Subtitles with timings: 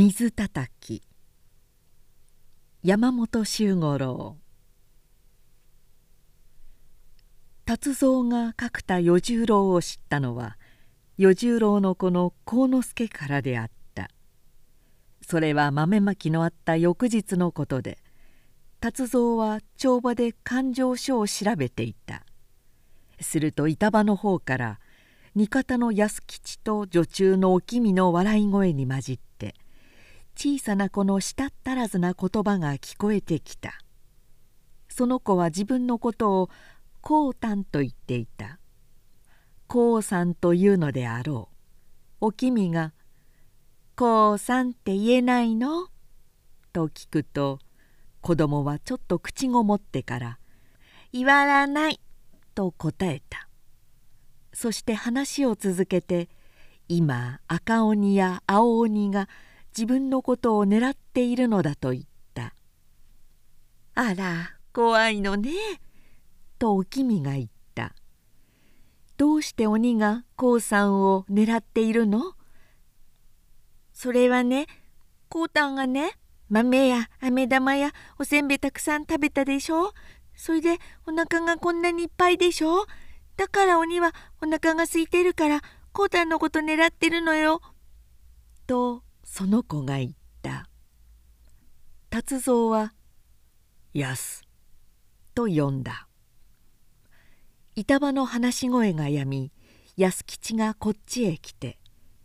[0.00, 1.02] 水たたき。
[2.84, 4.36] 山本周五郎。
[7.64, 10.56] 達蔵が角田与十郎を知ったのは
[11.18, 14.08] 与十郎の子の幸之助からであった。
[15.20, 17.98] それは豆まきのあった翌日のことで
[18.78, 22.24] 達蔵は帳場で勘定書を調べていた。
[23.20, 24.78] すると板場の方から
[25.34, 29.56] 味方の安吉と女中のおきみの笑い声に混じって
[30.40, 33.80] 小さな子の舌足らずな言葉が聞こえてきた。
[34.88, 36.50] その子は自分のことを
[37.02, 38.60] 「こうたん」と言っていた
[39.66, 41.48] 「こうさん」というのであろ
[42.20, 42.26] う。
[42.26, 42.94] おきみが
[43.98, 45.88] 「こうさんって言えないの?」
[46.72, 47.58] と聞くと
[48.20, 50.38] 子供はちょっと口ごもってから
[51.12, 51.98] 「言わらない」
[52.54, 53.48] と答えた。
[54.52, 56.28] そして話を続けて
[56.86, 59.28] 今赤鬼や青鬼が
[59.78, 62.52] 自分のことを狙っているのだと言った
[63.94, 65.52] 「あら怖いのね」
[66.58, 67.94] とおきみが言った
[69.16, 72.34] 「どうして鬼がこうさんを狙っているの?」
[73.94, 74.66] それはね
[75.28, 76.10] こうたんがね
[76.48, 79.92] 豆や飴玉やおせんべいたくさん食べたでしょ？
[80.34, 82.86] それでお腹がこんなにいっぱいでしょ？
[83.36, 87.60] だから鬼はお腹が空いてるからこうたんのこと狙ってるのよ。
[88.66, 89.04] と
[89.38, 90.10] その子が言っ
[90.42, 90.68] た
[92.10, 92.92] 達蔵は
[93.94, 94.42] 「やす」
[95.32, 96.08] と呼んだ
[97.76, 99.52] 板場の話し声がやみ
[99.96, 101.78] 安吉がこっちへ来て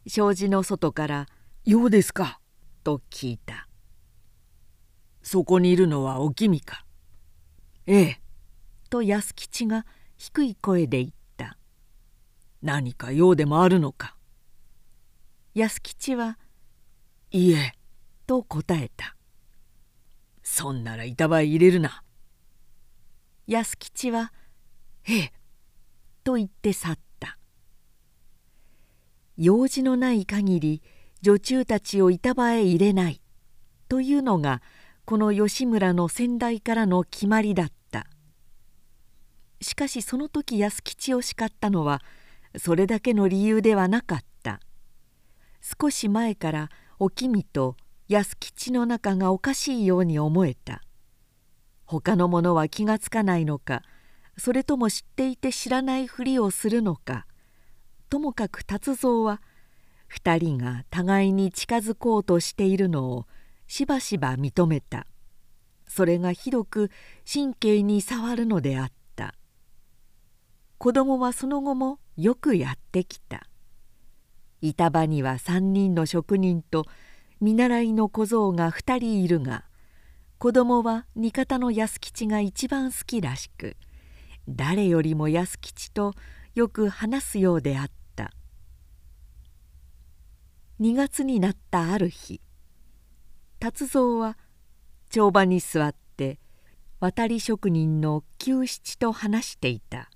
[0.07, 1.27] 障子の外から
[1.65, 2.39] 「ようですか?」
[2.83, 3.69] と聞いた
[5.21, 6.83] 「そこにいるのはおきみか?」
[7.85, 8.21] 「ええ」
[8.89, 9.85] と安吉が
[10.17, 11.59] 低い声で言った
[12.63, 14.17] 「何か用でもあるのか?」
[15.53, 16.39] 安吉は
[17.33, 17.73] 「いえ」
[18.27, 19.17] と答えた
[20.43, 22.03] 「そんなら板場へ入れるな」
[23.47, 24.31] 安吉は
[25.09, 25.33] 「ええ」
[26.23, 27.37] と言って去った。
[29.35, 30.83] 用事のない限り
[31.21, 33.19] 女中たちを板場へ入れない。
[33.89, 34.61] というのが
[35.05, 38.07] この吉村の先代からの決まりだった。
[39.59, 42.03] しかしその時安吉を叱ったのは
[42.57, 44.59] それだけの理由ではなかった。
[45.81, 46.69] 少し前から
[47.03, 47.75] おきみと
[48.07, 50.81] 安吉の仲がおかしいように思えた。
[51.83, 53.81] 他の者は気がつかないのか
[54.37, 57.27] それとも知っていて知らないふりをするのか
[58.09, 59.41] ともかく達蔵は
[60.15, 63.27] 2人が互いに近づこうとしているのを
[63.67, 65.05] しばしば認めた。
[65.85, 66.89] それがひどく
[67.29, 69.35] 神経に触るのであった。
[70.77, 73.49] 子供はその後もよくやってきた。
[74.65, 76.85] 板場には3人の職人と
[77.41, 79.65] 見習いの小僧が2人いるが
[80.37, 83.75] 子供は味方の安吉が一番好きらしく
[84.47, 86.13] 誰よりも安吉と
[86.55, 88.31] よく話すようであった。
[90.79, 92.41] 2月になったある日
[93.59, 94.37] 達蔵は
[95.09, 96.39] 帳場に座って
[97.01, 100.09] 渡り職人の久七と話していた。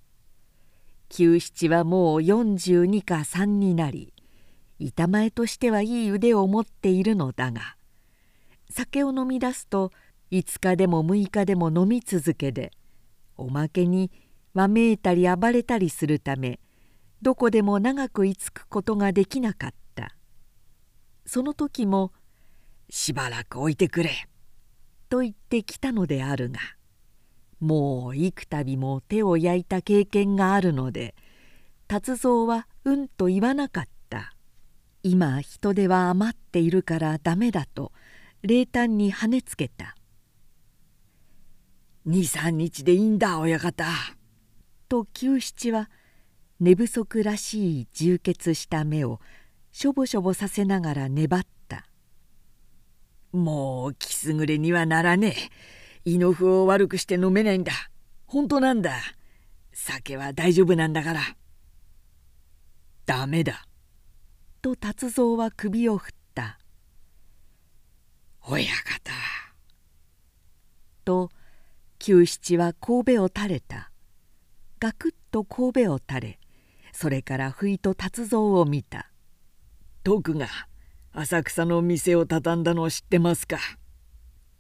[1.10, 4.14] 久七はもう42か3になり
[4.80, 7.76] 板前としてはいい腕を持っているのだが
[8.70, 9.92] 酒を飲み出すと
[10.32, 12.72] 5日でも6日でも飲み続けで
[13.38, 14.12] おまけに
[14.54, 16.60] わめいたり暴れたりするため
[17.22, 20.16] どこでも長く居つくことができなかった
[21.26, 22.12] その時も
[22.90, 24.12] 「しばらく置いてくれ」
[25.10, 26.60] と言ってきたのであるが
[27.60, 31.16] もう幾度も手を焼いた経験があるので
[31.88, 33.97] 達蔵はうんと言わなかった。
[35.10, 37.94] 今人手は余っているからダメだと
[38.42, 39.96] 冷淡に跳ねつけた
[42.06, 43.86] 「23日でいいんだ親方」
[44.90, 45.90] と久七は
[46.60, 49.22] 寝不足らしい充血した目を
[49.72, 51.88] しょぼしょぼさせながら粘った
[53.32, 55.36] 「もう気すぐれにはならね
[56.04, 56.12] え。
[56.12, 57.72] 胃の符を悪くして飲めないんだ。
[58.26, 58.92] 本当なんだ。
[59.72, 61.22] 酒は大丈夫なんだから」
[63.06, 63.68] ダメだ。
[64.68, 66.60] と達蔵は首を振った
[68.44, 69.14] 「親方」
[71.06, 71.30] と
[72.00, 73.92] 久七は神戸を垂れた。
[74.82, 76.40] ガクッと神戸を垂れ
[76.92, 79.10] それから不意と達蔵を見た
[80.04, 80.50] 「徳が
[81.14, 83.58] 浅草の店を畳んだのを知ってますか?」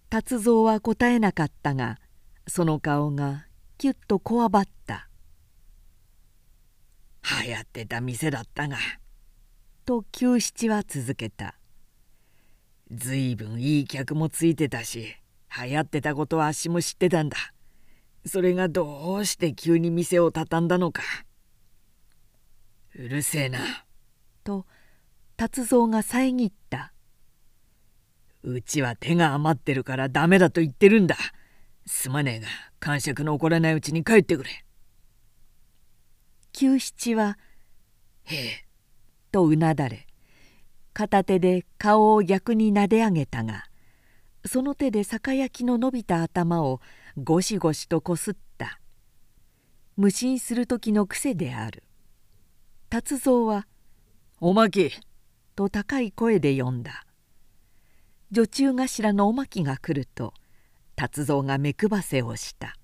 [0.09, 1.99] 達蔵は答えなかったが
[2.47, 3.45] その顔が
[3.77, 5.09] キュッとこわばった
[7.43, 8.77] 「流行ってた店だったが」
[9.87, 11.55] と久七は続けた。
[12.91, 15.15] ずいぶんいい客もついてたし
[15.63, 17.37] 流行ってたことはあっしも知ってたんだ。
[18.25, 21.03] それがどうして急に店を畳んだのか。
[22.95, 23.59] うるせえな」
[24.43, 24.65] と
[25.37, 26.91] 達蔵が遮った
[28.43, 31.15] 「うちは手が余ってるからダメだと言ってるんだ。
[31.85, 32.47] すまねえが
[32.81, 34.65] 感触の起こらないうちに帰ってくれ」
[36.51, 37.39] 久七は
[38.25, 38.63] 「へえ」
[39.31, 40.07] とうなだれ。
[40.93, 43.65] 片手で顔を逆になで上げたが
[44.47, 46.81] その手で酒焼きの伸びた頭を
[47.21, 48.79] ゴシゴシとこすった。
[49.95, 51.83] 無心する時の癖である。
[52.89, 53.67] 達蔵は
[54.39, 54.91] 「おまき!」
[55.55, 57.03] と高い声で呼んだ。
[58.31, 60.33] 女中頭のおまきが来ると
[60.95, 62.75] 達蔵が目くばせをした。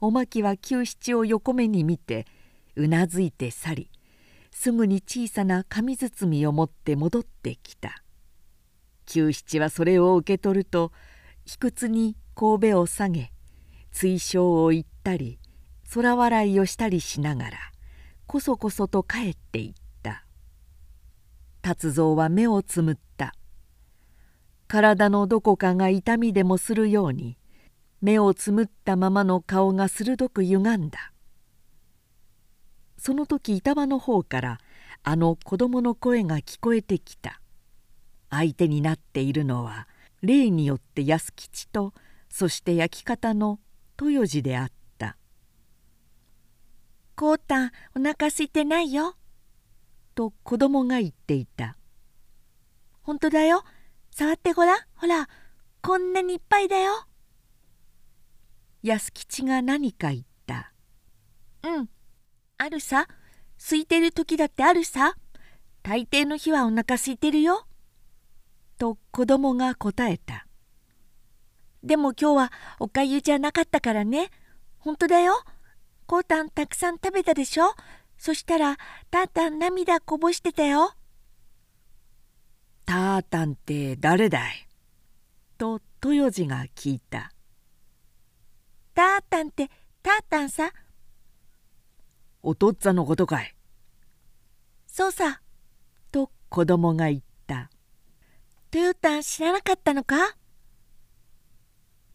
[0.00, 2.26] おまきは久七を横目に見て
[2.74, 3.90] うなずいて去り
[4.52, 8.02] すぐに小さな紙包みを持って戻ってきた。
[9.06, 10.92] 久七はそれを受け取ると
[11.44, 13.32] 卑屈に神戸を下げ
[13.90, 15.40] 追唱を言ったり
[15.92, 17.58] 空笑いをしたりしながら
[18.26, 19.72] こそこそと帰っていっ
[20.02, 20.24] た。
[21.60, 23.34] 達蔵は目をつむった。
[24.68, 27.36] 体のどこかが痛みでもするように
[28.00, 31.11] 目をつむったままの顔が鋭く歪んだ。
[33.02, 34.58] その時板場の方から
[35.02, 37.40] あの子供の声が聞こえてきた。
[38.30, 39.88] 相手になっているのは
[40.22, 41.94] 例によって安吉と
[42.30, 43.58] そして焼き方の
[44.00, 45.16] 豊次であった
[47.16, 49.16] 「こうたんおなかすいてないよ」
[50.14, 51.76] と子供が言っていた
[53.02, 53.64] 「ほんとだよ。
[54.12, 54.80] 触ってごらん。
[54.94, 55.28] ほら
[55.82, 57.08] こんなにいっぱいだよ」
[58.84, 60.72] 安吉が何か言った
[61.66, 61.88] 「うん
[62.62, 63.08] あるさ？
[63.58, 65.16] 空いてる時だってあるさ？
[65.82, 67.66] 大抵の日はおなか空いてるよ」
[68.78, 70.46] と子供が答えた
[71.82, 74.30] 「でも今日はおかゆじゃなかったからね。
[74.78, 75.42] ほんとだよ。
[76.06, 77.74] こうたんたくさん食べたでしょ？
[78.16, 78.76] そしたら
[79.10, 80.94] たーたん涙こぼしてたよ」
[82.86, 84.68] 「たーたんって誰だい?」
[85.58, 87.32] と豊次が聞いた
[88.94, 89.68] 「たーたんって
[90.00, 90.70] たーたんさ
[92.42, 93.54] お父っつぁんのことかい。
[94.86, 95.40] そうさ」
[96.12, 97.70] と子供が言った
[98.70, 100.36] 「トヨタン知らなかったのか?」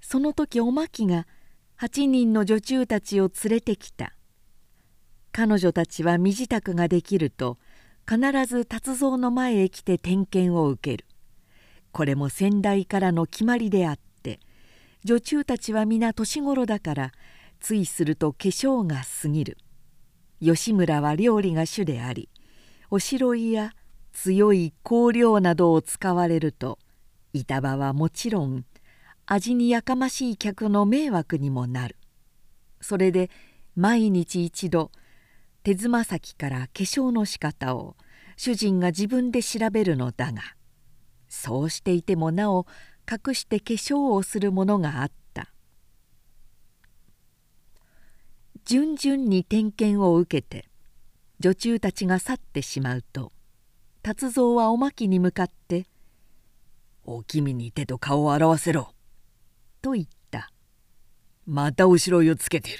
[0.01, 1.27] その時おまきが
[1.79, 4.13] 8人の女中たちを連れてきた。
[5.31, 7.59] 彼女たちは身支度ができると
[8.09, 11.05] 必ず達蔵の前へ来て点検を受ける。
[11.91, 14.39] これも先代からの決まりであって
[15.03, 17.11] 女中たちは皆年頃だから
[17.59, 19.57] ついすると化粧が過ぎる
[20.41, 22.29] 吉村は料理が主であり
[22.89, 23.73] おしろいや
[24.13, 26.79] 強い香料などを使われると
[27.33, 28.65] 板場はもちろん
[29.25, 31.97] 味にやかましい客の迷惑にもなる。
[32.79, 33.29] それで
[33.75, 34.91] 毎日一度
[35.63, 37.95] 手つま先から化粧の仕方を
[38.37, 40.41] 主人が自分で調べるのだが
[41.27, 42.65] そうしていてもなお
[43.09, 45.51] 隠して化粧をするものがあった
[48.67, 50.67] 順々に点検を受けて
[51.39, 53.31] 女中たちが去ってしまうと
[54.03, 55.87] 達蔵はおまきに向かって
[57.05, 58.93] 「お君に手と顔を洗わせろ」
[59.81, 60.51] と言った
[61.47, 62.77] 「また後ろいをつけてる」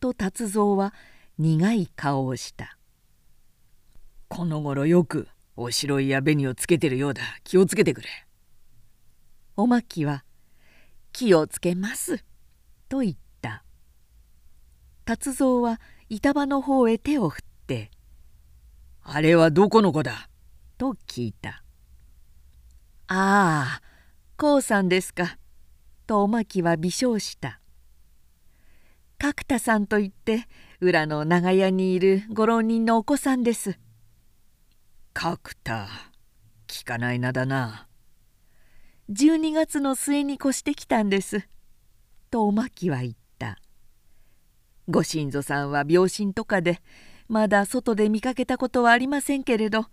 [0.00, 0.92] と達蔵は
[1.38, 2.76] 苦い顔をした
[4.26, 7.22] 「この頃よくおしろいや紅をつけてるようだ。
[7.44, 8.08] 気をつけてくれ」
[9.56, 10.24] おまきは
[11.12, 12.24] 「気をつけます」
[12.90, 13.27] と言った。
[15.08, 17.90] 達蔵は板場の方へ手を振って
[19.00, 20.28] 「あれはどこの子だ?」
[20.76, 21.64] と聞いた
[23.08, 23.82] 「ああ
[24.36, 25.38] こうさんですか」
[26.06, 27.58] とおまきは微笑した
[29.16, 30.46] 「角田さんといって
[30.78, 33.78] 裏の長屋にいるご浪人のお子さんです」
[35.14, 35.88] 「角田
[36.66, 37.88] 聞かない名だな」
[39.08, 41.48] 12月の末に越してきたんです」
[42.30, 43.27] とおまきは言った。
[44.88, 46.80] ご親族さんは病身とかで
[47.28, 49.86] まだ外で見かけたことはありませんけれど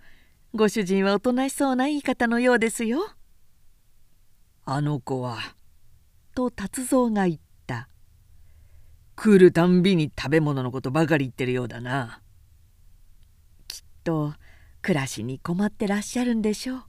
[0.54, 3.00] ご主人はおとなしそうないい方のようですよ。
[4.64, 5.38] あの子は」
[6.34, 7.90] と達蔵が言った
[9.18, 12.22] 「来るたんびに食べ物のことばかり言ってるようだな」
[13.68, 14.34] きっと
[14.82, 16.84] 暮らしに困ってらっしゃるんでしょう。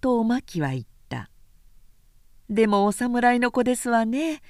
[0.00, 1.28] とおまきは言った。
[2.48, 4.40] でもお侍の子ですわね。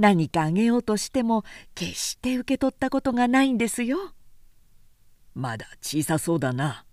[0.00, 3.98] 何かあげようとしても決して受け取ったことがないんですよ。
[5.34, 6.86] まだ小さそうだな。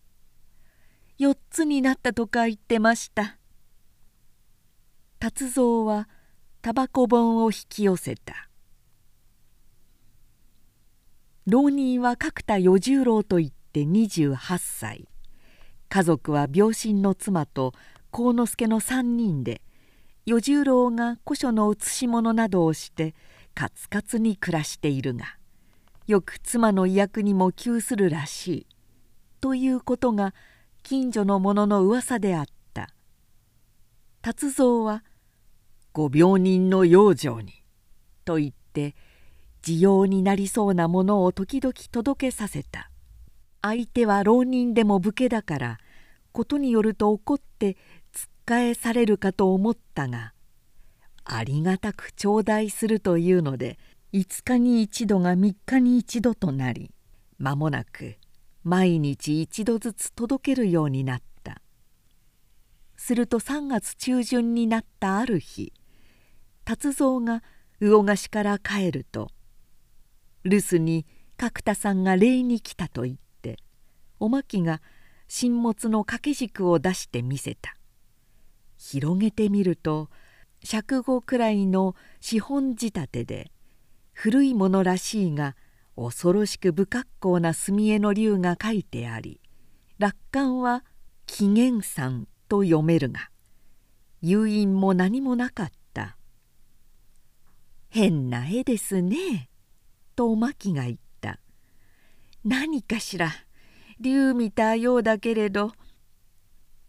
[1.18, 3.38] 4つになったとか言ってました。
[5.20, 6.10] 達蔵は
[6.62, 8.50] タバコ本を引き寄せた
[11.46, 15.08] 浪人は角田与十郎といって28歳
[15.88, 17.74] 家族は病身の妻と
[18.12, 19.62] 幸之助の3人で
[20.30, 23.16] 与十郎が古書の写し物などをして
[23.56, 25.38] カツカツに暮らしているが
[26.06, 28.68] よく妻の威訳にも窮するらしい
[29.40, 30.34] ということが
[30.84, 32.90] 近所の者の噂であった。
[34.22, 35.06] 達蔵は
[35.94, 37.64] 「ご病人の養生に」
[38.26, 38.96] と言って
[39.62, 42.92] 需要になりそうなものを時々届けさせた。
[43.62, 45.80] 相手は浪人でも武家だから
[46.34, 47.78] ことによると怒って
[48.48, 50.34] 返されるかと思ったが
[51.26, 53.78] ありがたく頂戴するというので
[54.14, 56.92] 5日に一度が3日に一度となり
[57.40, 58.16] 間もなく
[58.64, 61.28] 毎日一度ずつ届けるようになった。
[62.96, 65.72] すると3月中旬になったある日
[66.66, 67.44] 達蔵が
[67.80, 69.30] 魚河岸から帰ると
[70.44, 71.06] 留守に
[71.38, 73.58] 角田さんが礼に来たと言って
[74.20, 74.82] おまきが
[75.28, 77.77] 新物の掛け軸を出して見せた。
[78.90, 80.10] 広げてみると
[80.64, 83.52] 尺五くらいの資本仕立てで
[84.14, 85.58] 古いものらしいが
[85.98, 89.42] 恐ろしく不格好な墨絵の竜が書いてあり
[90.00, 90.86] 楽観は
[91.28, 93.30] 「紀元山」と読めるが
[94.22, 96.16] 誘引も何もなかった
[97.90, 99.50] 「変な絵ですね」
[100.16, 101.42] とおまきが言った
[102.46, 103.34] 「何かしら
[104.00, 105.74] 竜見たようだけれど」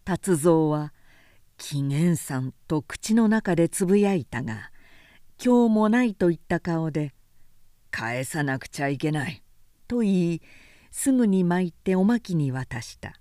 [0.05, 0.93] 達蔵は
[1.59, 4.71] 「紀元山」と口の中でつぶやいたが
[5.43, 7.13] 今日もないといった顔で
[7.91, 9.43] 返さなくちゃいけない」
[9.87, 10.41] と言い
[10.89, 13.19] すぐに巻いておまきに渡した。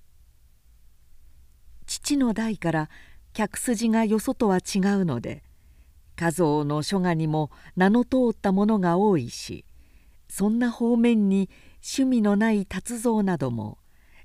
[1.85, 2.91] 父の代から
[3.33, 5.43] 客筋がよそとは違うので
[6.17, 9.65] 家蔵の書画にも名の通ったものが多いし
[10.29, 13.79] そんな方面に趣味のない達蔵なども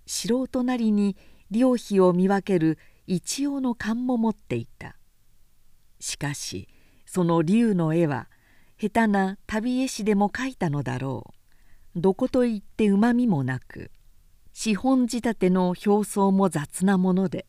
[0.06, 1.16] 素人なりに
[1.50, 4.96] 良費を見分ける一応の勘も持っていた。
[6.00, 6.68] しかし
[7.06, 8.30] その竜の絵は
[8.80, 11.34] 下手な旅絵師でも描いたのだろ
[11.96, 12.00] う。
[12.00, 13.92] どこといってうまみもなく
[14.52, 17.46] 資本仕立ての表層も雑なもので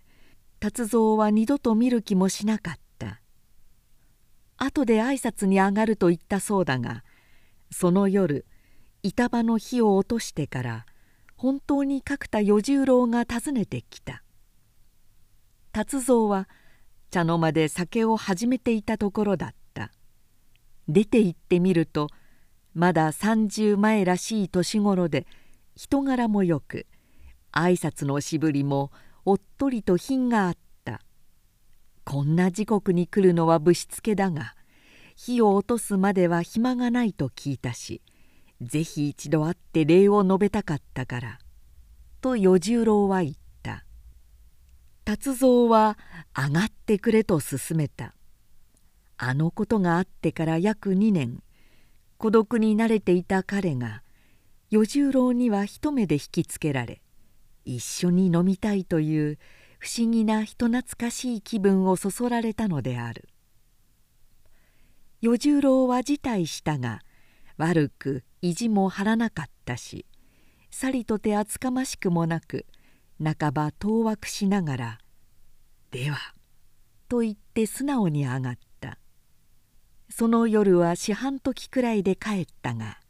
[0.61, 3.20] 達蔵は二度と見る気もしなかった。
[4.56, 7.04] 後で挨拶に上がると言ったそうだが
[7.70, 8.46] その夜
[9.02, 10.87] 板場の火を落としてから
[11.37, 14.24] 本当に角田与十郎が訪ねてきた。
[15.75, 16.49] 達蔵は
[17.11, 19.90] 茶の間で酒を始めていたところだった。
[20.87, 22.11] 出て行ってみると
[22.75, 25.26] まだ30前らしい年頃で
[25.75, 26.87] 人柄もよく
[27.50, 28.93] 挨拶のしぶりも
[29.25, 31.00] おっとりと品があった。
[32.04, 34.54] こんな時刻に来るのはぶしつけだが
[35.16, 38.00] 火を落とすまでは暇がないと聞いたし
[38.61, 41.38] ぜひ一度会って礼を述べたかったから」
[42.23, 43.43] と与十郎は言った。
[45.04, 45.99] 達蔵は
[46.34, 48.14] 上がってくれと勧めた。
[49.16, 51.42] あのことがあってから約2年。
[52.16, 54.02] 孤独に慣れていた彼が
[54.70, 57.02] 与十郎には一目で引きつけられ
[57.64, 59.38] 一緒に飲みたいという
[59.78, 63.28] 不思議な人懐かしい気分をそそられたのである。
[65.20, 67.00] 与十郎は辞退したが
[67.56, 70.06] 悪く意地も張らなかったし
[70.70, 72.66] さりとて厚かましくもなく
[73.23, 74.99] 半ば当惑しながら
[75.90, 76.18] 「では」
[77.09, 78.64] と言って素直に上がった。
[80.11, 83.00] その夜は四半時くらいで帰ったが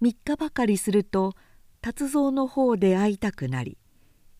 [0.00, 1.34] 3日ばかりすると
[1.82, 3.76] 達蔵の方で会いたくなり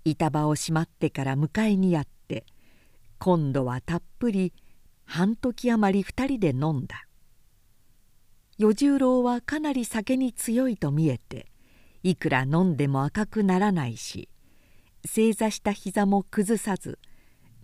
[0.05, 2.47] 板場を閉まってから迎えにやって
[3.19, 4.55] 今度はたっぷり
[5.05, 7.07] 半時余り2人で飲んだ。
[8.59, 11.53] 与十郎はかなり酒に強いと見えて
[12.03, 14.31] いくら飲んでも赤くならないし
[15.07, 16.99] 正座した膝も崩さず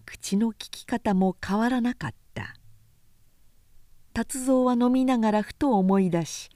[0.05, 2.55] 口の利き方も変わらなかった。
[4.15, 6.51] 達蔵は飲みながらふと思い出し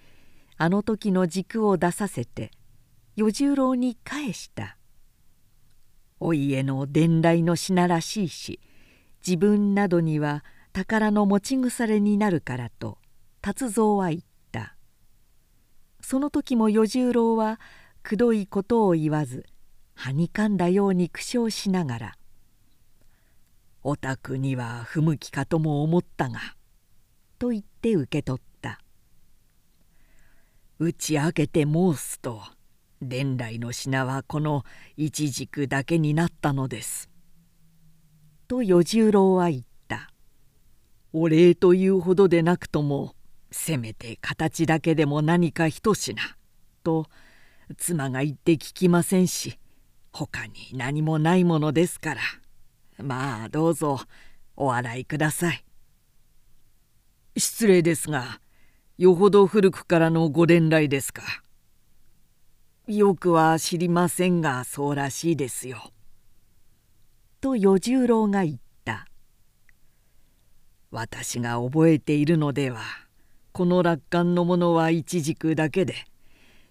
[0.59, 2.51] あの時の軸を出させて
[3.17, 4.77] 与十郎に返した
[6.21, 8.61] 「お家の伝来の品らしいし
[9.27, 12.99] 自分などには宝の持ち腐れになるからと
[13.41, 14.21] 達蔵は言っ
[14.53, 14.77] た。
[16.01, 17.59] その時も与十郎は
[18.03, 19.45] くどいことを言わず
[19.97, 22.19] はにかんだように苦笑しながら
[23.83, 26.39] 「お宅には不向きかとも思ったが」
[27.41, 28.81] と言って受け取った
[30.79, 32.43] 打ち明けて申すと
[33.01, 34.65] 伝来の品はこの
[34.97, 37.11] 一軸だけになったのです。
[38.47, 40.11] と与十郎は言った。
[41.13, 43.15] お礼というほどでなくとも
[43.51, 46.17] せめて形だけでも何か一品
[46.83, 47.07] と
[47.79, 49.59] 妻が言って聞きませんし
[50.17, 52.21] 他に何もないものですから。
[53.05, 54.01] まあどうぞ
[54.57, 55.63] お笑いください。
[57.37, 58.41] 失礼ですが
[58.97, 61.23] よほど古くからのご伝来ですか。
[62.87, 65.93] よくは知りませんがそうらしいですよ。
[67.43, 68.57] と与十郎が言っ
[68.87, 69.07] た。
[70.91, 72.81] 私が覚えているのでは
[73.53, 75.95] この楽観のものは一軸だけで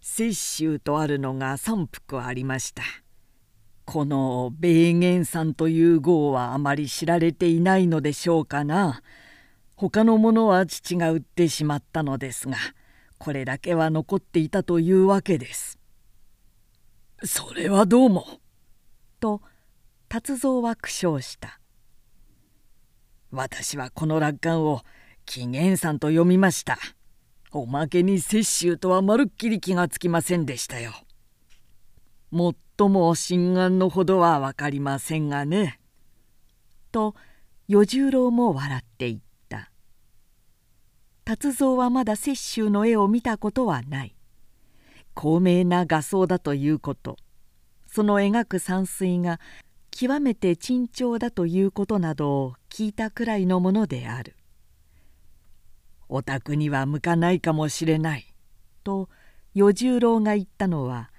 [0.01, 2.81] 雪舟とあるのが三幅ありました。
[3.95, 9.01] この米元さんという号はあまり知られていないのでしょうかな
[9.77, 12.57] 他のものは父が売ってしまったのですが
[13.19, 15.79] これだけは残っていたというわけです。
[17.23, 18.25] それはどうも。
[19.21, 19.41] と
[20.09, 21.61] 達蔵は苦笑した
[23.31, 24.81] 私はこの楽観を
[25.25, 26.77] 紀元さんと読みました
[27.49, 30.91] おまけに雪舟とはまるっきり気がつきませんでしたよ
[32.29, 35.79] もっとも心眼のほどは分かりませんがね。
[36.91, 37.15] と
[37.67, 39.71] 与十郎も笑っていった。
[41.23, 44.15] 達蔵はまだ雪舟の絵を見たことはない。
[45.13, 47.17] 高名な画像だということ。
[47.87, 49.39] その描く山水が
[49.89, 54.35] 極めて珍重だということなどを聞いたくらいのものである。
[56.09, 58.33] お宅には向かないかもしれない」
[58.83, 59.09] と
[59.53, 61.09] 与十郎が言ったのは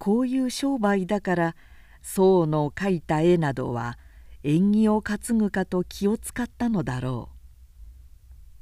[0.00, 1.56] こういう商売だから
[2.00, 3.98] 宋の描いた絵などは
[4.42, 7.28] 縁起を担ぐかと気を使ったのだろ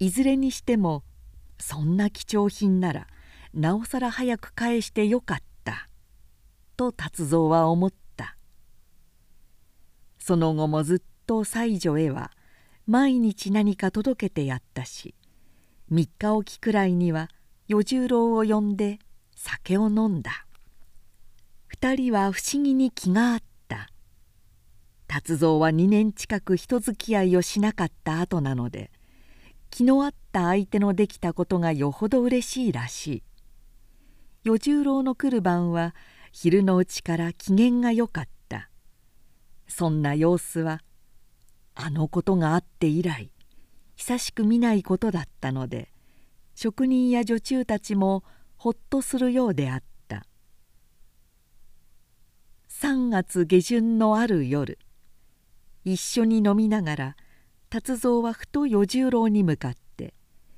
[0.00, 0.04] う。
[0.04, 1.04] いずれにしても
[1.60, 3.06] そんな貴重品なら
[3.54, 5.88] なおさら早く返してよかった
[6.76, 8.36] と達蔵は思った。
[10.18, 12.32] その後もずっと妻女へは
[12.88, 15.14] 毎日何か届けてやったし
[15.92, 17.28] 3日おきくらいには
[17.68, 18.98] 与十郎を呼んで
[19.36, 20.47] 酒を飲んだ
[21.80, 23.38] 2人は不思議に気があっ
[23.68, 23.88] た。
[25.06, 28.90] 達蔵は2年近く人付き合いをしなかった後なので
[29.70, 33.22] 気の合った相手のできたことがよほどうれしいらしい。
[34.42, 35.94] 与十郎の来る晩は
[36.32, 38.70] 昼のうちから機嫌がよかった。
[39.68, 40.80] そんな様子は
[41.76, 43.30] あのことがあって以来
[43.94, 45.92] 久しく見ないことだったので
[46.56, 48.24] 職人や女中たちも
[48.56, 49.87] ほっとするようであった。
[52.80, 54.78] 3月下旬のある夜
[55.84, 57.16] 一緒に飲みながら
[57.70, 60.14] 達蔵はふと与十郎に向かって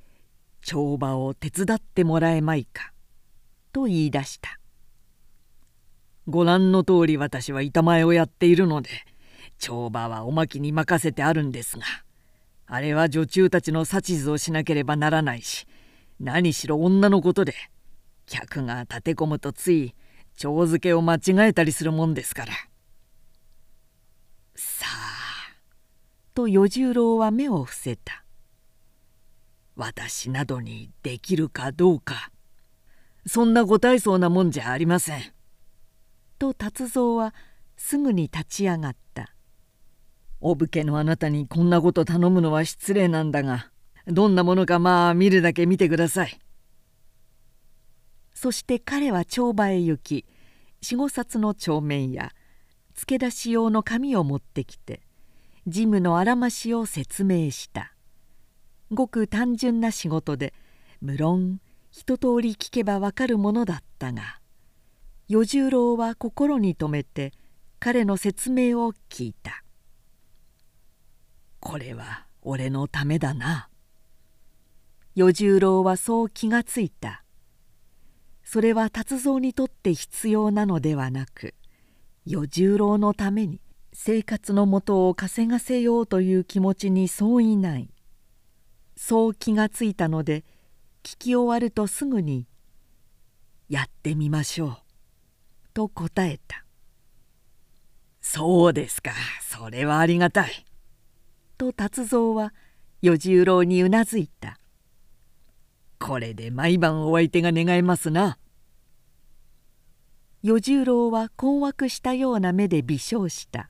[0.61, 2.93] 「帳場を手伝ってもらえまいか」
[3.73, 4.59] と言い出した
[6.27, 8.91] ご覧の通り私は板前をやっているので
[9.57, 11.85] 帳場はおまきに任せてあるんですが
[12.67, 15.65] あれは女中たちの指図をしなければならないし
[16.19, 17.55] 何しろ女のことで
[18.27, 19.95] 客が立て込むとつい
[20.41, 22.53] 帳付けを間違えたりするもんですから。
[24.55, 25.55] さあ
[26.33, 28.23] と与十郎は目を伏せた。
[29.75, 32.31] 私などにできるかどうか
[33.25, 35.21] そんなご大層なもんじゃありません。
[36.39, 37.35] と達蔵は
[37.77, 39.35] すぐに立ち上がった
[40.39, 43.69] お武家のあなたにこんなこと頼むのは失礼なんだが
[44.07, 46.39] どんなものかまあ見るだけ見てください
[48.33, 50.25] そして彼は帳場へ行き
[50.81, 52.31] 四五冊の帳面や
[52.95, 55.01] 付け出し用の紙を持ってきて
[55.67, 57.93] 事務のあらましを説明した。
[58.91, 60.53] ごく単純な仕事で
[60.99, 64.39] 無論一通り聞けばわかるものだったが
[65.29, 67.31] 与十郎は心に留めて
[67.79, 69.63] 彼の説明を聞いた
[71.61, 73.69] 「これは俺のためだな」
[75.15, 77.20] 与十郎はそう気がついた。
[78.43, 81.55] それは達蔵にとって必要なのではなく
[82.25, 83.61] 与十郎のために
[83.93, 87.89] 生活のもとを稼がせようという気持ちに相違ない。
[88.95, 90.43] そう気がついたので
[91.03, 92.47] 聞き終わるとすぐに
[93.67, 94.77] 「やってみましょう」
[95.73, 96.65] と答えた
[98.21, 99.11] 「そうですか。
[99.41, 100.65] それはありがたい」
[101.57, 102.53] と達蔵は
[103.01, 104.59] 与十郎にうなずいた
[106.01, 108.39] 「これで毎晩お相手が願えますな」
[110.41, 113.69] 与十郎は困惑したような目で微笑した。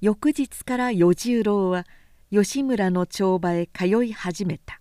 [0.00, 1.84] 翌日から与十郎は
[2.30, 4.80] 吉村の帳場へ通い始めた。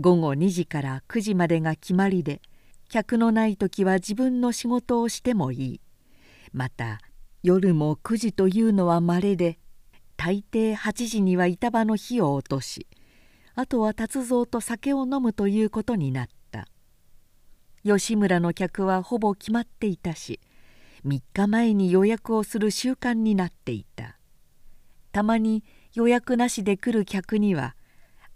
[0.00, 2.40] 午後2時から9時までが決まりで
[2.88, 5.80] 客のない時は自分の仕事をしてもいい。
[6.54, 7.02] また
[7.42, 9.58] 夜も9時というのはまれで
[10.16, 12.86] 大抵8時には板場の火を落とし
[13.58, 16.68] あとは達蔵と酒を飲むということになった。
[17.82, 20.38] 吉村の客はほぼ決まっていたし
[21.04, 24.16] 3日前に予約をする習慣になっていた。
[25.10, 27.74] たまに予約なしで来る客には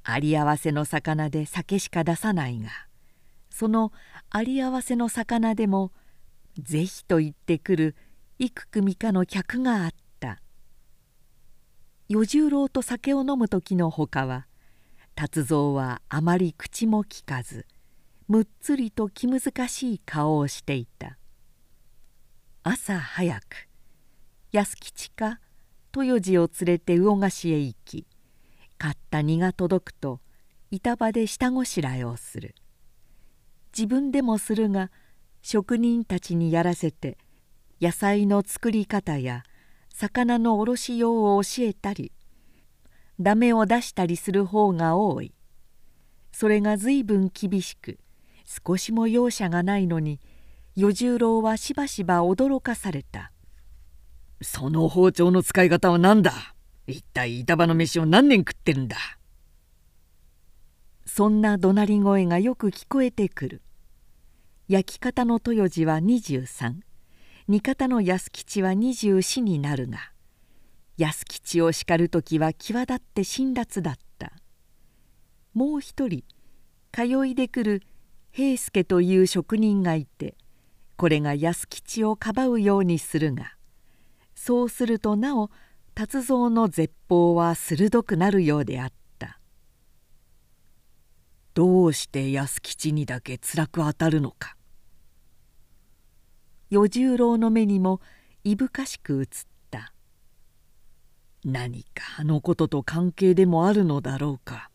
[0.02, 2.70] あり合わせの魚で酒しか出さないが
[3.48, 3.92] その
[4.28, 5.92] あり合わせの魚でも
[6.58, 7.94] ぜひと言ってくる
[8.40, 10.40] 幾組かの客があった。
[12.08, 14.48] 与十郎と酒を飲む時のほかは
[15.14, 17.66] 達蔵はあまり口もきかず
[18.28, 21.18] むっつりと気難しい顔をしていた。
[22.62, 23.68] 朝早く
[24.52, 25.40] 安吉か
[25.94, 28.06] 豊次を連れて魚河岸へ行き
[28.78, 30.20] 買った荷が届くと
[30.70, 32.54] 板場で下ごしらえをする。
[33.76, 34.90] 自分でもするが
[35.42, 37.18] 職人たちにやらせて
[37.80, 39.42] 野菜の作り方や
[39.92, 42.12] 魚のおろしようを教えたり
[43.20, 45.32] ダメを出したりする方が多い。
[46.32, 47.98] それが随分厳しく
[48.66, 50.18] 少しも容赦がないのに
[50.76, 53.32] 与十郎はしばしば驚かされた
[54.40, 56.32] 「その包丁の使い方は何だ？
[56.86, 58.96] 一体板場の飯を何年食ってるんだ」
[61.04, 63.62] そんな怒鳴り声がよく聞こえてくる。
[64.68, 66.80] 焼き方の豊次は23
[67.48, 70.11] 煮方の安吉は24になるが
[71.02, 74.32] 安吉を叱る時は際立って辛辣だった。
[75.52, 76.22] もう一人
[76.92, 77.82] 通いでくる
[78.30, 80.36] 平助という職人がいて
[80.96, 83.56] これが安吉をかばうようにするが
[84.36, 85.50] そうするとなお
[85.96, 89.40] 達蔵の絶法は鋭くなるようであった。
[91.54, 94.56] どうして安吉にだけ辛く当たるのか。
[96.70, 98.00] 与十郎の目にも
[98.44, 99.51] いぶかしく映った。
[101.44, 104.70] 何かあのことと関係でもあるのだろうか。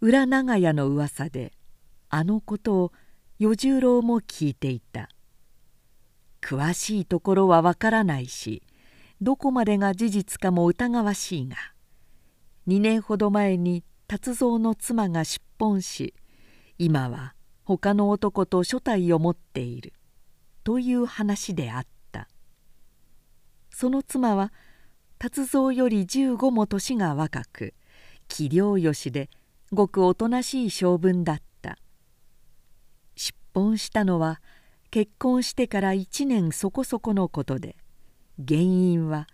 [0.00, 1.52] 裏長屋の噂で
[2.08, 2.92] あのことを
[3.38, 5.08] 与十郎も聞いていた。
[6.40, 8.62] 詳しいところはわからないし
[9.20, 11.56] どこまでが事実かも疑わしいが
[12.68, 16.14] 2年ほど前に達蔵の妻が出奔し
[16.78, 19.92] 今は他の男と所帯を持っている
[20.62, 21.95] という話であった。
[23.78, 24.54] その妻は
[25.18, 27.74] 達蔵より15も年が若く
[28.26, 29.28] 器量よしで
[29.70, 31.46] ごくおとなしい性分だった。
[33.52, 34.40] 婚したのは
[34.90, 37.76] 結婚してから1年そこそこのことで
[38.48, 39.26] 原因は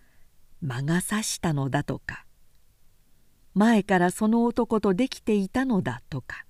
[0.61, 2.25] 魔が差したのだとか。
[3.55, 6.47] 前からその男とできていたのだとか。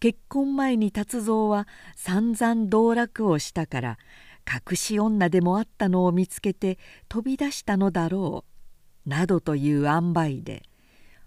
[0.00, 3.98] 結婚前に達蔵は散々道楽をしたから
[4.48, 8.44] 隠し女でもあったのを見つけて飛び出したのだろ
[9.06, 10.62] うなどという塩梅で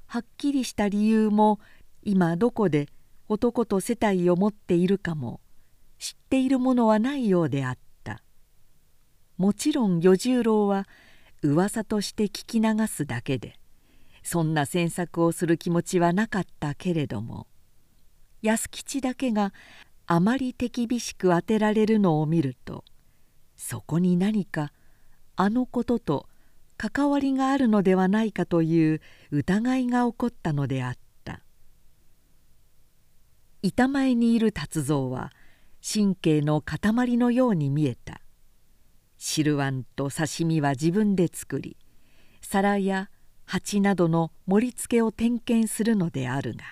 [0.08, 1.60] はっきりした理由も
[2.04, 2.88] 今どこで
[3.30, 5.40] 男と世帯を持っているかも
[6.00, 7.82] 知っているものはないようであった。
[9.42, 10.88] もちろん与十郎は
[11.42, 13.56] 噂として聞き流すだけで
[14.22, 17.48] そんな詮索をする気持ちはなかったけれども
[18.44, 19.52] 安吉だけが
[20.06, 22.84] あまり手厳しく当てられるのを見ると
[23.62, 24.74] そこに何か
[25.36, 26.28] あのことと
[26.78, 31.41] 関わりがあるのではないかという疑いが起こったのであった。
[33.62, 35.32] 板前にいる達蔵は
[35.82, 38.21] 神経の塊のように見えた。
[39.19, 41.78] 汁碗と刺身は自分で作り
[42.41, 43.12] 皿や
[43.45, 46.63] 鉢などの盛り付けを点検するのであるが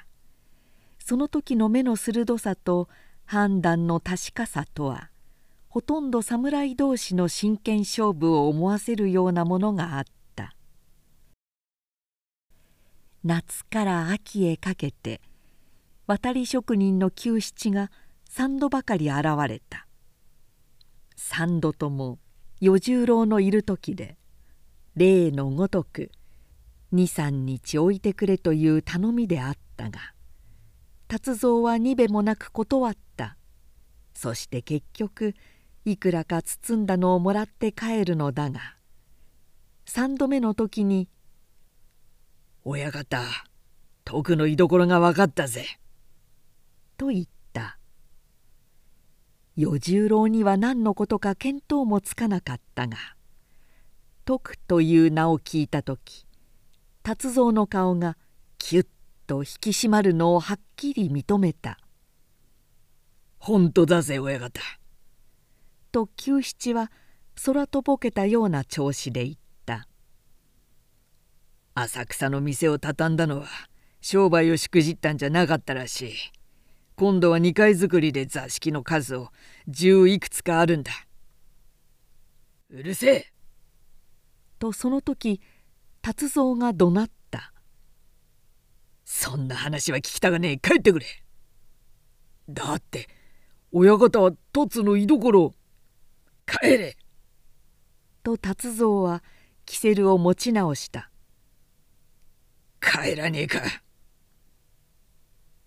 [0.97, 2.89] その時の目の鋭さと
[3.25, 5.11] 判断の確かさとは
[5.69, 10.03] ほとんど侍同士の真剣勝負を思わせるようなものがあっ
[10.35, 10.55] た。
[13.23, 15.21] 夏から秋へかけて
[16.07, 17.91] 渡り職人の九七が
[18.27, 19.85] 三度ばかり現れた。
[21.15, 22.17] 三度とも
[22.61, 24.17] 与十郎のいる時で
[24.95, 26.09] 例のごとく
[26.93, 29.99] 23日置いてくれという頼みであったが
[31.07, 33.35] 達蔵はにべもなく断った。
[34.13, 35.33] そして結局
[35.91, 38.75] いくらか包んだのをもらって帰るのだが
[39.85, 41.09] 三度目の時に
[42.63, 43.23] 「親方
[44.05, 45.65] 徳の居所が分かったぜ」
[46.97, 47.79] と言った。
[49.55, 52.97] 与十郎には何のことか見当もつかなかったが
[54.23, 56.25] 「徳」という名を聞いた時
[57.03, 58.17] 達蔵の顔が
[58.57, 58.87] キュッ
[59.27, 61.77] と引き締まるのをはっきり認めた
[63.37, 64.61] 「本当だぜ親方」
[65.89, 66.91] と久七は
[67.45, 69.87] 空とぼけたような調子で言った。
[71.75, 73.47] 浅草の店を畳んだのは
[74.01, 76.13] 商売をしくじったんじゃなかったらしい。
[76.95, 79.29] 今度は2階作りで座敷の数を
[79.67, 80.91] 十いくつかあるんだ。
[82.69, 83.33] うるせえ。
[84.59, 85.41] とその時
[86.01, 87.53] 達蔵が怒鳴った
[89.05, 90.57] 「そんな話は聞きたがねえ。
[90.57, 91.05] 帰ってくれ」
[92.49, 93.07] だって
[93.71, 95.55] 親方は凸の居所を
[96.49, 96.97] 帰れ。
[98.23, 99.23] と達蔵は
[99.65, 101.11] キセルを持ち直した。
[102.81, 103.61] 帰らねえか。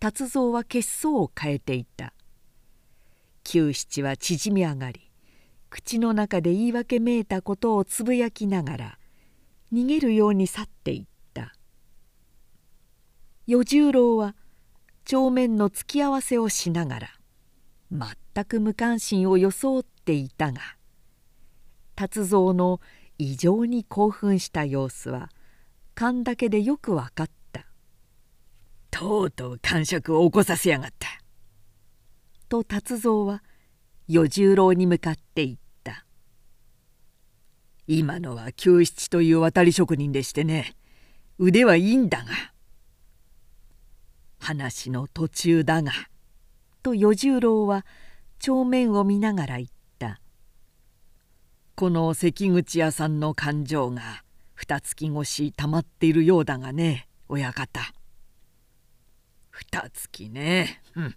[0.00, 2.12] 達蔵は血相を変えていた。
[3.44, 5.10] 九七は縮み上がり
[5.70, 8.98] 口の中で言い訳めいたことをつぶやきながら
[9.72, 11.52] 逃げるように去っていった。
[13.46, 14.36] 与十郎は
[15.04, 17.08] 帳面の突き合わせをしながら
[18.34, 20.60] 全く無関心を装っていたが
[21.94, 22.80] 達蔵の
[23.18, 25.28] 異常に興奮した様子は
[25.94, 27.66] 勘だけでよく分かった。
[28.90, 31.08] とうとう感触を起こさせやがった。
[32.48, 33.42] と達蔵は
[34.08, 36.06] 与十郎に向かって言った
[37.86, 40.74] 「今のは九七という渡り職人でしてね
[41.38, 42.30] 腕はいいんだが
[44.38, 45.92] 話の途中だが」
[46.82, 47.86] と与十郎は
[48.42, 49.68] 帳面を見ながら言っ
[50.00, 50.20] た
[51.76, 54.24] 「この関口屋さんの勘定が
[54.56, 57.80] 二月越したまっているようだがね親方」。
[59.52, 60.82] 二月ね。
[60.96, 61.16] うん。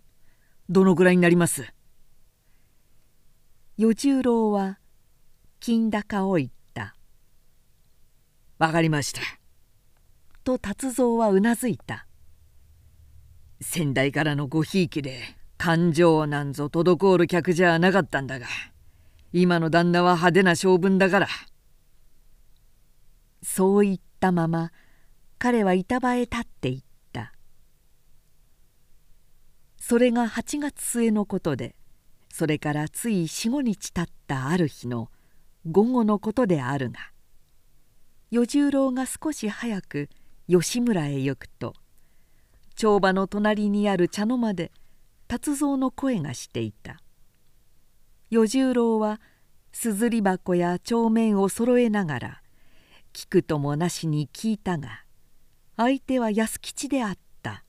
[0.70, 1.74] どのぐらいになります？
[3.78, 4.78] 与十郎は
[5.60, 6.96] 金高を言った
[8.60, 9.22] 「わかりました」
[10.46, 12.06] と達蔵はうなずいた。
[13.62, 15.24] 先代からのごひいきで
[15.66, 18.46] 感情なんぞ滞る客じゃなかったんだが
[19.34, 21.28] 今の旦那は派手な性分だから。
[23.42, 24.72] そう言ったまま
[25.40, 27.34] 彼は板場へ立っていった。
[29.80, 31.76] それが8月末のことで
[32.32, 35.10] それからつい45日経ったある日の
[35.68, 37.00] 午後のことであるが
[38.30, 40.10] 与十郎が少し早く
[40.48, 41.74] 吉村へ行くと
[42.76, 44.72] 帳場の隣にある茶の間で
[45.28, 47.02] 達蔵の声がしていた。
[48.30, 49.22] 与十郎は
[49.72, 52.42] 硯箱や帳面を揃えながら
[53.14, 55.04] 聞くともなしに聞いたが
[55.78, 57.64] 相手は安吉であった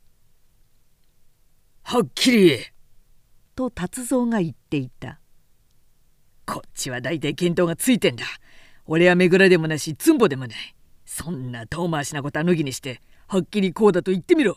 [1.82, 2.72] 「はっきり言え!」
[3.54, 5.20] と達蔵が言っていた
[6.46, 8.24] 「こっちは大体見当がついてんだ。
[8.86, 10.76] 俺はめぐらでもなしつんぼでもない。
[11.04, 14.56] そんな遠回しなことは脱ぎにしてはっきりこうだと言ってみろ」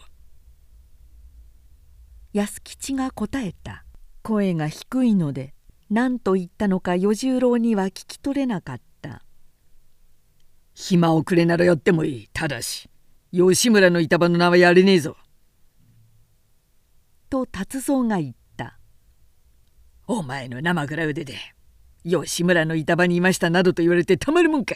[2.33, 3.85] 安吉が答えた。
[4.21, 5.53] 声が低いので
[5.89, 9.23] 何と言ったのか与十郎には聞き取れなかった
[10.75, 12.29] 「暇をくれならやってもいい。
[12.31, 12.89] ただし
[13.31, 15.17] 吉村の板場の名はやれねえぞ」
[17.29, 18.77] と達蔵が言った
[20.05, 21.37] 「お前の生蔵腕で
[22.03, 24.75] 吉村の板場にいましたなどと言われてたまるもんか。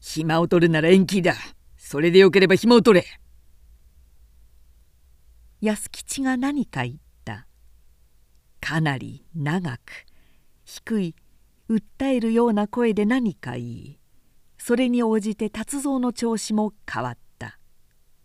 [0.00, 1.34] 暇を取るなら延期だ。
[1.76, 3.06] それでよければ暇を取れ」
[5.62, 7.46] 安吉が何か言った。
[8.60, 9.80] かなり長く
[10.64, 11.14] 低い
[11.70, 13.98] 訴えるような声で何か言い
[14.58, 17.58] それに応じて達蔵の調子も変わった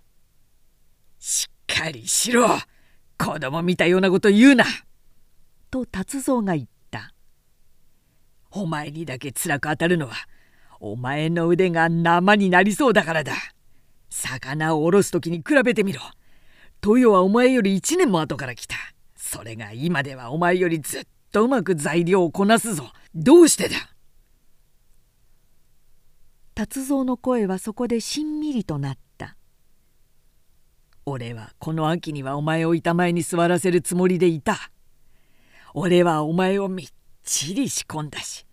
[1.19, 2.47] 「しっかりしろ
[3.17, 4.65] 子供見たようなこと言うな!」
[5.69, 7.13] と達蔵が言った
[8.51, 10.15] 「お前にだけ辛く当たるのは
[10.79, 13.33] お前の腕が生になりそうだからだ。
[14.09, 16.01] 魚をおろす時に比べてみろ。
[16.85, 18.75] 豊はお前より1年も後から来た。
[19.15, 22.91] それが今ではお前よりずっとうまく材料をこなすぞ。
[23.13, 23.75] どうしてだ？
[26.55, 29.35] 達蔵の声はそこでしんみりとなった。
[31.05, 34.71] 俺はこの秋にはお前を板前に座らせるつもりでいた。
[35.73, 36.87] 俺はお前をみっ
[37.23, 38.45] ちり仕込んだし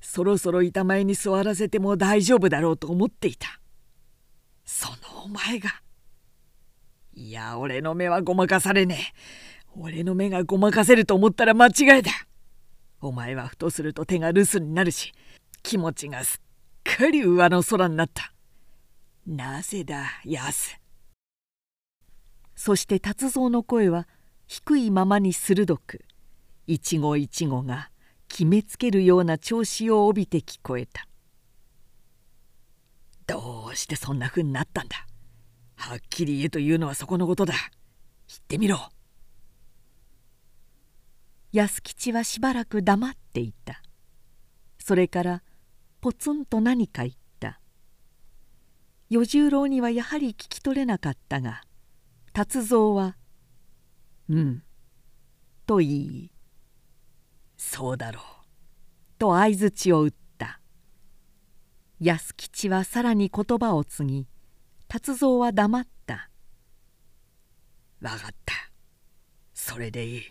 [0.00, 3.60] そろそろ板前に座らせても大丈夫だろうと思っていた。
[4.64, 5.70] そのお前が
[7.20, 9.78] いや俺の目はごまかされねえ。
[9.78, 12.10] 俺の目がごまかせると思ったら間違いだ
[13.02, 15.12] お前はふとすると手が留守になるし
[15.62, 16.40] 気持ちがす
[16.90, 18.32] っかり上の空になった。
[19.26, 20.80] なぜだ安。
[22.56, 24.08] そして達蔵の声は
[24.46, 26.00] 低いままに鋭く
[26.66, 27.90] 一期一期が
[28.28, 31.06] 決めつけるような調子を帯びて聞こえた。
[33.26, 35.06] どうしてそんなふうになったんだ。
[35.80, 37.54] はっきり言えというのはそこのことだ。
[37.54, 38.90] 言ってみろ。
[41.52, 43.82] 安吉はしばらく黙っていた。
[44.78, 45.42] それから
[46.02, 47.60] ポツンと何か言った。
[49.08, 51.62] 与十郎にはやはり聞き取れなかったが
[52.32, 53.16] 達蔵は
[54.28, 54.62] 「うん」
[55.66, 56.30] と言い
[57.56, 58.24] 「そうだろう」
[59.18, 60.60] と相づちを打った。
[62.00, 64.26] 安吉はさらに言葉を継ぎ
[64.92, 66.28] 達蔵は黙った
[68.02, 68.54] 「分かった。
[69.54, 70.22] それでいい」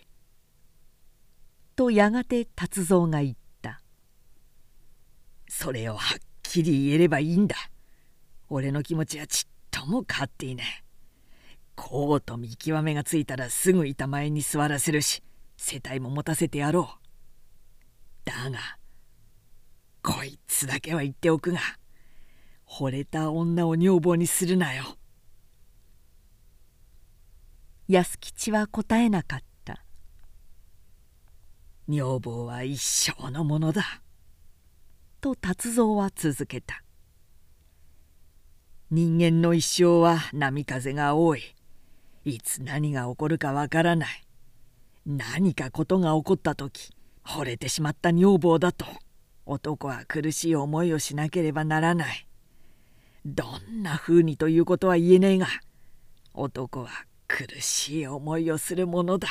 [1.74, 3.80] とやがて達蔵が言った
[5.48, 7.56] 「それをはっきり言えればいいんだ。
[8.50, 10.84] 俺の気持ちはちっとも変わっていない。
[11.74, 15.22] こうと見極めがついたらすぐ板前に座らせるし
[15.56, 17.06] 世帯も持たせてやろう。
[18.26, 18.58] だが
[20.02, 21.79] こいつだけは言っておくが。
[22.70, 24.96] 惚れた女を女房にするなよ。
[27.88, 29.84] 安吉は答えなかった。
[31.88, 34.00] 女房は一生のものだ。
[35.20, 36.84] と達蔵は続けた。
[38.92, 41.42] 人間の一生は波風が多い。
[42.24, 44.24] いつ何が起こるかわからない。
[45.04, 46.94] 何かことが起こった時
[47.26, 48.86] 惚れてしまった女房だと。
[49.44, 52.29] 男は苦しい思いをしなければならない。
[53.24, 55.46] どんなふうにということは言えねえが
[56.32, 56.88] 男は
[57.28, 59.28] 苦しい思いをするものだ。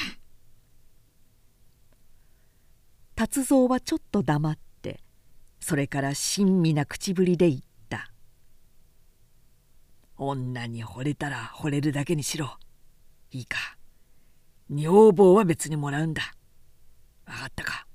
[3.16, 5.02] 達蔵はちょっと黙って
[5.60, 8.12] それから親身な口ぶりで言った
[10.16, 12.58] 「女に惚れたら惚れるだけにしろ。
[13.32, 13.78] いいか。
[14.70, 16.22] 女房は別にもらうんだ。
[17.26, 17.86] 分かったか?」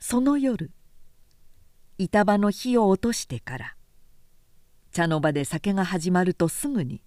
[0.00, 0.70] その夜
[1.98, 3.74] 板場の火を落としてから
[4.92, 7.02] 茶の場で酒が始まるとすぐに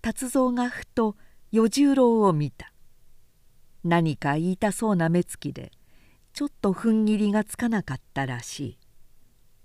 [0.00, 1.16] 達蔵がふと
[1.52, 2.72] 与十郎を見た。
[3.84, 5.70] 何か言いたそうな目つきで
[6.32, 8.78] ちょっと踏ん切りがつかなかったらしい。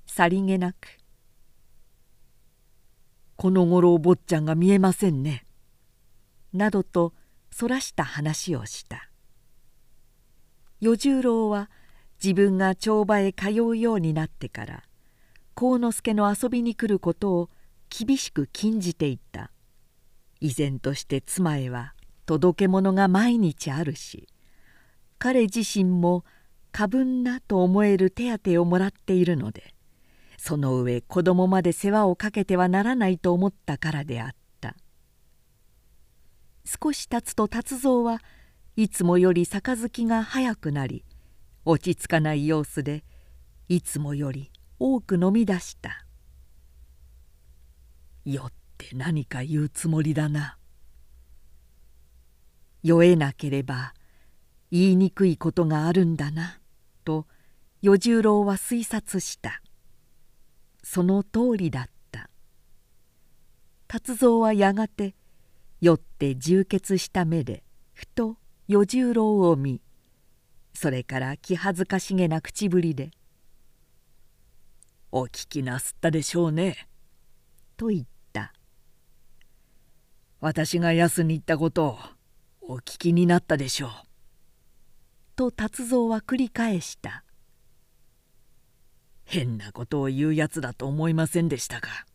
[0.06, 1.00] さりげなく
[3.38, 5.46] 「このごろお坊ちゃんが見えませんね」
[6.52, 7.14] などと
[7.50, 9.10] そらした話をした。
[10.82, 11.70] 与十郎は
[12.24, 14.84] 自分が帳場へ通うようになってから
[15.54, 17.50] 幸之助の遊びに来ることを
[17.90, 19.52] 厳しく禁じていた。
[20.42, 21.94] 依然として妻へは
[22.26, 24.28] 届け物が毎日あるし
[25.18, 26.24] 彼自身も
[26.72, 29.74] 過分なと思える手当をもらっているので
[30.38, 34.76] その上子供まで世話をかけてはならないと思ったからであった。
[36.66, 38.22] 少し経つと達蔵は
[38.76, 41.04] いつもより杯が早くなり
[41.72, 43.04] 落ち着かない様子で
[43.68, 46.04] いつもより多く飲み出した
[48.26, 50.58] 「酔って何か言うつもりだな」
[52.82, 53.94] 酔えなければ
[54.72, 56.60] 言いにくいことがあるんだな
[57.06, 57.28] と
[57.84, 59.62] 与十郎は推察した。
[60.82, 62.32] その通りだった。
[63.88, 65.16] 達蔵はやがて
[65.82, 69.82] 酔って充血した目でふと与十郎を見
[70.74, 73.12] それから気恥ずかしげな口ぶりで
[75.12, 76.88] 「お聞きなすったでしょうね」
[77.78, 78.54] と言った
[80.40, 82.00] 「私が安に言ったことを
[82.62, 83.92] お聞きになったでしょう」
[85.36, 87.24] と達蔵は繰り返した
[89.26, 92.06] 「変なことを言うやつだと思いませんでしたか」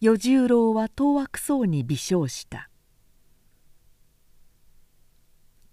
[0.00, 2.67] 与十郎は当惑そうに微笑した。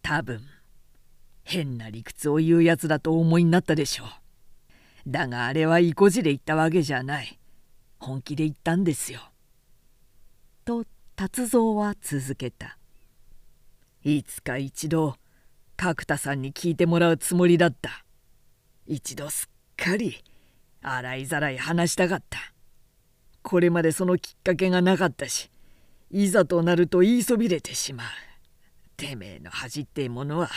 [0.06, 0.40] 多分
[1.44, 4.08] 変な理屈を言うやつだとお思いになったでしょう。
[5.08, 7.40] だがあれは意固地で言ったわけじゃない。
[7.98, 9.20] 本気で言ったんですよ。
[10.64, 12.78] と達蔵は続けた。
[14.04, 15.16] いつか一度
[15.76, 18.06] 角田さんに聞いてもらうつもりだった。
[18.86, 20.24] 一度すっかり
[20.84, 22.38] 洗いざらい話したかった。
[23.42, 25.50] これまでそのきっかけがなかったし
[26.12, 28.35] いざとなると言いそびれてしまう。
[28.96, 30.50] てめえの恥ってものは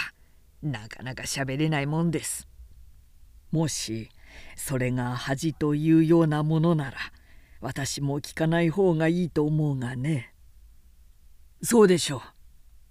[0.63, 2.49] なかなか喋れないもんです。
[3.51, 4.11] もし
[4.57, 6.97] それが恥というようなものなら
[7.61, 10.35] 私も聞かない方がいいと思うがね。
[11.63, 12.21] そうでしょう。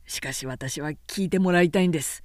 [0.09, 2.23] しかし私は聞いてもらいたいんです。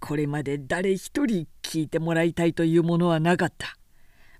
[0.00, 3.76] これまで誰一人聞いてもらいたいというものはなかった。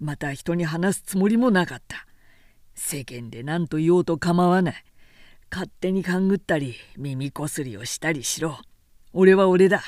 [0.00, 2.06] また人に話すつもりもなかった。
[2.74, 4.84] 世間で何と言おうと構わない。
[5.50, 8.58] 勝手に勘ぐったり耳こすりをしたりしろ。
[9.12, 9.82] 俺は俺だ。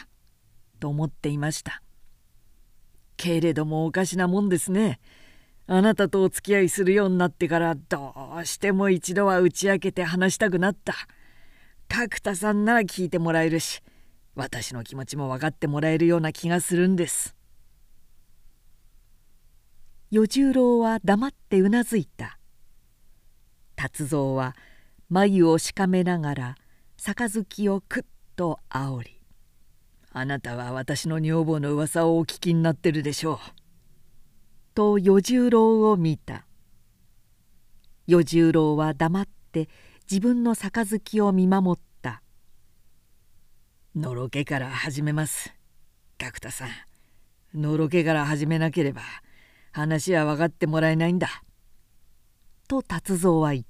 [0.80, 1.82] と思っていました。
[3.16, 4.98] けれどもおかしなもんですね。
[5.66, 10.94] あなたとお付き合いするようになってからどうしても一度は打ち明けて話したくなった。
[11.88, 13.82] 角田さんなら聞いてもらえるし
[14.36, 17.36] 私の気持ちも分かってもらえるような気がするんです。
[20.10, 22.38] 与十郎は黙ってうなずいた。
[23.76, 24.56] 達蔵は
[25.10, 26.56] 眉をしかめながら
[26.96, 28.02] 杯をくっ
[28.36, 29.20] とあおり
[30.12, 33.38] 「あなたは私の女房の噂をお聞きになってるでしょう」
[34.72, 36.46] と与十郎を見た。
[38.06, 39.68] 与十郎は黙って
[40.10, 42.22] 自分の杯を見守った
[43.94, 45.52] 「のろけから始めます。
[46.18, 49.02] 角田さんのろけから始めなければ
[49.72, 51.42] 話は分かってもらえないんだ」
[52.68, 53.69] と達蔵は言った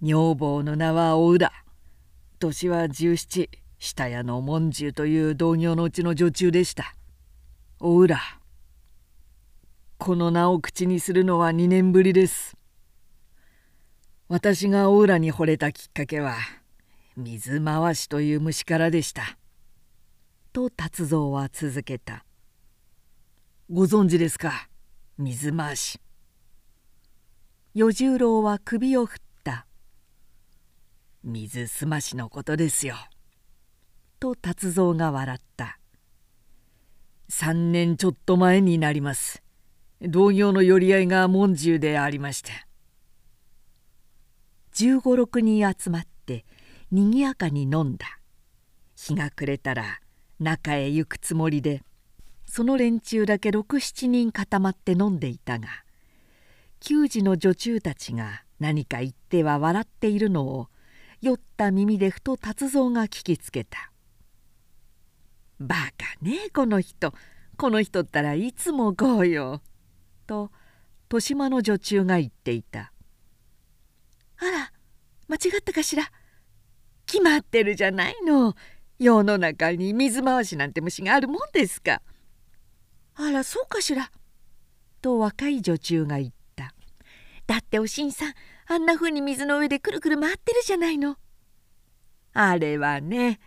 [0.00, 1.52] 女房の名は大浦
[2.38, 3.48] 年は17
[3.80, 6.94] 下屋の文獣という同業のうちの女中でした。
[7.80, 8.20] 大浦
[9.98, 12.56] この名を口にするのは2年ぶりです。
[14.28, 16.36] 私が大浦に惚れたきっかけは
[17.16, 19.36] 水回しという虫からでした」
[20.52, 22.24] と達蔵は続けた
[23.68, 24.68] 「ご存知ですか？
[25.16, 25.98] 水回し」
[27.74, 29.26] 与十郎は首を振った
[31.28, 32.96] 「水すましのことですよ」
[34.18, 35.78] と達蔵が笑った
[37.30, 39.42] 「3年ちょっと前になります」
[40.02, 42.52] 同業の寄り合いが門中でありました
[44.72, 46.44] 1 5六人集まって
[46.90, 48.18] にぎやかに飲んだ。
[48.98, 50.00] 日が暮れたら
[50.40, 51.82] 中へ行くつもりで
[52.46, 55.68] その連中だけ67人固まって飲んでいたが
[56.80, 60.68] 給仕の女中たちが何か言っては笑っているのを
[61.20, 63.90] 酔った耳でふと達蔵が聞きつけた
[65.58, 67.12] 「バカねこの人。
[67.56, 69.60] この人ったらいつもこうよ」
[70.28, 70.52] と
[71.06, 72.92] 豊島の女中が言っていた
[74.38, 74.72] 「あら
[75.26, 76.04] 間違ったかしら？
[77.06, 78.54] 決まってるじゃないの。
[78.98, 82.00] 世の中に水回しなんて虫があるもんですか」
[83.16, 84.12] あらそうかしら？
[85.02, 86.72] と若い女中が言った
[87.48, 88.34] 「だっておしんさん
[88.70, 91.16] あんなふうに水の上でくるくる回ってるじゃないの」
[92.34, 93.40] あれはね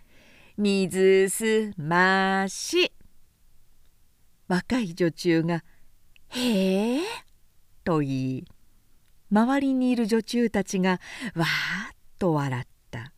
[0.56, 2.92] 水すまし。
[4.48, 5.64] 若い女中が
[6.28, 7.00] へえ」
[7.84, 8.44] と言い
[9.30, 11.00] 周りにいる女中たちが
[11.34, 13.12] わーっと笑った。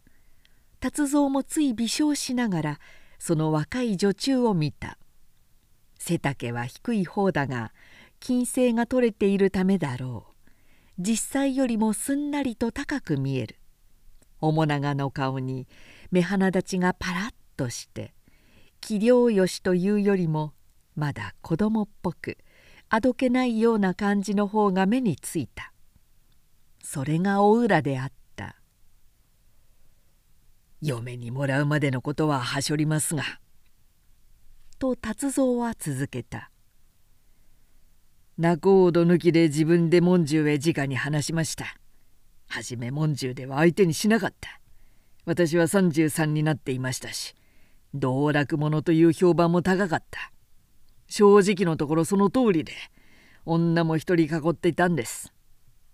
[0.79, 2.81] 達蔵もつい微笑しながら
[3.19, 4.99] その若い女中を見た。
[5.99, 7.73] 背丈は低い方だが
[8.21, 10.34] 金星が取れているためだろう。
[10.99, 13.59] 実際よりもすんなりと高く見える。
[14.41, 15.67] 面長の顔に
[16.11, 18.15] 目鼻立ちがパラッとして
[18.81, 20.53] 器量よしというよりも
[20.95, 22.37] まだ子供っぽく
[22.91, 25.73] あどけないような感じの方が目についた。
[26.83, 28.57] それがお浦であった。
[30.81, 33.25] 嫁にもらうまでのことははしょりますが。
[34.79, 36.51] と達蔵は続けた。
[38.37, 41.77] 仲人抜きで自分で文獣へ直に話しました。
[42.49, 44.61] はじめ文獣では相手にしなかった。
[45.25, 47.35] 私は33になっていましたし
[47.95, 50.33] 道楽者という評判も高かった。
[51.07, 52.73] 正直のところその通りで
[53.47, 55.33] 女も一人囲っていたんです。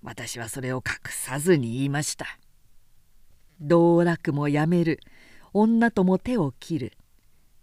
[0.03, 2.39] 私はそれを隠さずに言いました。
[3.61, 5.01] 道楽もやめる。
[5.53, 6.93] 女とも手を切る。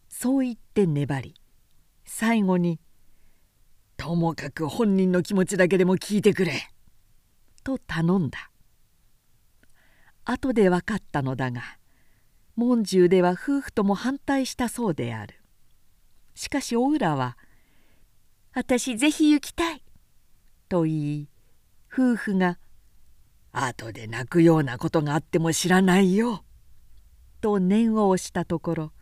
[0.08, 1.34] そう言って粘り
[2.06, 2.80] 最後に
[3.98, 6.70] 「ともかく本人の気持ちだけでも聞いてくれ」
[7.64, 8.52] と頼んだ。
[10.24, 11.62] 後で分かったのだが
[12.56, 15.36] 門中では夫婦とも反対したそうである。
[16.36, 17.38] しかしお浦は
[18.54, 19.84] 「私ぜひ行きたい」
[20.70, 21.30] と言い
[21.92, 22.60] 夫婦が
[23.52, 26.44] 「後で泣くようなことがあっても知らないよ」
[27.42, 28.94] と念を押したところ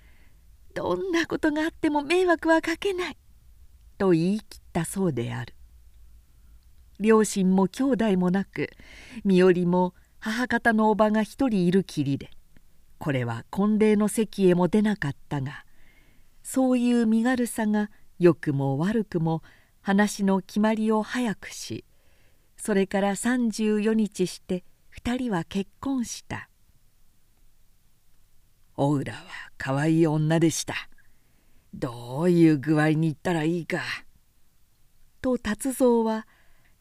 [0.74, 3.16] 「どんなことがあっても迷惑はかけない」
[3.98, 5.54] と言い切ったそうである。
[6.98, 8.70] 両親も兄弟もなく
[9.24, 12.30] 身寄りも母方のおばが一人いるきりで
[12.98, 15.64] これは婚礼の席へも出なかったが
[16.42, 19.42] そういう身軽さが良くも悪くも
[19.82, 21.84] 話の決まりを早くし
[22.56, 24.64] それから34日して
[25.04, 26.48] 2人は結婚した。
[28.78, 29.20] お浦は
[29.56, 30.74] 可愛い女でした。
[31.74, 33.80] どういう具合に言ったらいいか。
[35.20, 36.26] と達蔵は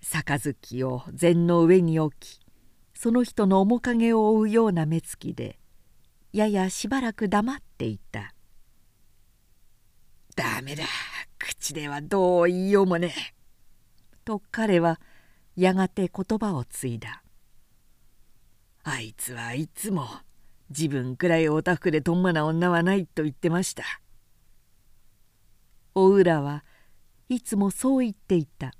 [0.01, 2.39] 杯を禅の上に置き
[2.93, 5.57] その人の面影を追うような目つきで
[6.31, 8.33] ややしばらく黙っていた。
[10.35, 10.83] ダメだ
[11.39, 13.13] 口ではどう言いようもね。
[13.17, 13.33] え」
[14.25, 14.99] と彼は
[15.55, 17.23] やがて言葉を継いだ
[18.83, 20.07] 「あいつはいつも
[20.69, 23.83] 自分くらいおたふくでとんまな女はないと言ってました」
[25.97, 26.65] お浦は
[27.29, 28.73] いつもそう言っていた。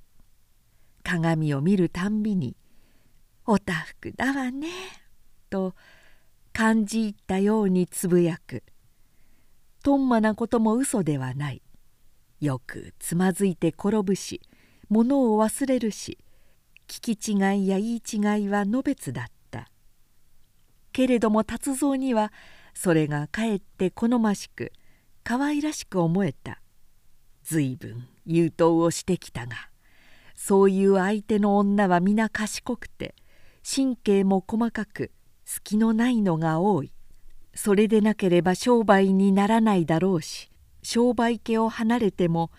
[1.02, 2.58] 鏡を見るたんびに
[3.48, 4.68] 「おたふくだわね」
[5.50, 5.76] と
[6.52, 8.64] 感じ入ったようにつぶやく。
[9.82, 11.62] とんまなことも嘘ではない。
[12.42, 14.42] よくつまずいて転ぶし
[14.90, 16.18] 物を忘れるし
[16.88, 19.72] 聞き違いや言い違いはのべつだった。
[20.92, 22.34] けれども達蔵には
[22.74, 24.74] それがかえって好ましく
[25.24, 26.62] 可愛らしく思えた。
[27.46, 29.56] 随分優等をしてきたが
[30.36, 33.14] そういう相手の女は皆賢くて
[33.64, 35.12] 神経も細かく
[35.46, 36.92] 隙のないのが多い
[37.54, 40.50] それでなければ商売にならないだろうし
[40.82, 42.50] 商売家を離れても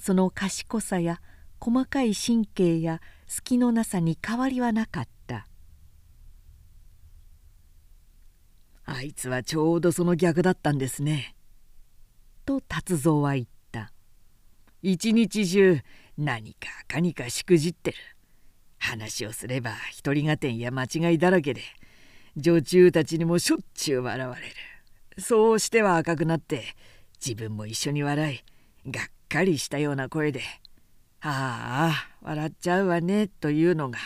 [0.00, 1.20] その賢さや
[1.58, 5.48] 細かい神経や隙のなさに変わりはなかった
[8.84, 11.34] あいつはちょうどその逆だったんですね。
[12.46, 13.57] と達蔵は言った
[14.82, 15.80] 一日中
[16.16, 17.96] 何かかにかしくじってる。
[18.78, 21.62] 話をすれば一人がてんや間違いだらけで
[22.36, 24.54] 女中たちにもしょっちゅう笑われる。
[25.18, 26.62] そうしては赤くなって
[27.24, 28.40] 自分も一緒に笑
[28.86, 30.42] いがっかりしたような声で
[31.20, 33.98] 「ああ笑っちゃうわね」というのが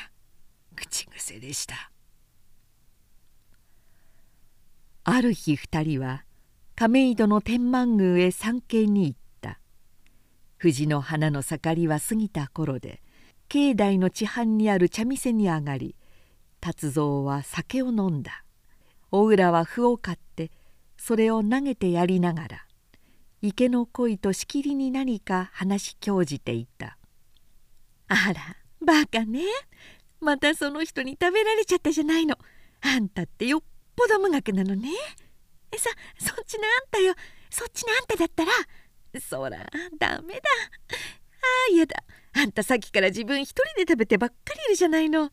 [0.74, 1.90] 口癖でした。
[5.04, 6.24] ある日二人は
[6.74, 9.21] 亀戸の天満宮へ参詣に行った。
[10.62, 13.02] 藤の花の盛りは過ぎた頃で
[13.48, 15.96] 境内の地畔にある茶店に上がり
[16.60, 18.44] 達蔵は酒を飲んだ。
[19.10, 20.52] お浦は歩を買って
[20.96, 22.66] それを投げてやりながら
[23.40, 26.96] 池の鯉としきりに何か話し興じていた
[28.06, 29.42] 「あらバカね。
[30.20, 32.38] またその人に食べられちゃったじゃないの。
[32.82, 33.62] あんたってよっ
[33.96, 34.90] ぽど無学なのね。
[35.72, 35.90] えさ
[36.20, 37.16] そっちのあんたよ。
[37.50, 38.52] そっちのあんただったら
[39.20, 40.40] そらダメだ。
[40.40, 42.02] ああやだ。
[42.34, 45.30] あんたさっきから自分一人で食べてばっかりいるじゃないの。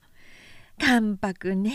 [0.79, 1.73] 関白ね。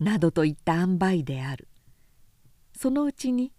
[0.00, 1.68] などといった塩梅である。
[2.76, 3.52] そのうちに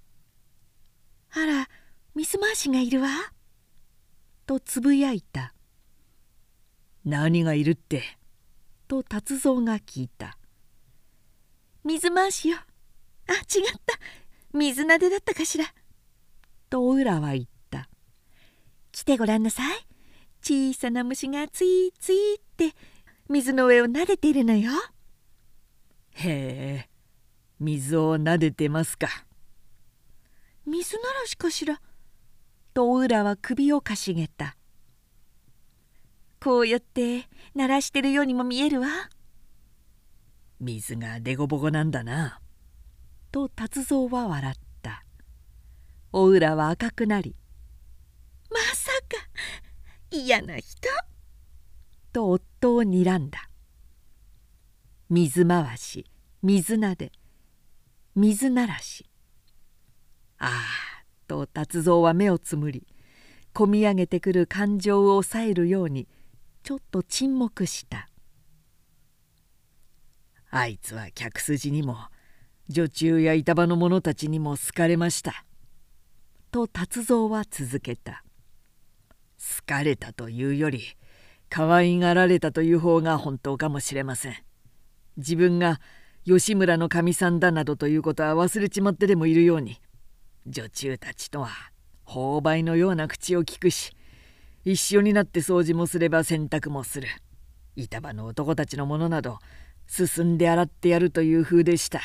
[1.31, 1.67] 「あら
[2.15, 3.09] 水回しがいるわ」
[4.47, 5.53] とつぶやいた
[7.03, 8.17] 「何がいるって?」
[8.87, 10.37] と達蔵が聞いた
[11.83, 12.57] 「水回しよ。
[13.27, 13.41] あ違っ
[13.85, 13.99] た。
[14.53, 15.65] 水なでだったかしら」
[16.69, 17.89] とお浦は言った
[18.91, 19.87] 「来てごらんなさい
[20.41, 22.73] 小さな虫がついついって
[23.27, 24.71] 水の上を撫でているのよ。
[26.11, 26.89] へえ
[27.59, 29.07] 水を撫でてますか。
[30.65, 31.81] 水ならしかしら。
[32.73, 34.55] とおらは首をかしげた。
[36.41, 38.87] こうやって鳴らしてるようにも見えるわ。
[40.59, 42.39] 水がでごぼこなんだな。
[43.31, 44.68] と達蔵は笑った。
[46.11, 47.35] お浦は赤くなり
[48.49, 49.17] 「まさか
[50.09, 50.89] 嫌な人？
[52.11, 53.49] と夫を睨んだ。
[55.09, 56.05] 水回し
[56.41, 57.11] 水なで
[58.15, 59.05] 水ならし。
[60.39, 62.87] ああと達蔵は目をつむり
[63.53, 66.07] こみ上げてくる感情を抑えるように
[66.63, 68.09] ちょっと沈黙した。
[70.49, 71.97] あいつは客筋にも
[72.67, 75.45] 女中や板場の者たちにも好かれました
[76.49, 78.23] と達蔵は続けた。
[79.37, 80.81] 好かれたというより
[81.49, 84.35] 可愛がられたという方が本当かもしれません。
[85.17, 85.79] 自分が
[86.25, 89.79] 吉村のかみさんだなどということは忘れちまってでもいるように
[90.47, 91.49] 女中たちとは
[92.05, 93.91] 勾配のような口を聞くし
[94.65, 97.07] 一緒になって掃除もすれば洗濯もする。
[97.75, 99.39] 板場の男たちのものなど
[99.87, 102.01] 進んで洗ってやるという風でした。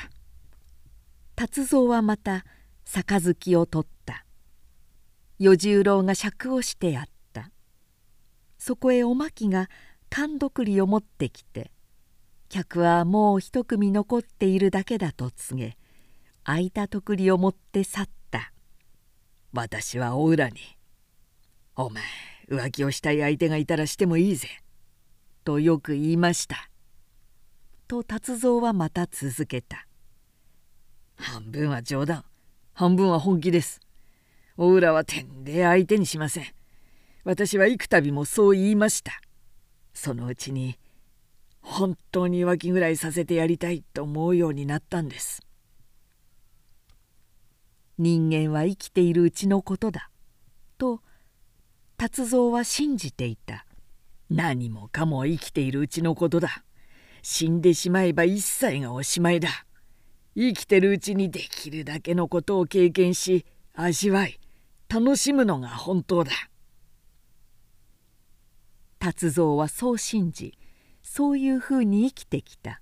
[1.34, 2.44] 達蔵はまた
[2.84, 3.93] 杯を取っ
[5.38, 7.14] 与十郎が酌をしてやった。
[8.58, 9.68] そこへおまきが
[10.08, 11.70] 寒毒りを持ってきて
[12.48, 15.76] 客はもう一組残っているだけだと告げ
[16.44, 18.52] 空いたとくりを持って去った。
[19.52, 20.56] 私はお浦に
[21.76, 22.02] 「お前
[22.48, 24.48] 浮気をしたい相手がいたらしてもいいぜ」
[25.44, 26.70] とよく言いました。
[27.86, 29.86] と達蔵はまた続けた。
[31.16, 32.24] 半分は冗談
[32.72, 33.83] 半分は本気です。
[34.56, 36.46] お浦は天で相手にしません。
[37.24, 39.20] 私は幾度もそう言いました。
[39.92, 40.78] そのうちに
[41.60, 45.42] 本当に浮気ぐらいさせてやりたいと思うようになったんです。
[47.98, 50.10] 人間は生きているうちのことだ。
[50.78, 51.00] と
[51.96, 53.66] 達蔵は信じていた。
[54.30, 56.64] 何もかも生きているうちのことだ。
[57.22, 59.48] 死んでしまえば一切がおしまいだ。
[60.36, 64.38] 生きてるうちにできるだけのことを経験し味わい
[64.94, 66.30] 楽しむのが本当だ。
[69.00, 70.56] 達蔵はそう信じ
[71.02, 72.80] そういうふうに生きてきた。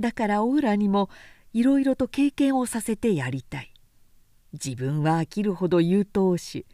[0.00, 1.08] だからお浦にも
[1.52, 3.72] いろいろと経験をさせてやりたい。
[4.54, 6.66] 自分は飽きるほど優等し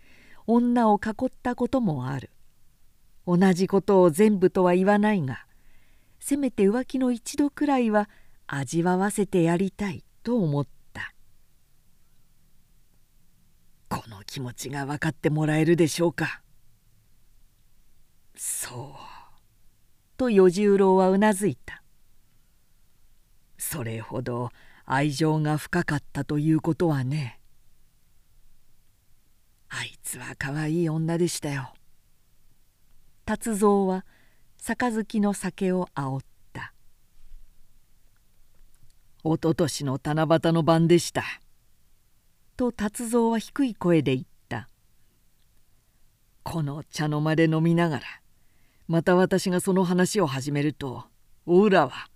[0.47, 2.31] 女を囲ったこともある。
[3.27, 5.45] 同じことを全部とは言わないが
[6.19, 8.09] せめて浮気の一度くらいは
[8.47, 10.77] 味わわせてやりたいと思った
[13.89, 16.43] この気持ちが分かってもらえるでしょうか。
[18.35, 19.07] そう。
[20.17, 21.83] と与十郎はうなずいた。
[23.59, 24.51] それほど
[24.85, 27.41] 愛情が深かったということはね。
[29.69, 31.75] あいつは可愛い女でしたよ。
[33.25, 34.05] 達蔵は
[34.59, 36.21] 杯の酒をあおっ
[36.53, 36.73] た
[39.25, 41.25] 「おととしの七夕の晩でした」
[42.57, 44.69] と達蔵は低い声で言った
[46.43, 48.05] 「この茶の間で飲みながら
[48.89, 51.05] また私がその話を始めると
[51.45, 52.09] お浦は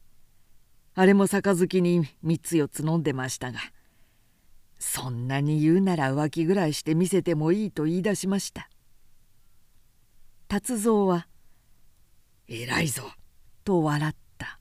[0.94, 3.60] あれも杯に3つ4つ飲んでましたが
[4.78, 8.70] そんなに言うなら浮気ぐらいして見せてもいいと言い出しました。
[10.48, 11.28] 達蔵は
[12.48, 13.02] 「偉いぞ」
[13.62, 14.58] と笑った。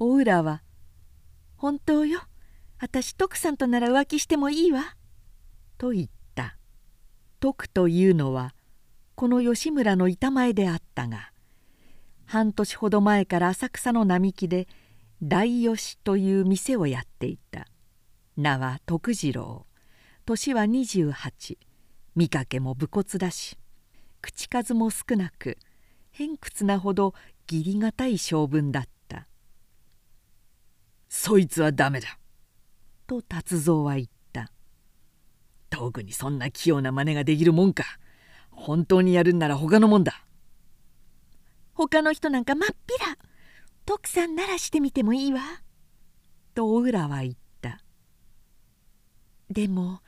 [0.00, 0.64] お浦は
[1.56, 2.22] 「本当よ
[2.82, 4.96] 私徳さんとなら浮気してもいいわ」
[5.78, 6.58] と言った。
[7.38, 8.54] 徳というのは
[9.14, 11.32] この吉村の板前であったが
[12.24, 14.66] 半年ほど前から浅草の並木で
[15.22, 17.68] 大吉という店をやっていた。
[18.36, 19.64] 名は徳次郎。
[20.26, 21.58] 年は28
[22.16, 23.58] 見かけも武骨だし
[24.20, 25.56] 口数も少なく
[26.10, 27.14] 偏屈なほど
[27.50, 29.28] 義理がたい性分だった
[31.08, 32.18] 「そいつはダメだ」
[33.12, 34.50] と達蔵は言った
[35.68, 37.84] 「特にそんな器用な真似ができるもんか。
[38.50, 40.24] 本当にやるんなら他のもんだ」
[41.74, 43.18] 他の人なんかまっぴら
[43.84, 45.40] 徳さんならしてみてもいいわ」
[46.54, 47.82] とお浦は言った
[49.50, 50.00] 「でも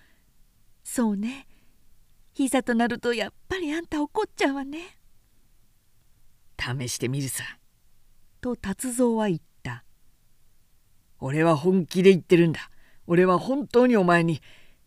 [0.83, 1.47] そうね。
[2.37, 4.99] いざとなるとやっぱりあんた怒っちゃうわね」
[6.59, 7.45] 試してみるさ。
[8.41, 9.85] と達蔵は言った
[11.21, 12.71] 「俺は本気で言ってるんだ
[13.07, 14.41] 俺は本当にお前に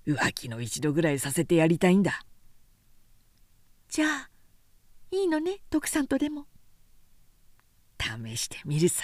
[0.05, 2.23] 浮気の一度ぐらいさせてやりたいんだ」
[3.89, 4.29] じゃあ
[5.11, 6.47] いいのね徳さんとでも。
[7.99, 9.03] 試してみるさ」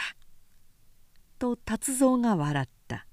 [1.40, 3.08] と達蔵が笑った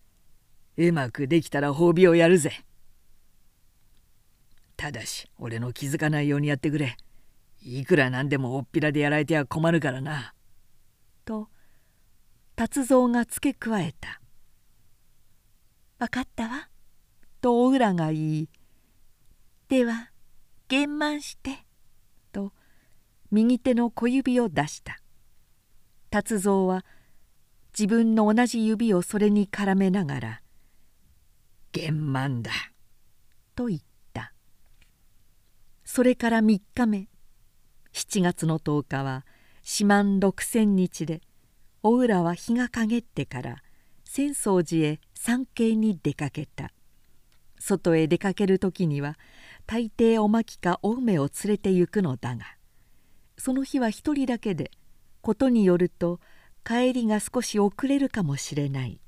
[0.76, 2.64] 「うまくできたら褒美をやるぜ」
[4.76, 6.96] ただし俺の気づかないようにやってくれ。
[7.62, 10.34] いくらなんでもおっぴらでやられては困るからな」
[11.26, 11.50] と
[12.56, 14.19] 達蔵が付け加えた
[16.00, 16.68] 「分かったわ」
[17.42, 18.48] とお浦が言い
[19.68, 20.10] 「では
[20.66, 21.66] 減満して」
[22.32, 22.54] と
[23.30, 25.00] 右手の小指を出した。
[26.08, 26.84] 達蔵は
[27.78, 30.42] 自分の同じ指をそれに絡めながら
[31.70, 32.50] 「玄満だ」
[33.54, 33.80] と言っ
[34.12, 34.32] た。
[35.84, 37.08] それから3日目。
[37.92, 39.26] 7月の10日は
[39.62, 41.20] 四万六千日で
[41.82, 43.62] お浦は日が陰ってから
[44.04, 46.72] 浅草寺へ参詣に出かけた。
[47.58, 49.18] 外へ出かける時には
[49.66, 52.46] 大抵おまきかお梅を連れて行くのだが
[53.36, 54.70] その日は一人だけで
[55.20, 56.20] ことによると
[56.64, 58.98] 帰りが少し遅れるかもしれない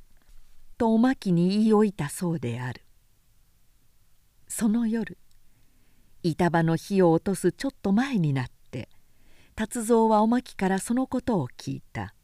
[0.76, 2.82] とおまきに言い置いたそうである。
[4.48, 5.16] その夜
[6.22, 8.90] 板場の火を落とすちょっと前になって
[9.54, 12.14] 達蔵はおまきからそのことを聞いた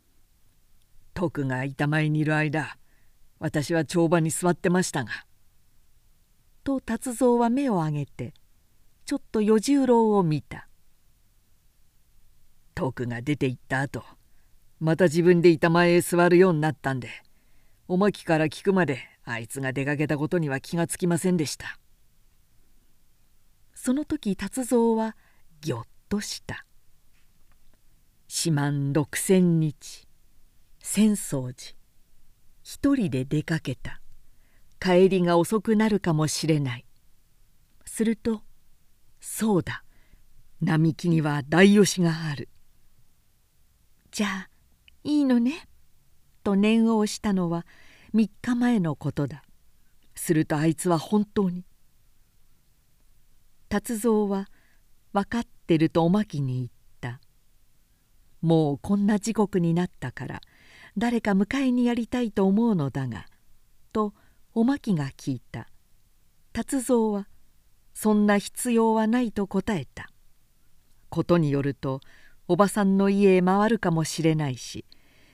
[1.14, 2.76] 「徳が板前にいる間
[3.44, 5.26] 私は帳場に座ってましたが」
[6.64, 8.32] と達蔵は目を上げて
[9.04, 10.66] ちょっと与十郎を見た。
[12.74, 14.02] 徳が出て行った後
[14.80, 17.10] また自分で板前へ座るようになったんで
[17.86, 21.78] おまきから聞くまであいつが出かけたことには気がつきませんでした。
[23.74, 25.18] その時達蔵は
[25.60, 26.64] ぎょっとした。
[28.26, 30.08] 四万六千日
[30.80, 31.83] 浅草寺。
[32.64, 34.00] 一人で出かけた。
[34.80, 36.86] 帰りが遅くなるかもしれない。
[37.84, 38.42] すると
[39.20, 39.84] そうだ。
[40.60, 42.48] 並木には大吉がある。
[44.10, 44.50] じゃあ
[45.04, 45.68] いいのね」
[46.42, 47.66] と念を押したのは
[48.14, 49.44] 3日前のことだ。
[50.14, 51.64] するとあいつは本当に。
[53.68, 54.48] 達蔵は
[55.12, 57.20] 分かってるとおまきに言った
[58.40, 60.40] 「もうこんな時刻になったから
[60.96, 63.26] 誰か迎えにやりたいと思うのだが」
[63.92, 64.14] と
[64.52, 65.68] おまきが聞いた。
[66.52, 67.28] 達蔵は
[67.94, 70.10] そんな必要はないと答えた。
[71.08, 72.00] ことによると
[72.46, 74.84] おばさんの家へ回るかもしれないし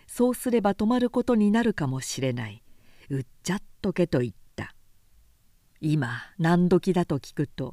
[0.06, 2.62] そうすれば泊まることになるかもしれない。
[3.10, 4.74] うっちゃっとけと言った。
[5.80, 7.72] 今何時だと聞くと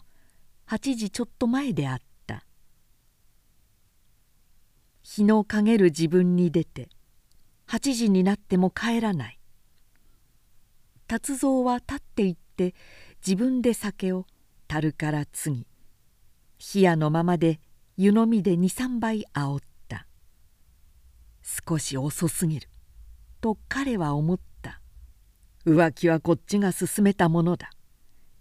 [0.68, 2.46] 8時ちょっと前であった。
[5.04, 6.90] 日の陰る自分に出て
[7.68, 9.40] 8時になっても帰らない。
[11.08, 12.76] 達蔵は立って行って
[13.26, 14.26] 自分で酒を
[14.68, 15.68] 樽から継ぎ
[16.76, 17.60] 冷やのままで
[17.96, 20.08] 湯飲みで23杯あおった。
[21.44, 22.70] 少し遅すぎる
[23.40, 24.82] と彼は思った。
[25.66, 27.70] 浮気はこっちが勧めたものだ。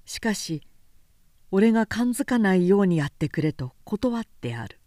[0.04, 0.62] しかし
[1.50, 4.80] 俺が感づかないようにやってくれと断ってある。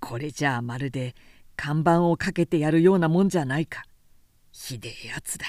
[0.00, 1.14] これじゃあまるで
[1.56, 3.84] 看板をかけてやるようなもんじゃないか。
[4.52, 5.46] ひでえやつだ。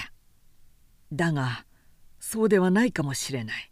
[1.12, 1.66] だが
[2.20, 3.70] そうではないかもしれない。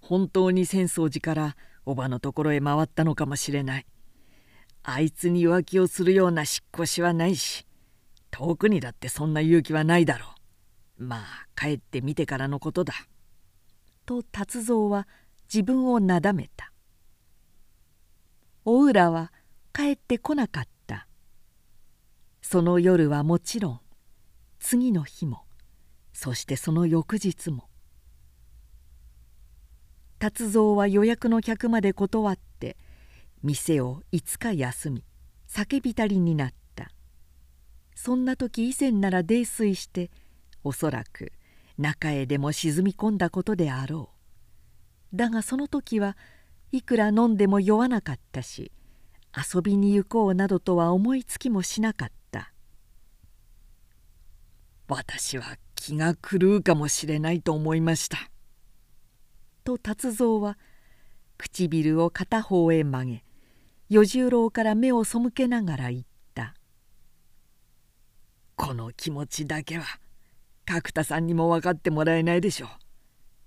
[0.00, 3.86] 本当に浅草寺からおばのところへ回ったのかもしれない。
[4.84, 7.66] あいつに浮気をするような引っ越しはないし
[8.32, 10.26] 遠くにだってそんな勇気はないだろ
[10.98, 11.04] う。
[11.04, 12.94] まあ帰ってみてからのことだ」
[14.06, 15.06] と達蔵は
[15.52, 16.72] 自分をなだめた。
[18.64, 19.32] お浦は
[19.72, 20.71] 帰ってこなかった。
[22.52, 23.80] その夜はもちろん
[24.58, 25.46] 次の日も
[26.12, 27.70] そしてその翌日も
[30.18, 32.76] 達蔵は予約の客まで断って
[33.42, 35.02] 店を5日休み
[35.46, 36.90] 酒浸りになった。
[37.94, 40.10] そんな時以前なら泥酔して
[40.62, 41.32] おそらく
[41.78, 44.10] 中へでも沈み込んだことであろ
[45.14, 45.16] う。
[45.16, 46.18] だがその時は
[46.70, 48.72] いくら飲んでも酔わなかったし
[49.34, 52.21] 遊びに行こうなどとは思いつきもしなかった。
[54.88, 58.18] 私は気が狂うかもしれないと思いました
[59.64, 60.58] と達蔵は
[61.38, 63.24] 唇を片方へ曲げ
[63.88, 66.02] 与十郎から目を背けながら言っ
[66.34, 66.54] た
[68.56, 69.84] 「この気持ちだけは
[70.64, 72.68] 角田さんにも分かってもらえないでしょう。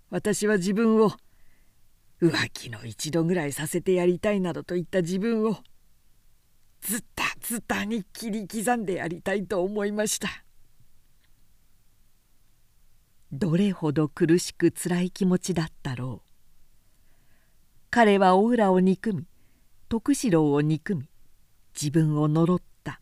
[0.10, 1.12] 私は自分を
[2.22, 5.58] 浮気の一度ぐらいさせてやりたいなどといった自分を
[6.82, 10.45] ずったずたに切り刻んでやりたいと思いました。
[13.32, 16.30] どれほど苦しくつらい気持ちだったろう。
[17.90, 19.26] 彼はお浦を憎み
[19.90, 21.10] 徳四郎を憎み
[21.74, 23.00] 自分を呪った。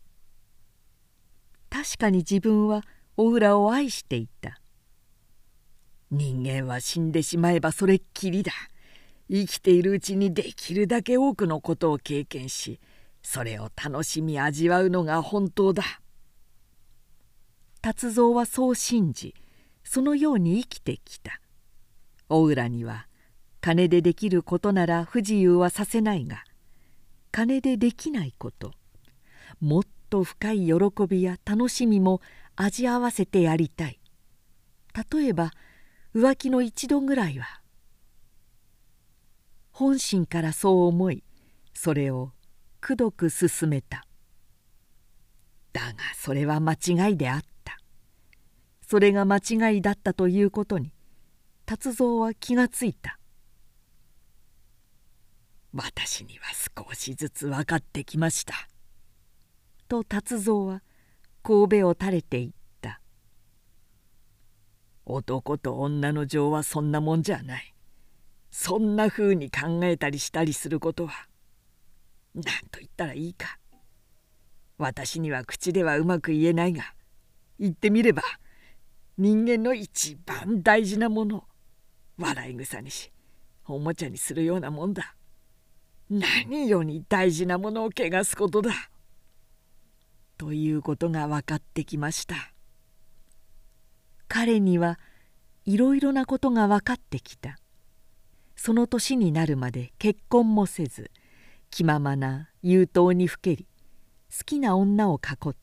[1.70, 2.82] 確かに自分は
[3.16, 4.60] お浦を愛していた。
[6.10, 8.52] 人間は死んでしまえばそれっきりだ。
[9.30, 12.78] 生きているうちにできるだけ多くのことを経験し
[13.22, 15.82] それを楽しみ味わうのが本当だ。
[17.80, 19.34] 達蔵はそう信じ
[19.84, 21.40] そのように生きてきた。
[22.28, 23.06] 大浦には
[23.60, 26.44] 金でできることなら不自由はさせないが
[27.30, 28.72] 金でできないこと
[29.60, 30.74] もっと深い喜
[31.08, 32.20] びや楽しみも
[32.56, 34.00] 味合わせてやりたい。
[35.12, 35.50] 例えば
[36.14, 37.60] 浮気の一度ぐらいは
[39.72, 41.24] 本心からそう思い
[41.72, 42.30] それを
[42.80, 44.06] くどく進めた。
[45.72, 47.53] だがそれは間違いであった。
[48.86, 50.92] それが間違いだったということに
[51.64, 53.18] 達蔵は気がついた。
[55.72, 58.54] 私には少しずつ分かってきました。
[59.88, 60.82] と達蔵は
[61.42, 63.00] 神戸を垂れていった。
[65.06, 67.74] 男と女の情はそんなもんじゃない。
[68.50, 71.26] そんなふうに考えたりしたりすることは
[72.34, 73.58] 何と言ったらいいか。
[74.76, 76.94] 私には口ではうまく言えないが
[77.58, 78.22] 言ってみれば
[79.16, 81.44] 人間の一番大事なもの。
[82.18, 83.12] 笑い草にし
[83.66, 85.14] おもちゃにするようなもんだ。
[86.10, 88.72] 何より大事なものを汚すことだ。
[90.36, 92.52] ということが分かってきました。
[94.26, 94.98] 彼には
[95.64, 97.58] いろいろなことが分かってきた。
[98.56, 101.10] その年になるまで結婚もせず
[101.70, 103.66] 気ままな優等にふけり
[104.36, 105.54] 好きな女を囲っ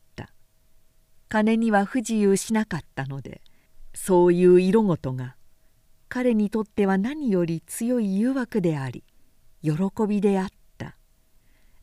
[1.32, 3.40] 金には不自由しなかったので
[3.94, 5.34] そういう色ごとが
[6.10, 9.02] 彼にとっては何より強い誘惑であり
[9.62, 9.72] 喜
[10.06, 10.94] びであった。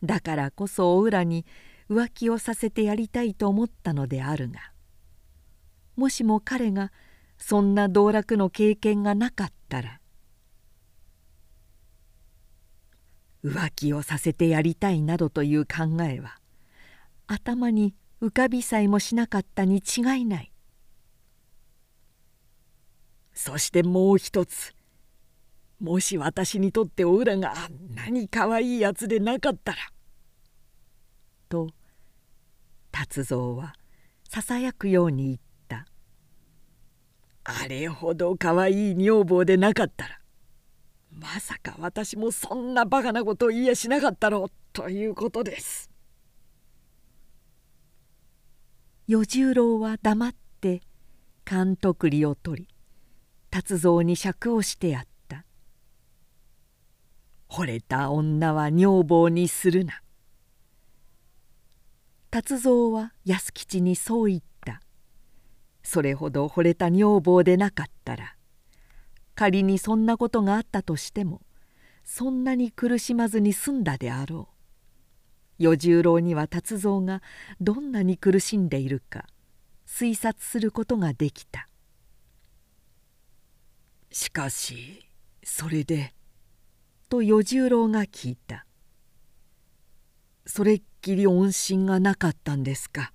[0.04, 1.47] だからこそお浦に
[1.89, 4.60] 浮気をさせてやりたいと思ったのであるが
[5.95, 6.91] もしも彼が
[7.39, 10.00] そんな道楽の経験がなかったら
[13.43, 16.38] 浮気をさせてやりたいなどという考えは
[17.26, 20.51] 頭に浮かびさえもしなかったに違いない。
[23.34, 24.74] そしてもう一つ。
[25.80, 29.78] もし私にとってお浦があんなにかわいいやつでなかったら」
[31.47, 31.70] と
[32.91, 33.74] 達蔵は
[34.28, 35.39] ささやくように言っ
[35.70, 35.88] た
[37.45, 40.20] 「あれほどかわいい女房でなかったら
[41.11, 45.89] まさか私もそんなバカなことを言いやしなかったろうということです」。
[49.12, 50.84] 与十郎は黙って
[51.43, 52.70] 監督理を取り
[53.49, 55.45] 達蔵に酌をしてやった
[57.49, 60.03] 「惚れた女は女房にするな」
[62.30, 64.80] 達蔵は安吉にそう言った。
[65.82, 68.36] それほど惚れた女房でなかったら
[69.34, 71.41] 仮にそんなことがあったとしても
[72.03, 74.59] そんなに苦しまずに済んだであろう。
[75.60, 77.22] 与十郎には達蔵が
[77.62, 79.26] どんなに苦しんでいるか
[79.86, 81.68] 推察することができた。
[84.12, 85.05] しかし
[85.43, 86.14] それで
[87.10, 88.66] と与十郎が聞いた。
[90.45, 93.14] それっきり音信がなかったんですか。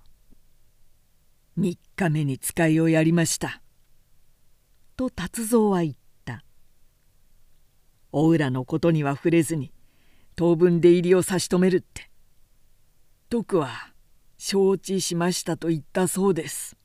[1.57, 3.61] 3日目に使いをやりました」
[4.97, 6.43] と達蔵は言った
[8.11, 9.73] 「お浦のことには触れずに
[10.35, 12.11] 当分出入りを差し止めるって。
[13.29, 13.93] 徳は
[14.37, 16.77] 承知しましたと言ったそうです」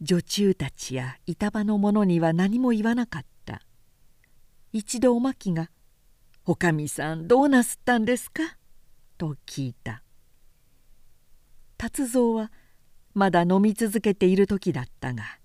[0.00, 3.60] 女中たちや板場の者には何も言わなかった。
[4.72, 5.70] 一度おまきが
[6.46, 8.56] 「おかみさんどうなすったんですか?」
[9.18, 10.02] と聞いた。
[11.76, 12.50] 達蔵は
[13.12, 15.38] まだ飲み続けている時だったが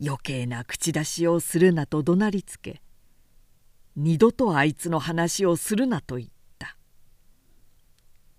[0.00, 2.82] 余計な口出しをするなと怒鳴りつけ
[3.96, 6.33] 二度とあいつの話をするなと言った。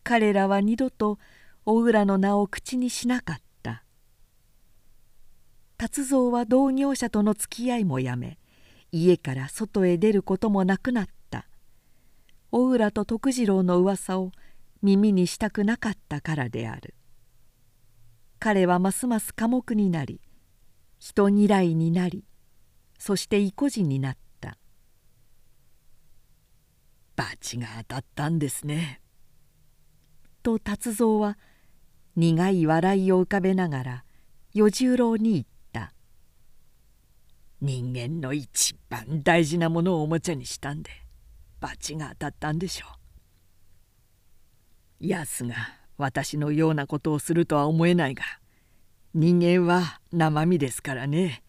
[0.06, 1.18] 彼らは二度と
[1.66, 3.84] お浦の名を口にしなかった。
[5.78, 8.38] 達蔵は同業者との付き合いもやめ
[8.92, 11.48] 家から外へ出ることもなくなった。
[12.52, 14.32] 大浦と徳次郎の噂を
[14.84, 16.94] 耳にしたくなかったからである。
[18.38, 20.22] 彼はますます寡黙になり
[21.00, 22.24] 人嫌いになり
[23.00, 24.60] そして意固地になった
[27.16, 29.02] 「罰が当たったんですね」
[30.46, 31.40] と達蔵は
[32.16, 34.04] 苦い笑いを浮かべながら
[34.54, 35.92] 与十郎に言った
[37.62, 40.92] 「人間の一番大事なものをおもちゃにしたんで
[41.60, 42.86] 罰が当たったんでしょ
[45.02, 45.08] う。
[45.08, 45.56] やすが
[45.98, 48.24] 私のようなことをするとは思えないが
[49.16, 51.44] 人間は生身ですからね。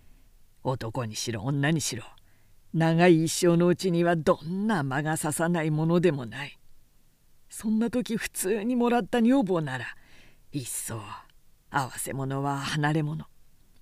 [0.65, 2.05] 男にしろ女にしろ。
[2.73, 6.59] 長い一生のうちにはどんな間が刺さないものでもない。
[7.59, 9.87] そんな時普通にもらった女房なら
[10.53, 11.01] 一層
[11.71, 13.27] 合わせ者は離れ者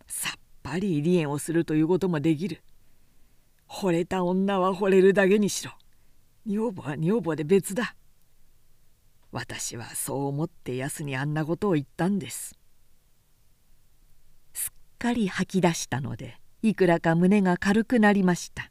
[0.06, 2.62] さっぱり離縁をするということもできる。
[3.68, 5.72] 惚れた女は惚れるだけにしろ。
[6.46, 7.96] 女房は女房で別だ。
[9.32, 12.56] 私はそう思ってやすにあんなことを言ったんです。
[14.52, 18.70] すっかり吐き出したのでいくらか胸が軽くなりました。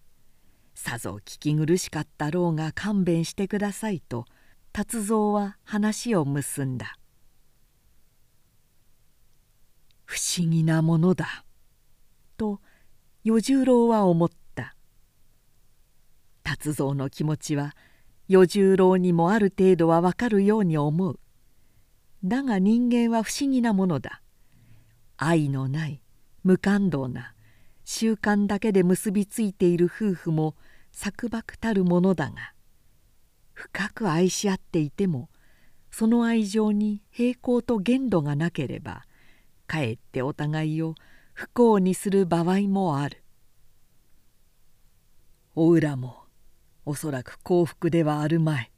[0.74, 4.24] さぞ聞き苦しかったろうが勘弁してくださいと
[4.76, 6.98] 達蔵は話を結んだ。
[10.04, 11.46] 不思議なものだ
[12.38, 12.60] と
[13.24, 14.76] 与十郎は思った。
[16.42, 17.76] 達蔵の気持ちは
[18.28, 21.20] 与十郎にもある程度はわかるように思う。
[22.24, 24.24] だが人間は不思議なものだ。
[25.18, 26.02] 愛のない
[26.44, 27.36] 無感動な
[27.86, 30.56] 習慣だけで結びついている夫婦も
[30.92, 32.53] 錯漠たるものだが
[33.54, 35.30] 深く愛し合っていても
[35.92, 39.06] その愛情に平行と限度がなければ
[39.68, 40.96] かえってお互いを
[41.34, 43.24] 不幸にする場合もある。
[45.56, 46.24] お浦も
[46.86, 48.74] おそらく幸福ではあるまい。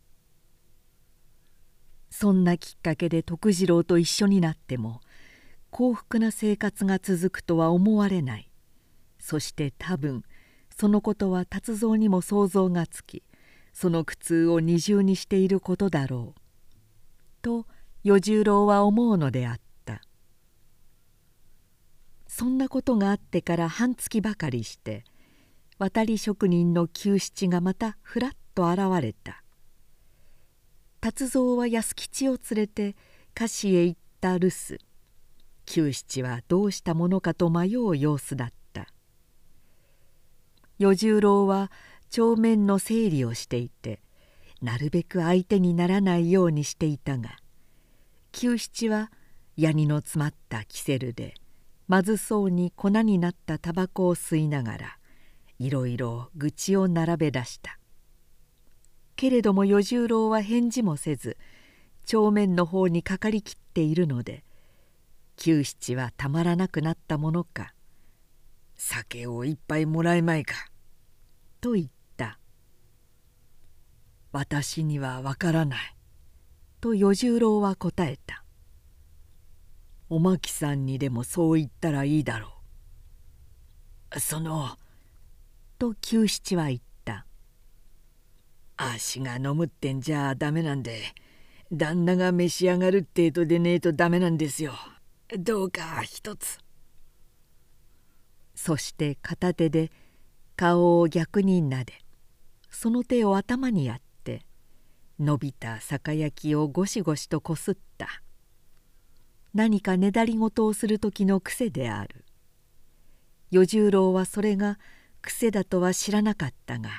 [2.18, 5.02] そんなきっかけで徳次郎と一緒になっても
[5.70, 8.50] 幸福な生活が続くとは思われない
[9.20, 10.24] そして多分
[10.74, 13.22] そのことは達蔵にも想像がつき
[13.76, 16.40] その苦痛を二重にしていることだろう。
[17.42, 17.68] と
[18.06, 20.02] 与十郎は思うのであった。
[22.26, 25.04] そんなことがあってから半月ばかりして
[25.78, 29.44] 渡り職人の久七がまたふらっと現れた。
[31.02, 32.96] 達蔵は安吉を連れて
[33.34, 34.80] 菓子へ行った留守。
[35.66, 38.88] 久七はどうしたものかと迷う様子だった。
[40.80, 41.72] 与十郎は
[42.16, 44.00] 帳面の整理をしていて
[44.62, 47.32] なるべく相手にならないようにしていたが
[48.32, 49.12] 久七は
[49.58, 51.34] ヤニの詰まったキセルで
[51.90, 54.98] まずそうに粉になったタバコを吸いながら
[55.60, 57.80] いろいろ愚痴を並べ出した。
[59.18, 61.36] けれども与十郎は返事もせず
[62.06, 64.46] 正面の方にかかりきっているので
[65.36, 67.74] 久七はたまらなくなったものか
[68.78, 70.56] 「酒を一杯もらえまいか」
[71.60, 71.88] と言っ
[74.36, 75.96] 「私にはわからない」
[76.82, 78.44] と与十郎は答えた
[80.10, 82.52] 「おまきさんにでもそう言ったらいいだろ
[84.14, 84.78] う」その
[85.80, 87.26] と久七は言った
[88.76, 91.02] 「足が飲むってんじゃダメなんで
[91.72, 94.74] 旦那が召し上がるってえとでねえとダメなんですよ。
[95.40, 96.60] どうか一つ」
[98.54, 99.94] そして片手で
[100.58, 101.94] 顔を逆になで
[102.70, 104.05] その手を頭にやって
[105.20, 108.22] 伸びた酒焼きをゴシゴシとこすった。
[109.54, 112.26] 何かねだりごとをする時の癖である。
[113.52, 114.78] 与十郎はそれが
[115.22, 116.90] 癖だとは知らなかったが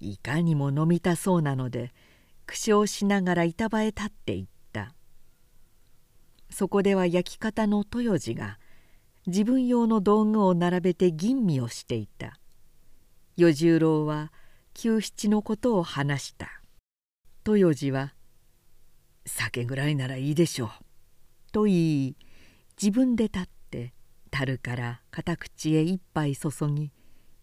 [0.00, 1.92] いかにも飲みたそうなので
[2.46, 4.94] 苦笑しながら板場へ立っていった。
[6.50, 8.58] そこでは焼き方の豊次が
[9.26, 12.38] 自分用の道具を並べて吟味をしていた。
[13.36, 14.32] 与十郎は
[14.72, 16.57] 久七のことを話した。
[17.56, 18.14] 豊次は
[19.26, 20.70] 「酒ぐらいならいいでしょう」
[21.52, 21.74] と言
[22.08, 22.16] い
[22.80, 23.94] 自分で立って
[24.30, 26.92] 樽から片口へ一杯注ぎ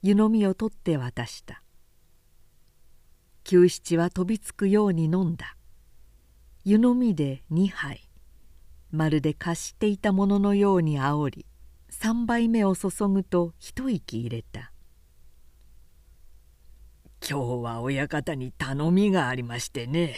[0.02, 1.62] 湯飲みを取って渡した。
[3.44, 5.56] 久七は飛びつくように飲んだ。
[6.64, 8.10] 湯飲みで2杯。
[8.92, 11.46] まるで貸していたもののようにあおり
[11.92, 14.72] 3杯目を注ぐと一息入れた
[17.28, 20.16] 「今日は親方に頼みがありましてね」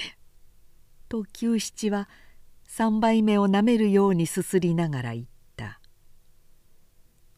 [1.07, 2.09] と久七は
[2.67, 5.79] 3杯目をなめるようにすすりながら言った。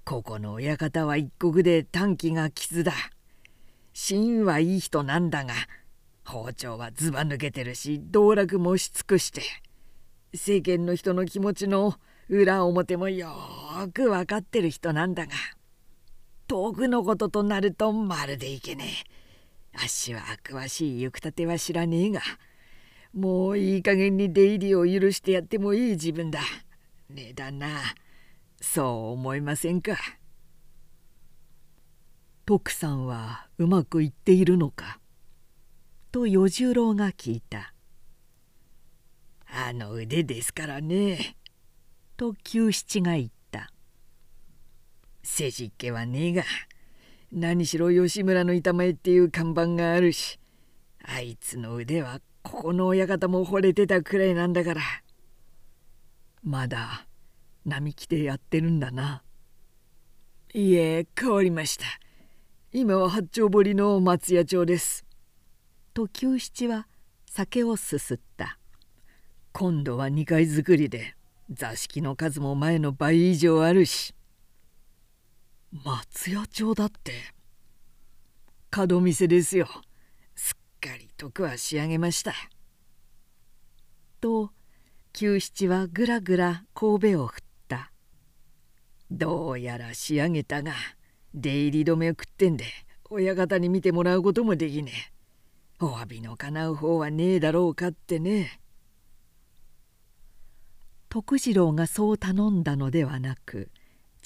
[0.06, 2.94] ここの親方は一国で短気が傷だ。
[3.94, 5.54] 芯はいい人なんだが
[6.26, 9.44] 包丁はずば抜けてるし道楽もし尽くして。
[10.34, 11.94] 世間の人の気持ちの
[12.28, 13.36] 裏表もよ
[13.94, 15.34] く分かってる人なんだが。
[16.48, 19.19] 遠くのこととなるとまるでいけねえ。
[19.82, 22.22] あっしは詳しい行く立ては知らねえが
[23.14, 26.42] もういい加減に出入りを許してやってもいい自分だ。
[27.10, 27.68] ねえ旦那
[28.62, 29.98] そう思いませんか？
[32.46, 35.00] 徳さんはうまくいっているのか?」
[36.12, 37.74] と与十郎が聞いた
[39.48, 41.38] 「あの腕ですからね」
[42.18, 43.72] と久七が言った
[45.24, 46.44] 「せじっけはねえが
[47.32, 50.40] 何しろ吉村の板前っていう看板があるし
[51.04, 54.82] あいつの腕はここの親方も惚れてたくらいなんだから
[56.44, 57.06] まだ
[57.66, 59.22] 並木でやってるんだな。
[60.54, 61.86] いえ変わりました。
[62.72, 65.06] 今は八丁堀の松屋町です。
[65.94, 66.88] と久七は
[67.26, 68.58] 酒をすすった。
[69.52, 71.16] 今度は2階作りで
[71.52, 74.16] 座敷の数も前の倍以上あるし。
[75.72, 77.12] 松屋町だって
[78.72, 79.68] 角店ですよ。
[80.36, 82.34] すっかり徳は仕上げました。
[84.20, 84.52] と
[85.14, 87.92] 久七はぐらぐら神戸を振った
[89.12, 90.74] どうやら仕上げたが
[91.34, 92.66] 出入り止めを食ってんで
[93.10, 94.92] 親方に見てもらうこともできね
[95.82, 98.60] えお詫びの叶う方はねえだろうかってね
[101.10, 103.72] 徳次郎がそう頼んだのではなく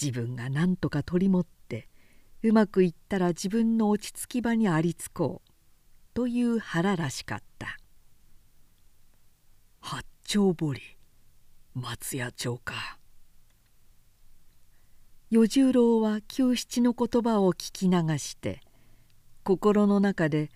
[0.01, 1.87] 自分が何とか取り持って
[2.41, 5.49] うまくいったら自分の落ち着き場にありつこう
[6.13, 7.77] という腹らしかった。
[9.79, 10.81] 八丁堀
[11.73, 12.99] 松屋町か。
[15.31, 18.61] 与十郎は久七の言葉を聞き流して
[19.43, 20.51] 心の中で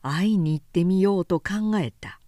[0.00, 2.20] 会いに行ってみようと考えた。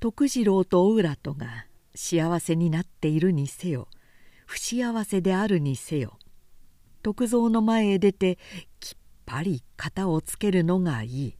[0.00, 3.88] 徳次郎とお浦とが幸せになっているにせよ
[4.52, 6.18] 不幸せであるにせよ
[7.02, 8.36] 徳蔵の前へ出て
[8.80, 8.94] きっ
[9.24, 11.38] ぱり肩をつけるのがいい。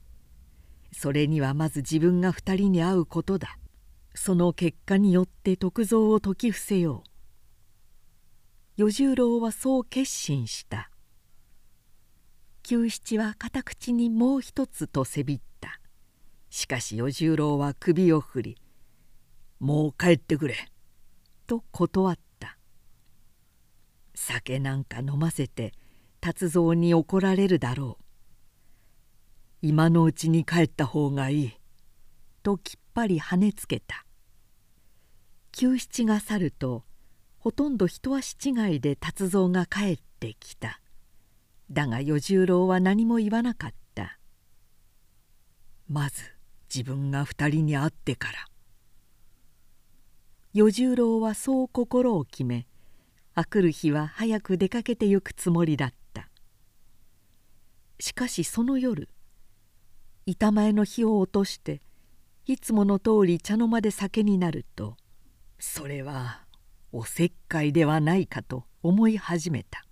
[0.93, 3.59] それにはまず自分が二人に会うことだ。
[4.15, 7.05] その結果によって徳蔵を説き伏せよ
[8.79, 8.81] う。
[8.83, 10.91] 与十郎はそう決心した。
[12.63, 15.81] 久七は片口にもう一つとせびった。
[16.49, 18.59] しかし与十郎は首を振り
[19.61, 20.57] 「もう帰ってくれ」
[21.47, 22.32] と断った。
[24.23, 25.73] 酒なんか飲ませて
[26.21, 28.05] 達蔵に怒られるだろう。
[29.63, 31.53] 今のうちに帰った方がいい
[32.45, 34.07] ときっぱり跳ねつけた。
[35.51, 36.85] 久七が去ると
[37.39, 40.81] ほとんど一足違いで達蔵が帰ってきた。
[41.71, 44.21] だが与十郎は何も言わなかった。
[45.89, 46.23] まず
[46.73, 48.47] 自分が二人に会ってから。
[50.55, 52.69] 与十郎はそう心を決め
[53.35, 56.29] あくる日は早く出かけてゆくつもりだった。
[57.99, 59.09] しかしその夜
[60.27, 61.81] 板前の火を落として
[62.47, 64.97] いつもの通り茶の間で酒になると
[65.61, 66.43] それは
[66.91, 69.85] おせっかいではないかと思い始めた。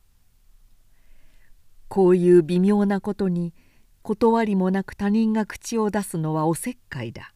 [1.89, 3.55] こういう微妙なことに
[4.03, 7.33] 断りもなく他人が口を出すのはおせっかいだ。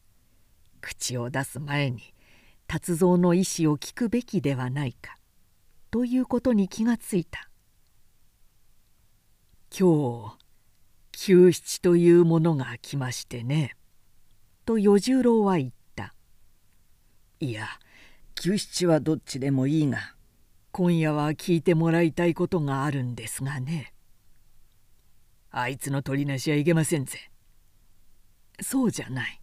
[0.81, 2.13] 口を出す前に
[2.67, 5.14] 達蔵の意思を聞くべきではないか。
[5.91, 7.49] ということに気がついた
[9.77, 10.37] 今日
[11.11, 13.75] 久七というものが来ましてね」
[14.65, 16.13] と与十郎は言った
[17.39, 17.67] 「いや
[18.35, 20.15] 久七はどっちでもいいが
[20.71, 23.93] 今夜は聞いてもらいたいことがあるんですがね」
[25.57, 27.31] あいつの取りなしはいけませんぜ。
[28.61, 29.41] そうじゃない。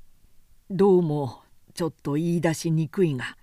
[0.70, 1.42] どうも
[1.74, 3.36] ちょっと言い出しにくいが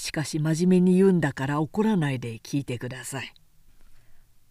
[0.00, 3.34] しかし真面目に言うんだから怒らないで聞いてください。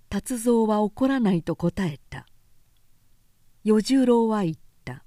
[0.08, 2.28] 達蔵は怒らないと答えた。
[3.64, 5.04] 与十郎は言った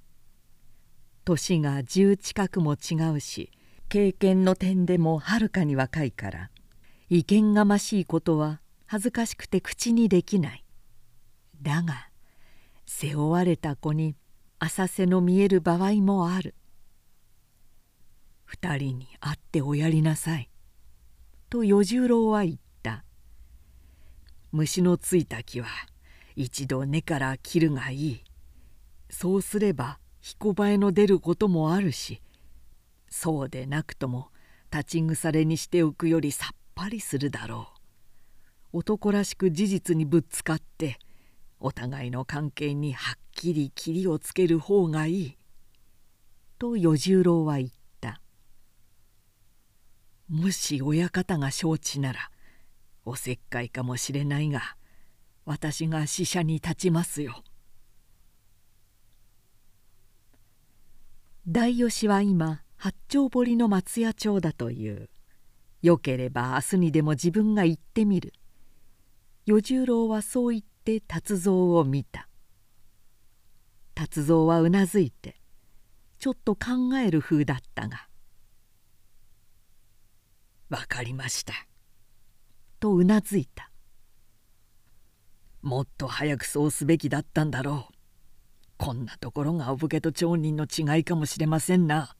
[1.25, 3.53] 「年が十近くも違うし
[3.89, 6.51] 経験の点でもはるかに若いから
[7.09, 10.65] 威厳がましいことは恥ずかしくて口にできない」
[11.63, 12.09] だが
[12.85, 14.17] 背負われた子に
[14.59, 16.57] 浅瀬の見える場合もある
[18.53, 20.51] 二人に会っておやりなさい」
[21.49, 23.03] と与十郎は言った
[24.53, 25.69] 「虫のついた木は
[26.37, 28.25] 一度根から切るがいい。
[29.09, 32.21] そうすれば彦映えの出ることもあるし
[33.09, 34.29] そうでなくとも
[34.71, 37.73] 立ち腐れにしておくよりさっぱりするだろ
[38.73, 38.79] う。
[38.79, 40.99] 男らしく事実にぶつかって
[41.59, 45.37] お互いの関係にはっきり切りをつける方がいい」
[46.59, 47.77] と与十郎は言った
[50.33, 52.31] 「もし親方が承知なら
[53.05, 54.77] おせっかいかもしれないが
[55.45, 57.45] 私が死者に立ちますよ」。
[61.47, 65.11] 大吉は今八丁堀の松屋町だという。
[65.83, 68.33] よければ明日にでも自分が行ってみる。
[69.45, 72.29] 与十郎はそう言って達蔵を見た。
[73.95, 75.41] 達蔵はうなずいて
[76.19, 78.09] ちょっと考える風だったが
[80.73, 81.53] 「分かりました」
[82.81, 83.71] とうなずいた。
[85.61, 87.95] もっと早くそうすべきだったんだろう。
[88.79, 92.17] こんなところがお武家と町人の違いかもしれませんな。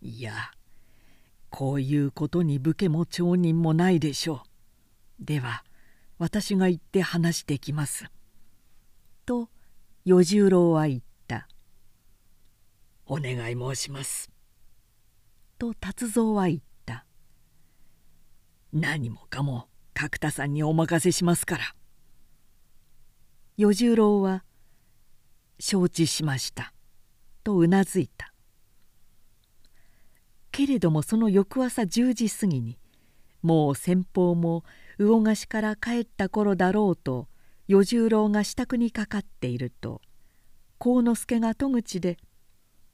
[0.00, 0.32] いや
[1.50, 4.42] こういうことに武家も町人もないでしょ
[5.20, 5.24] う。
[5.24, 5.64] では
[6.16, 8.06] 私が行って話してきます」
[9.26, 9.50] と
[10.04, 11.48] 与十郎は言った
[13.04, 14.32] 「お願い申します」
[15.58, 16.64] と達蔵は言った
[18.72, 21.74] 「何もかも角田さんにお任せしますから」
[23.56, 24.44] 与十郎は
[25.58, 26.72] 「承知しました」
[27.42, 28.32] とうなずいた。
[30.52, 32.78] けれどもその翌朝10時過ぎに
[33.42, 34.64] もう先方も
[34.98, 37.28] 魚河岸から帰った頃だろうと
[37.68, 40.00] 与十郎が支度にかかっていると
[40.78, 42.18] 幸之助が戸口で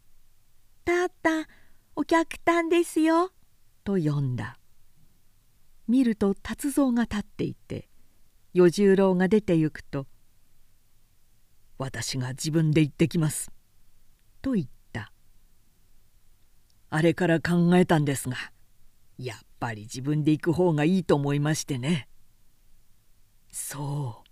[0.84, 1.48] 「たった
[1.96, 3.32] お客たんですよ」
[3.84, 4.58] と呼んだ。
[5.86, 7.88] 見ると達蔵が立っていて
[8.54, 10.06] 与十郎が出て行くと
[11.78, 13.50] 「私が自分で行ってきます」
[14.40, 15.12] と言った
[16.90, 18.36] あれから考えたんですが
[19.18, 22.08] やっぱり自分で行く方がいいと思いましてね。
[23.50, 24.30] そう。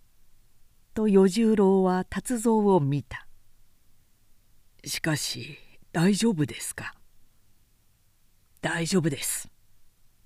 [0.95, 3.29] と与十郎は達蔵を見た。
[4.85, 5.57] しかし
[5.93, 6.95] 大丈夫ですか？
[8.61, 9.49] 大丈夫です。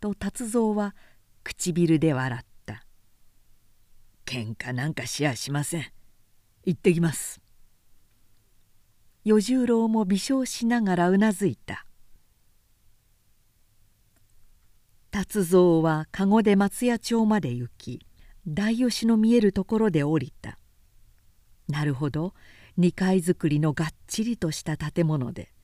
[0.00, 0.94] と達蔵は
[1.46, 2.82] 唇で笑った。
[4.24, 5.84] 喧嘩なんかしやしません。
[6.64, 7.40] 行ってきます。
[9.24, 11.86] 与十郎も微笑しながらうなずいた。
[15.12, 18.00] 達蔵は籠で松屋町まで行き
[18.46, 20.58] 大吉の見えるところで降りた
[21.68, 22.34] なるほど
[22.78, 25.54] 2階造りのがっちりとした建物で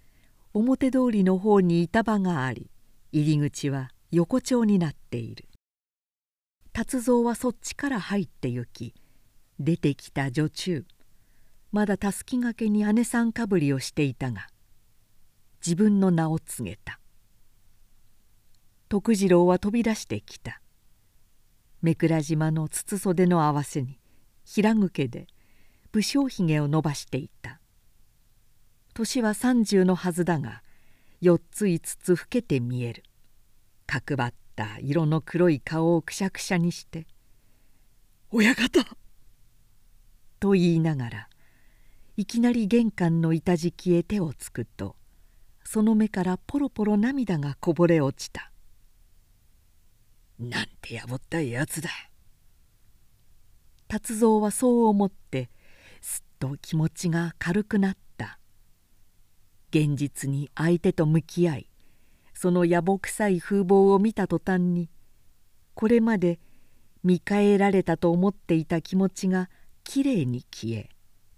[0.54, 2.70] 表通りの方に板場があり
[3.12, 5.44] 入り口は横丁になっている
[6.74, 8.94] 達蔵はそっちから入って行き
[9.60, 10.86] 出てきた女中
[11.70, 14.48] まだたすきがけに姉さんかぶりをしていたが
[15.64, 16.98] 自分の名を告げた。
[18.88, 20.60] 徳次郎は飛び出してきた。
[21.82, 24.00] 目倉島の筒袖の合わせに
[24.44, 25.26] 平ぐけで
[25.92, 27.60] 武将ひげを伸ばしていた。
[28.94, 30.62] 年は30のはずだが
[31.22, 33.04] 4つ5つ老けて見える。
[33.86, 37.08] 角張った色の黒い顔をくしゃくしゃにして
[38.30, 38.84] 「親方!」
[40.38, 41.28] と言いながら
[42.16, 44.94] いきなり玄関の板敷きへ手をつくと
[45.64, 48.52] その目からポロポロ涙がこぼれ落ちた
[50.38, 51.90] 「なんてやぼったいやつだ」
[53.88, 55.50] 達蔵はそう思って
[56.00, 58.38] すっと気持ちが軽くなった。
[59.70, 61.71] 現実に相手と向き合い
[62.42, 64.90] その野暮臭い風貌を見た途端に
[65.74, 66.40] これまで
[67.04, 69.48] 見返られたと思っていた気持ちが
[69.84, 70.88] きれいに消え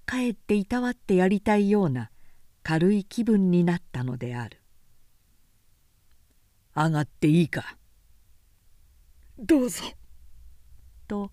[0.07, 2.11] かえっていたわってやりたいような
[2.63, 4.63] 軽い気分になったのである。
[6.75, 7.77] 上がっていいか。
[9.39, 9.83] どうぞ。
[11.07, 11.31] と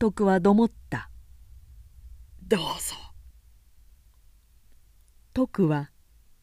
[0.00, 1.10] 徳はどもった。
[2.42, 2.96] どうぞ。
[5.32, 5.92] 徳は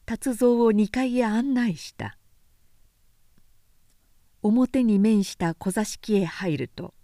[0.06, 2.16] 達蔵を2階へ案内した
[4.42, 6.94] 表に面した小座敷へ入ると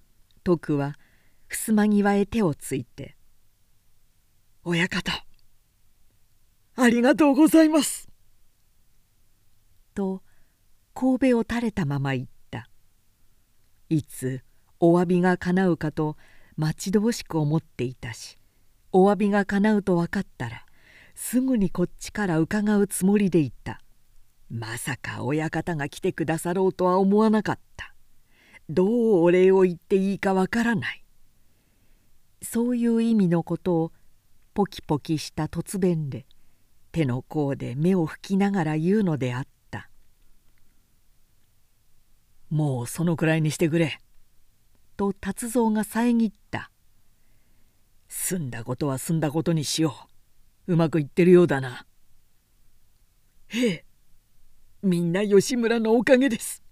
[0.45, 0.95] 徳は
[1.49, 3.17] 襖際へ手をついて
[4.65, 5.25] 「親方
[6.77, 8.09] ありがとうございます」
[9.95, 10.23] と
[10.95, 12.71] 神戸を垂れたまま言った。
[13.89, 14.43] いつ
[14.81, 16.17] お詫びが叶うかと
[16.57, 18.37] 待ち遠しく思っていたし
[18.93, 20.67] お詫びが叶うと分かったら
[21.15, 23.81] すぐにこっちから伺うつもりでいた。
[24.51, 27.95] まさか親方が来てくださろうとは思わなかった。
[28.69, 31.05] どうお礼を言っていいかわからない。
[32.43, 33.93] そういう意味のことを
[34.55, 36.27] ポキポキした突弁で
[36.93, 39.91] 手の甲で目を拭きながら言うのであった
[42.49, 44.01] 「もうそのくらいにしてくれ」
[44.97, 46.71] と達蔵が遮った
[48.09, 50.09] 「済んだことは済んだことにしよ
[50.67, 51.87] う」うまくいってるようだな。
[53.51, 53.86] ええ、
[54.83, 56.63] みんな吉村のおかげです。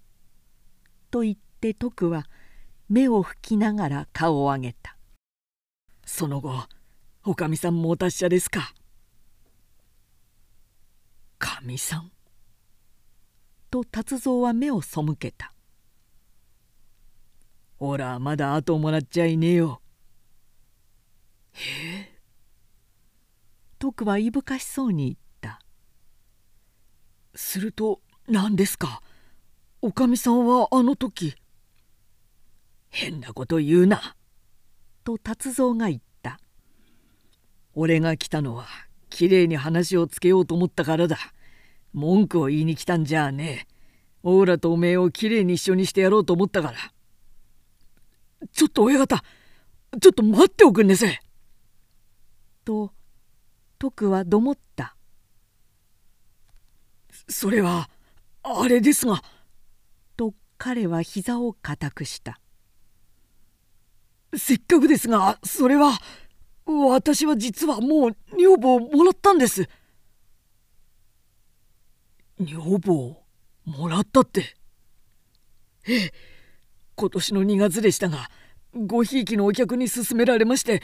[1.11, 2.25] と言って徳は
[2.87, 4.95] 目を拭きながら顔を上げた。
[6.05, 6.67] その後
[7.23, 8.73] おかみさんもお達者ですか？
[11.39, 12.11] かみさん
[13.69, 15.53] と達蔵は目を背けた。
[17.77, 19.81] ほらまだ後をもらっちゃいねえよ。
[21.53, 22.15] へえ
[23.79, 25.17] 徳はいぶかしそうに言っ
[27.35, 29.01] 「すると何ですか？
[29.81, 31.35] おかみさんはあの時」
[32.89, 34.15] 「変なこと言うな」
[35.03, 36.39] と達蔵が言った
[37.75, 38.65] 「俺が来たのは
[39.09, 41.17] きれいに話をつけようと思ったからだ。
[41.93, 43.75] 文句を言いに来たんじゃねえ。
[44.23, 46.77] オーラとおめえをきれいに一緒にしてやろうと思ったから」
[48.51, 49.23] ちょっと親方
[50.01, 51.19] ちょっと待っておくんねせ。
[52.65, 52.91] と
[53.77, 54.94] 徳はどもった
[57.27, 57.89] 「それは
[58.43, 59.23] あれですが」
[60.17, 62.39] と彼は膝を固くした
[64.37, 65.99] 「せっかくですがそれは
[66.65, 69.67] 私は実はもう女房をもらったんです」
[72.39, 73.23] 女房
[73.65, 74.57] もらったって。
[75.87, 76.11] ええ
[76.95, 78.29] 今年の2月でしたが
[78.73, 80.81] ごひいきのお客に勧められまして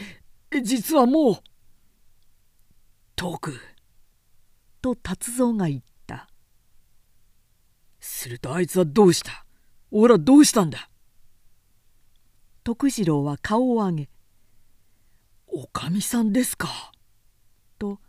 [0.61, 1.35] 実はもう。
[3.15, 3.59] 遠く。
[4.81, 5.90] と達蔵が言った。
[8.21, 9.45] するとあいつはどうした？
[9.89, 10.89] おらどうしたんだ？
[12.63, 14.09] 徳次郎は顔を上げ
[15.47, 16.91] 「おかみさんですか」
[17.79, 17.99] と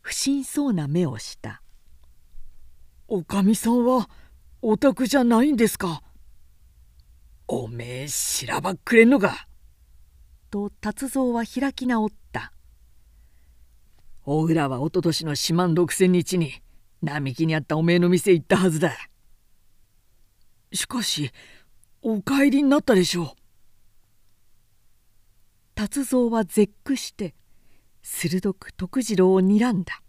[0.00, 1.60] 不審そうな目をした
[3.08, 4.08] 「おかみさんは
[4.62, 6.04] お宅じゃないんですか?」
[7.48, 9.48] おめえしらばっくれんのか？
[10.50, 12.52] と達蔵は開き直った。
[14.24, 16.62] 大浦はおととしの四万六千日に
[17.02, 18.94] 並木にあったおめえの店行ったはずだ
[20.72, 21.30] しかし
[22.02, 23.28] お帰りになったでしょう。
[25.74, 27.34] 達蔵は絶句して
[28.02, 30.02] 鋭く徳次郎を睨んだ。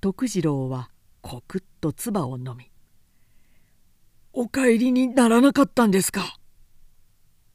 [0.00, 0.90] 徳次郎は
[1.20, 2.70] コクッと唾を飲み
[4.32, 6.38] 「お帰りにならなかったんですか?」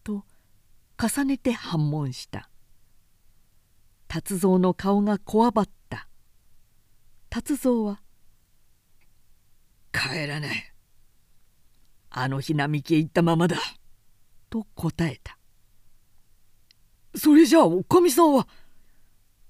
[0.03, 0.25] と
[1.01, 2.49] 重ねて反問した。
[4.07, 6.07] 達蔵の顔がこわばった。
[7.29, 8.01] 達蔵は
[9.93, 10.70] 「帰らない。
[12.11, 13.57] あの日並木へ行ったままだ」
[14.51, 15.37] と答えた
[17.15, 18.47] 「それじゃあおかみさんは」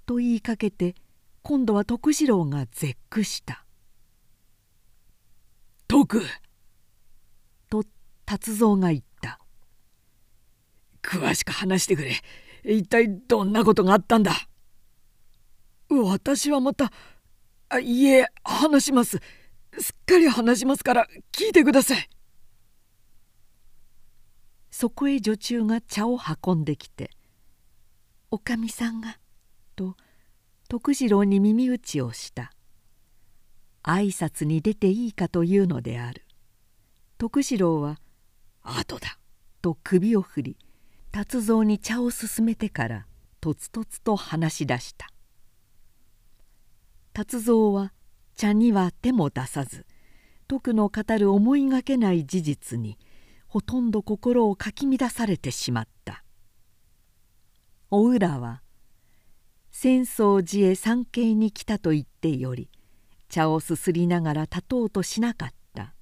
[0.05, 0.95] と言いかけて
[1.41, 3.65] 今度は徳次郎が絶句した
[5.88, 6.23] 「徳」
[7.69, 7.83] と
[8.25, 9.39] 達蔵が言った
[11.01, 12.15] 「詳しく話してくれ。
[12.63, 14.33] 一体どんなことがあったんだ？
[15.89, 16.91] 私はまた
[17.69, 19.19] あいえ話します。
[19.79, 22.07] すっかり話しますから聞いてください。
[24.81, 27.11] そこへ女中が茶を運んできて
[28.31, 29.19] 「おかみさんが」
[29.77, 29.95] と
[30.69, 32.51] 徳次郎に耳打ちをした。
[33.83, 36.25] 挨拶に出ていいかというのである。
[37.19, 37.99] 徳次郎は
[38.63, 39.19] 「後だ」
[39.61, 40.57] と首を振り
[41.11, 43.05] 達蔵に茶を勧めてから
[43.39, 45.13] とつとつと話し出した。
[47.13, 47.93] 達蔵は
[48.33, 49.85] 茶には手も出さず
[50.47, 52.97] 徳の語る思いがけない事実に
[53.52, 56.23] ほとんど心をかき乱されてしまった。
[57.90, 58.61] お浦は
[59.73, 62.69] 浅草寺へ参詣に来たと言ってより
[63.28, 65.94] 茶をすすりながら立とうとしなかった。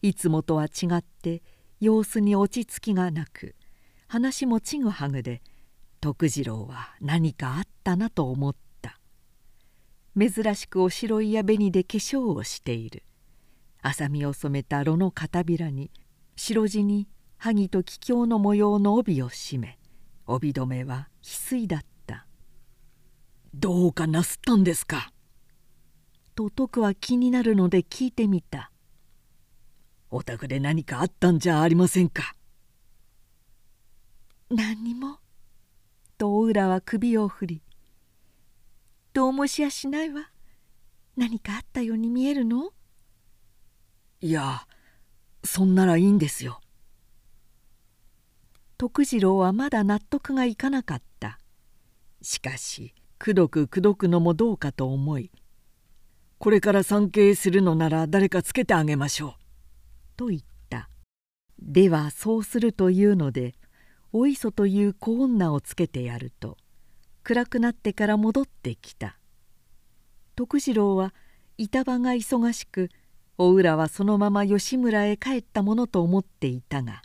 [0.00, 1.42] いつもとは違って
[1.78, 3.54] 様子に落ち着きがなく
[4.08, 5.42] 話もちぐはぐで
[6.00, 8.98] 徳次郎は何かあったなと思った。
[10.18, 13.02] 珍しくおしろいや紅で化粧をしている。
[13.82, 15.90] 浅みを染めた炉の片びらに
[16.36, 17.08] 白地に
[17.38, 19.78] 萩と桔梗の模様の帯を締め
[20.26, 22.26] 帯留めは翡翠だった
[23.54, 25.12] 「どうかなすったんですか?」
[26.34, 28.70] と徳は気になるので聞いてみた
[30.10, 32.34] 「お宅で何かあったんじゃありませんか?」
[34.50, 35.18] 何にも」
[36.18, 37.62] とお浦は首を振り
[39.12, 40.30] 「どうもしやしないわ
[41.16, 42.72] 何かあったように見えるの?」
[44.20, 44.66] いや
[45.46, 46.60] そんならいいんですよ。
[48.78, 51.38] 徳次郎はまだ納得がいかなかった。
[52.20, 55.30] しかしくどくくどくのもどうかと思い
[56.38, 59.32] 「これから参詣するのなら誰かつけてあげましょう」
[60.16, 60.90] と言った。
[61.58, 63.54] ではそうするというので
[64.12, 66.58] お磯という小女をつけてやると
[67.22, 69.18] 暗くなってから戻ってきた。
[70.34, 71.14] 徳次郎は
[71.56, 72.90] 板場が忙しく
[73.38, 77.02] お浦はそのまま吉村へ帰ったものと思っていたが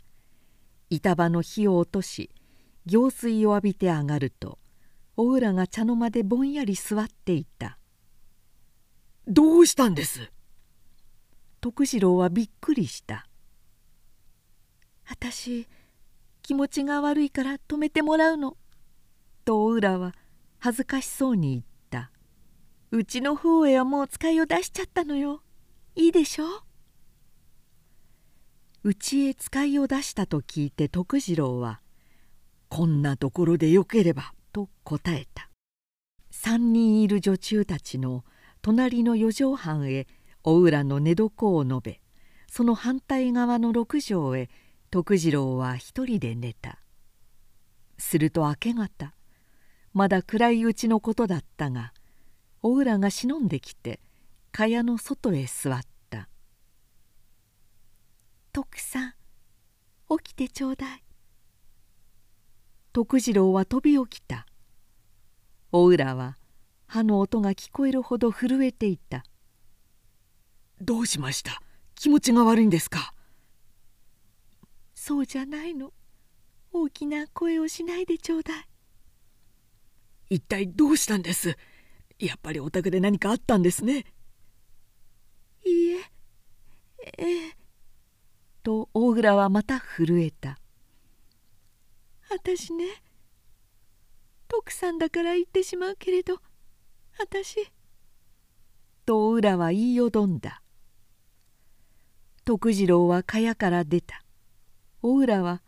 [0.88, 2.30] 板場の火を落とし
[2.86, 4.58] 行水を浴びて上がると
[5.16, 7.78] お浦が茶の間でぼんやり座っていた
[9.28, 10.32] 「どうしたんです?」
[11.60, 13.26] 徳次郎はびっくりした
[15.08, 15.68] 「私
[16.42, 18.56] 気持ちが悪いから止めてもらうの」
[19.44, 20.14] とお浦は
[20.58, 22.10] 恥ずかしそうに言った
[22.90, 25.42] 「うちの方へはもう使いを出しちゃったのよ
[25.94, 26.44] いいでしょ？
[28.82, 31.82] うちへ使いを出したと聞いて徳次郎は
[32.70, 35.50] 「こんなところでよければ」と答えた。
[36.32, 38.24] 3人いる女中たちの
[38.62, 40.06] 隣の四畳半へ
[40.44, 42.00] お浦の寝床を述べ
[42.48, 44.50] その反対側の六畳へ
[44.90, 46.78] 徳次郎は一人で寝た。
[47.98, 49.14] すると明け方
[49.92, 51.92] まだ暗いうちのことだったが
[52.62, 54.00] お浦が忍んできて
[54.52, 55.80] 蚊帳の外へ座っ
[56.10, 56.28] た
[58.52, 59.14] 「徳さん
[60.18, 61.04] 起きてちょうだい」
[62.92, 64.46] 徳次郎は飛び起きた。
[65.74, 66.36] お浦は
[66.86, 69.24] 歯の音が聞こえるほど震えていた
[70.82, 71.62] 「どうしました？
[71.94, 73.14] 気持ちが悪いんですか?」
[74.94, 75.94] そうじゃないの。
[76.74, 78.68] 大きな声をしないでちょうだい
[80.30, 81.56] 一体どうしたんです
[82.18, 84.06] やっぱりお宅で何かあったんですね
[85.64, 86.10] いいえ。
[87.18, 87.56] え
[88.62, 90.58] と大倉はまた震えた。
[92.30, 92.86] 私ね
[94.48, 96.38] 徳さんだから言ってしまうけれど
[97.18, 97.70] 私
[99.04, 100.62] と大浦は言いよどんだ。
[102.44, 104.24] 徳次郎は蚊帳から出た。
[105.02, 105.62] お浦は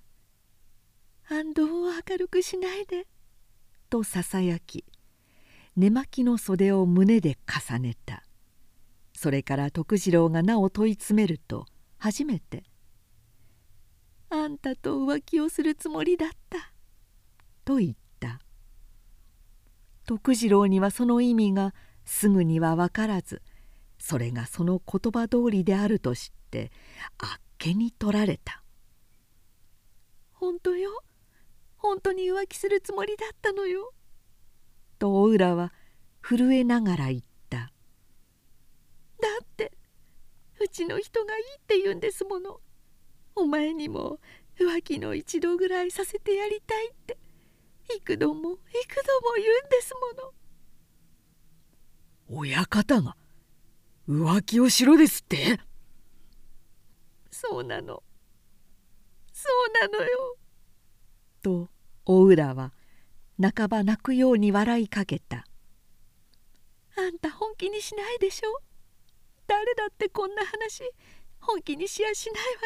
[1.29, 3.07] 「安藤を明るくしないで」
[3.91, 4.85] とささやき
[5.77, 8.24] 寝巻きの袖を胸で重ねた。
[9.25, 11.65] それから徳次郎がなお問い詰めると
[11.97, 12.63] 初めて
[14.29, 16.75] 「あんたと浮気をするつもりだった」
[17.65, 18.39] と言った。
[20.05, 21.75] 徳次郎にはその意味が
[22.05, 23.41] すぐには分からず
[23.99, 26.71] それがその言葉通りであると知って
[27.17, 28.63] あっけに取られた。
[30.35, 31.03] 本当よ
[31.79, 33.95] 本当に浮気するつもりだったのよ」
[35.01, 35.73] とお浦は
[36.21, 37.25] 震えながら言った
[39.25, 39.73] 「だって。
[40.61, 42.61] うちの人がいいって言うんですもの。
[43.35, 44.21] お前にも
[44.59, 47.19] 浮気の一度ぐらいさせてやりたいって。
[47.97, 48.59] 幾度も幾
[49.07, 50.35] 度も言うんですもの」
[52.41, 53.17] 親方が
[54.09, 55.61] 浮気をしろですって？
[57.31, 58.03] そうなの。
[59.33, 60.37] そうなのよ」
[61.43, 61.69] と
[62.07, 62.73] お浦は
[63.41, 65.45] 半ば泣くように笑いかけた
[66.97, 68.63] 「あんた本気にしないでしょ？
[69.47, 70.83] 誰だってこんな話
[71.41, 72.61] 本気にしやしないわ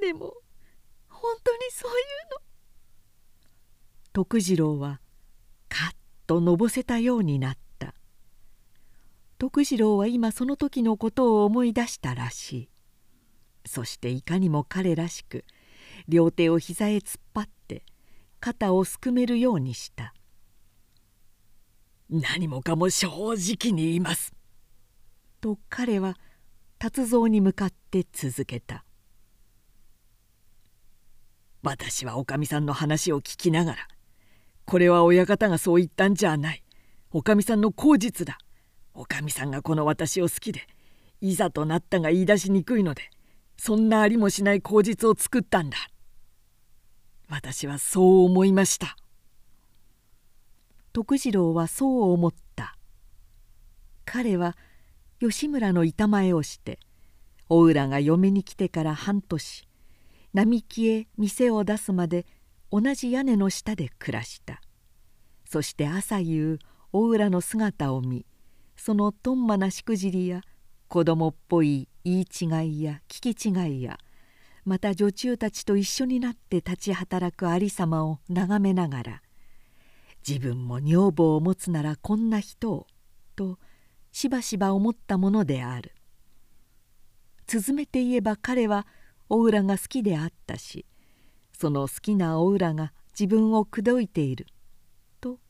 [0.00, 0.08] ね。
[0.08, 0.34] でも
[1.08, 1.96] 本当にそういう
[2.30, 2.44] の」
[4.12, 5.00] 徳次郎は
[5.68, 5.94] カッ
[6.26, 7.94] とのぼせたようになった。
[9.38, 12.68] 徳次郎は今その時のことを思い出したらしい。
[13.66, 15.44] そしていかにも彼らしく
[16.06, 17.84] 両手を膝へ突っ張って
[18.40, 20.14] 肩をすくめるようにした
[22.10, 24.33] 「何もかも正直に言います」
[25.44, 26.16] と彼は
[26.78, 28.82] 達蔵に向かって続けた
[31.62, 33.88] 「私はおかみさんの話を聞きながら
[34.64, 36.64] これは親方がそう言ったんじゃない。
[37.10, 38.38] おかみさんの口実だ。
[38.94, 40.66] おかみさんがこの私を好きで
[41.20, 43.10] いざとなったが言い出しにくいので
[43.58, 45.76] そんなありもしない口実を作ったんだ。
[47.28, 48.96] 私はそう思いました。
[50.94, 52.78] 徳次郎はそう思った。
[54.06, 54.56] 彼は
[55.30, 56.78] 吉村の板前をして
[57.48, 59.68] お浦が嫁に来てから半年
[60.32, 62.26] 並木へ店を出すまで
[62.70, 64.60] 同じ屋根の下で暮らした。
[65.54, 66.58] そして朝夕
[66.92, 68.26] 大浦の姿を見
[68.76, 70.40] そのとんまなしくじりや
[70.88, 73.98] 子供っぽい言い違いや聞き違いや
[74.64, 79.22] また女中たちと一緒になって立ち働くありさまを眺めながら
[80.26, 82.86] 自分も女房を持つならこんな人を
[83.36, 83.58] と
[84.14, 85.92] しばしば思ったものである。
[87.48, 88.86] 続めて言えば彼は
[89.28, 90.86] お浦が好きであったし
[91.52, 94.46] その好きなお浦が自分を口説いている。
[95.20, 95.40] と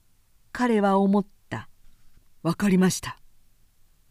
[0.50, 1.68] 彼は思った
[2.42, 3.20] 「分かりました」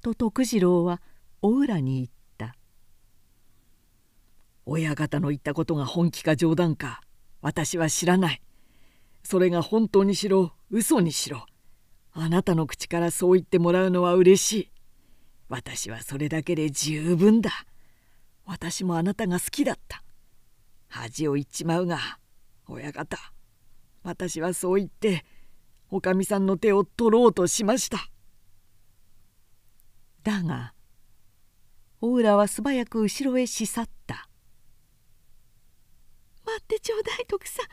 [0.04, 1.02] と徳次郎は
[1.42, 2.08] お浦に言っ
[2.38, 2.56] た
[4.68, 7.02] 「親方の言ったことが本気か冗談か
[7.42, 8.42] 私は知らない。
[9.24, 11.48] それが本当にしろ嘘にしろ。
[12.14, 14.72] あなたの口からそう言ってもらうのは嬉しい。
[15.49, 17.52] 私はそれだけで十分だ。
[18.45, 20.03] 私もあなたが好きだった。
[20.90, 22.19] 恥を言っちまうが
[22.68, 23.18] 親方。
[24.03, 25.26] 私はそう言って
[25.90, 27.98] おかみさんの手を取ろうとしました。
[30.22, 30.73] だが
[31.99, 34.30] 大浦は素早く後ろへし去った
[36.45, 37.65] 「待ってちょうだい徳さん。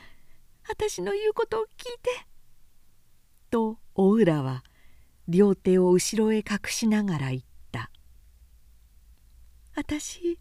[0.69, 2.27] 私の言うことを聞いて」
[3.51, 4.65] と大浦は
[5.29, 7.91] 両手を後ろへ隠しながら言った
[9.77, 10.39] 「私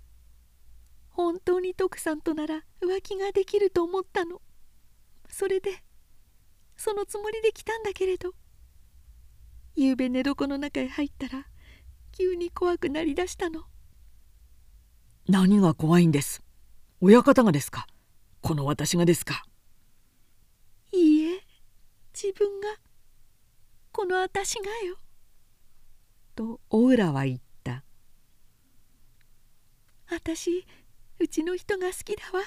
[1.09, 4.41] 本当に徳さんとなら浮気ができると思ったの。
[5.27, 5.83] それで
[6.77, 8.33] そのつもりで来たんだけれど。
[9.75, 11.45] ゆうべ寝床の中へ入ったら
[12.13, 13.65] 急に怖くなりだしたの。
[15.27, 16.41] 何が怖いんです？
[17.01, 17.87] 親方がですか？
[18.41, 19.43] この私がですか？
[20.93, 21.41] いいえ
[22.13, 22.69] 自分が
[23.99, 24.95] この私がよ」
[26.33, 27.83] と大浦は言った
[30.09, 30.65] 「私
[31.19, 32.41] うちの人が好きだわ。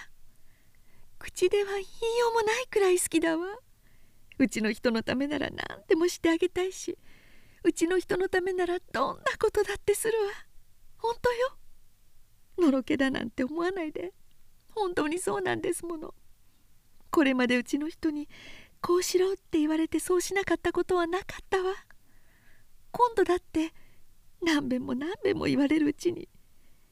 [1.19, 3.59] 口では言いようもないくらい好きだわ。
[4.39, 6.97] うちの人のためなら何でもしてあげたいし
[7.65, 10.33] うちの人のためならどんなことだってするわ。
[10.97, 11.59] 本当よ。
[12.61, 14.15] のろけだなんて思わないで。
[14.71, 16.15] 本当にそうなんですもの。
[17.11, 18.27] これまでうちの人に
[18.83, 21.73] こうしろって言われてそうしなかったことはなかったわ。
[22.91, 23.73] 今度だって
[24.43, 26.29] 何べんも何べんも言われるうちに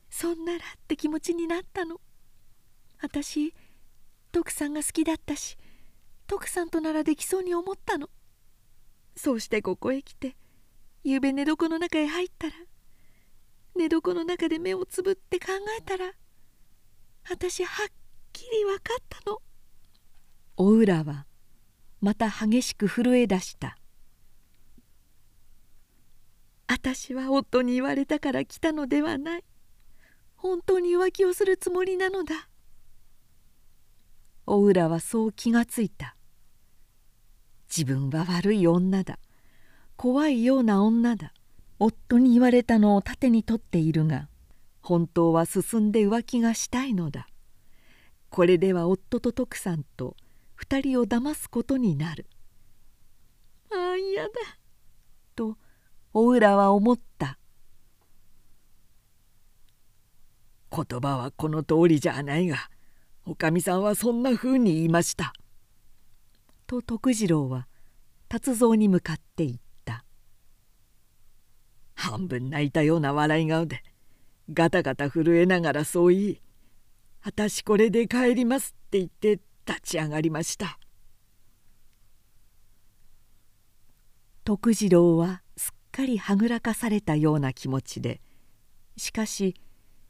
[0.08, 2.00] そんならって気持ちになったの。
[3.02, 3.52] 私
[4.30, 5.58] 徳さんが好きだったし
[6.28, 8.08] 徳さんとならできそうに思ったの。
[9.16, 10.36] そうしてここへ来て
[11.02, 12.52] ゆうべ寝床の中へ入ったら
[13.74, 15.46] 寝床の中で目をつぶって考
[15.76, 16.12] えたら
[17.28, 17.88] 私はっ
[18.32, 19.42] きり分かったの。
[20.56, 21.26] お浦は
[22.00, 23.76] また激しく震え出した。
[26.66, 29.44] 私は夫に言われたから来たのではない。
[30.36, 32.48] 本当に浮気をするつもりなのだ。
[34.46, 36.16] お浦はそう気がついた。
[37.68, 39.18] 自分は悪い女だ。
[39.96, 41.34] 怖いような女だ。
[41.78, 44.28] 夫に言われたのを盾に取っているが
[44.82, 47.26] 本当は進んで浮気がしたいのだ。
[48.28, 50.16] これでは夫と徳さんと
[50.60, 52.26] 二人を騙すことになる。
[53.72, 54.30] ああ嫌だ。
[55.34, 55.56] と
[56.12, 57.38] お浦は思った。
[60.70, 62.68] 言葉はこの通りじゃないが
[63.24, 65.32] おかみさんはそんなふうに言いました」
[66.68, 67.66] と徳次郎は
[68.28, 70.04] 達蔵に向かって言った。
[71.94, 73.82] 半分泣いたような笑い顔で
[74.52, 76.42] ガタガタ震えながらそう言い
[77.24, 79.40] 「私これで帰ります」って言って
[79.70, 80.80] 立ち上がりました。
[84.42, 88.20] 徳次郎はすっかりはぐらかされたような気持ちで
[88.96, 89.54] しかし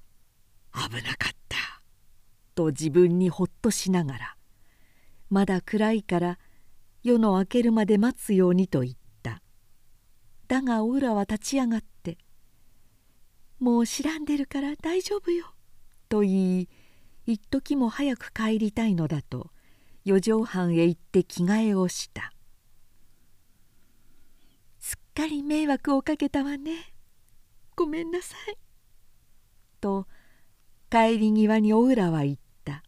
[0.73, 1.59] 「危なかった」
[2.55, 4.37] と自分にほっとしながら
[5.29, 6.39] まだ暗いから
[7.03, 9.43] 夜の明けるまで待つようにと言った。
[10.49, 12.17] だがお浦は立ち上がって
[13.61, 15.55] 「もう知らんでるから大丈夫よ」
[16.09, 16.69] と言い
[17.27, 19.51] 一時も早く帰りたいのだと
[20.05, 22.33] 四畳半へ行って着替えをした
[24.81, 26.95] 「すっかり迷惑をかけたわね。
[27.77, 28.59] ごめんなさい」
[29.81, 30.07] と
[30.91, 32.83] 帰り際にお浦は言った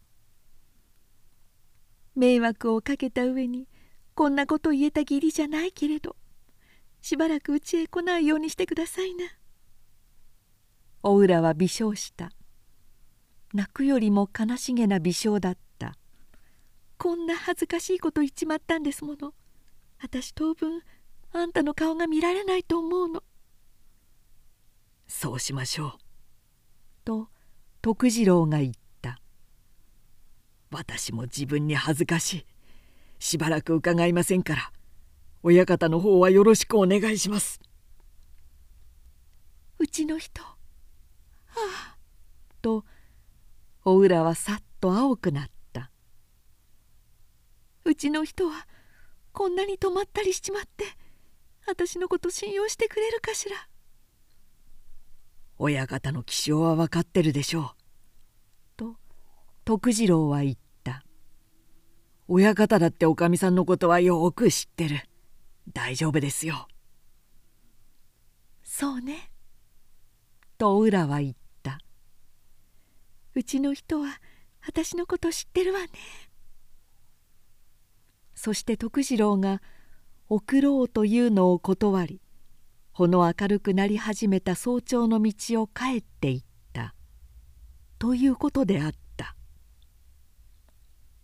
[2.15, 3.67] 「迷惑をかけた上に
[4.15, 6.15] こんなこと言えた義理じゃないけれど
[7.01, 9.25] しばらくうちへ来ないようにしてくださいな」
[11.03, 12.31] お浦は微笑した。
[13.53, 15.95] 泣くよりも悲しげな微笑だった。
[16.97, 19.33] こんな恥ずかしいこと言っちまったんですもの。
[20.01, 20.81] 私当分
[21.31, 23.23] あんたの顔が見られないと思うの。
[25.07, 25.91] そうしましょう。
[27.05, 27.27] と
[27.81, 29.19] 徳次郎が言った。
[30.71, 32.45] 私も自分に恥ずかしい。
[33.19, 34.71] しばらく伺いませんから。
[35.43, 37.59] 親方の方はよろしくお願いします。
[39.77, 40.41] うちの人。
[40.41, 40.55] は
[41.55, 41.97] あ。
[42.61, 42.85] と
[43.85, 45.91] お浦はさっと青くなった
[47.85, 48.65] うちの人は
[49.33, 50.85] こんなに止まったりしちまって
[51.67, 53.55] 私のこと信用してくれるかしら
[55.57, 57.69] 親方の気性は分かってるでしょう。
[58.75, 58.95] と
[59.65, 61.03] 徳次郎は言った
[62.27, 65.01] 親方だっておかみさんのことはよく知ってる
[65.71, 66.67] 大丈夫ですよ。
[68.63, 69.31] そうね。
[70.57, 71.42] と浦は言った
[73.35, 74.19] うちの人は
[74.65, 75.87] 私のこと知ってるわね。
[78.35, 79.61] そして徳次郎が
[80.29, 82.21] 送ろうというのを断り
[82.91, 86.43] ほの明るくなり始めた早朝の道を帰っていっ
[86.73, 86.93] た
[87.99, 89.35] ということであった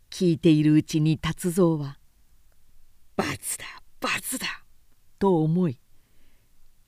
[0.10, 2.00] 聞いているうちに達蔵は
[3.16, 3.66] 「罰だ
[4.00, 4.48] 罰だ!」
[5.20, 5.80] と思い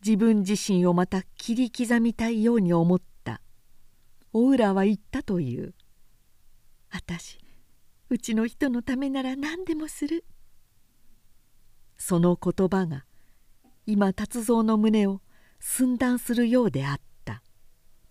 [0.03, 3.10] 自分自身をまた切り刻みたいように思った
[4.33, 5.73] お浦は言ったという
[6.89, 7.39] 「私
[8.09, 10.25] うちの人のためなら何でもする」
[11.97, 13.05] その言葉が
[13.85, 15.21] 今達蔵の胸を
[15.59, 17.43] 寸断するようであった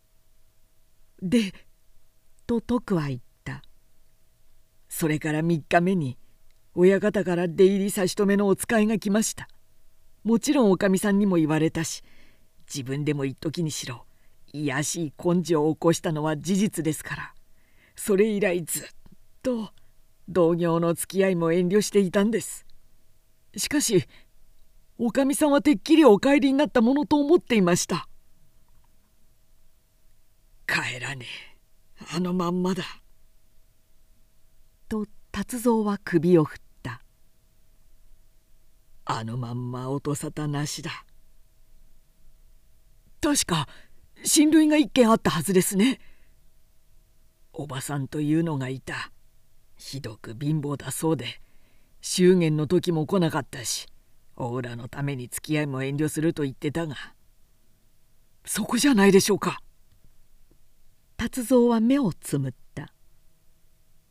[1.22, 1.54] 「で」
[2.46, 3.62] と徳は言った。
[4.88, 6.18] それから3日目に
[6.74, 9.48] 親方から出入り差し止めのお使いが来ました。
[10.24, 12.02] もちろんおかみさんにも言われたし
[12.66, 14.04] 自分でも一時にしろ。
[14.52, 17.34] 卑しい根性を起こしたのは事実ですから。
[17.96, 18.84] それ以来ずっ
[19.42, 19.70] と
[20.28, 22.66] 同業の付き合いも遠慮していたんです。
[23.56, 24.04] しかし
[24.98, 28.08] おかみさんはてっきりお帰りになったものと思っていました。
[30.66, 31.50] 帰らねえ。
[32.16, 32.84] あのまんまだ。
[34.88, 37.02] と達蔵は首を振った。
[39.04, 41.04] あのまんま音沙汰なしだ。
[43.20, 43.68] 確か
[44.24, 45.98] 親類が一件あったはずですね。
[47.52, 49.10] おばさんというのがいた。
[49.76, 51.40] ひどく貧乏だそうで。
[52.02, 53.86] 祝言の時も来なかったし
[54.36, 56.96] お浦のために付き合いも遠慮すると言ってたが。
[58.44, 59.60] そこじゃないでしょうか。
[61.16, 62.94] 達蔵は目をつむった。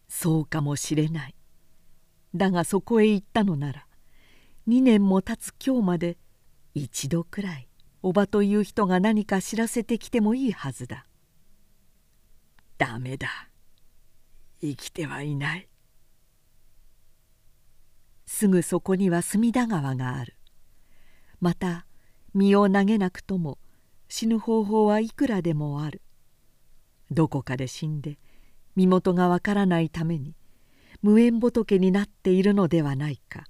[0.07, 1.36] そうかもしれない。
[2.36, 3.88] だがそこへ行ったのなら
[4.68, 6.18] 2年も経つ今日まで
[6.76, 7.69] 一度くらい
[8.01, 11.05] おばという人が何か知らせてきてもいいはずだ。
[12.77, 13.49] ダメだ。
[14.61, 15.67] 生きてはいない。
[18.26, 20.38] すぐそこには隅田川がある。
[21.41, 21.85] また
[22.34, 23.57] 身を投げなくとも
[24.07, 26.01] 死ぬ方法はいくらでもある。
[27.11, 28.17] どこかで死んで
[28.76, 30.35] 身元がわからないために
[31.01, 33.45] 無縁仏になっているのではないか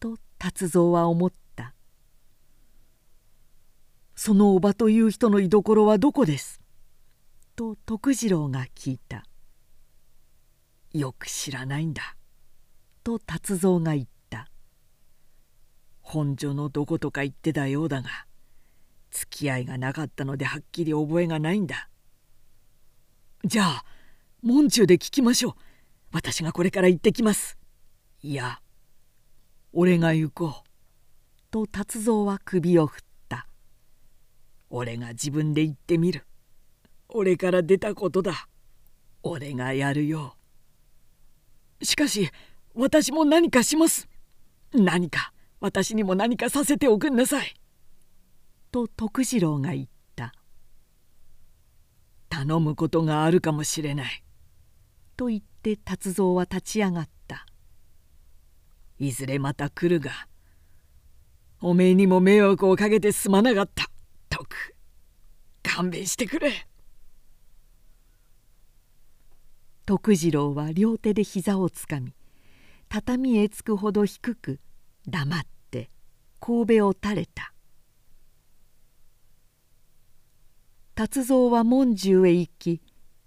[0.00, 1.36] と達蔵は思った
[4.24, 6.60] 「そのおばという人の居所はどこです?」
[7.56, 9.26] と徳次郎が聞いた
[10.94, 12.16] 「よく知らないんだ」
[13.02, 14.48] と達蔵が言った。
[16.02, 18.28] 本所のどことか言ってたようだが
[19.10, 21.90] 付き合いがなかったのではっきり覚えがないんだ。
[23.44, 23.84] じゃあ
[24.40, 25.54] 門中で聞きましょう。
[26.12, 27.58] 私がこれから行ってきます。
[28.22, 28.62] いや
[29.72, 30.68] 俺が行こう。
[31.50, 33.11] と達蔵は首を振った。
[34.74, 36.26] 俺が自分で行ってみる。
[37.10, 38.48] 俺から出たことだ。
[39.22, 40.34] 俺がやるよ。
[41.82, 42.30] しかし
[42.74, 44.08] 私も何かします。
[44.72, 47.54] 何か私にも何かさせておくんなさい」
[48.72, 50.32] と徳次郎が言った
[52.30, 54.24] 「頼むことがあるかもしれない」
[55.16, 57.46] と言って達蔵は立ち上がった
[58.98, 60.26] 「いずれまた来るが
[61.60, 63.91] おめえにも迷惑をかけてすまなかった。
[64.32, 64.46] 徳
[65.62, 66.50] 勘弁してくれ」
[69.84, 72.14] 徳次郎は両手で膝をつかみ
[72.88, 74.58] 畳へつくほど低く
[75.06, 75.90] 黙って
[76.40, 77.52] 神戸を垂れた。
[80.94, 82.80] 達蔵は門中へ行き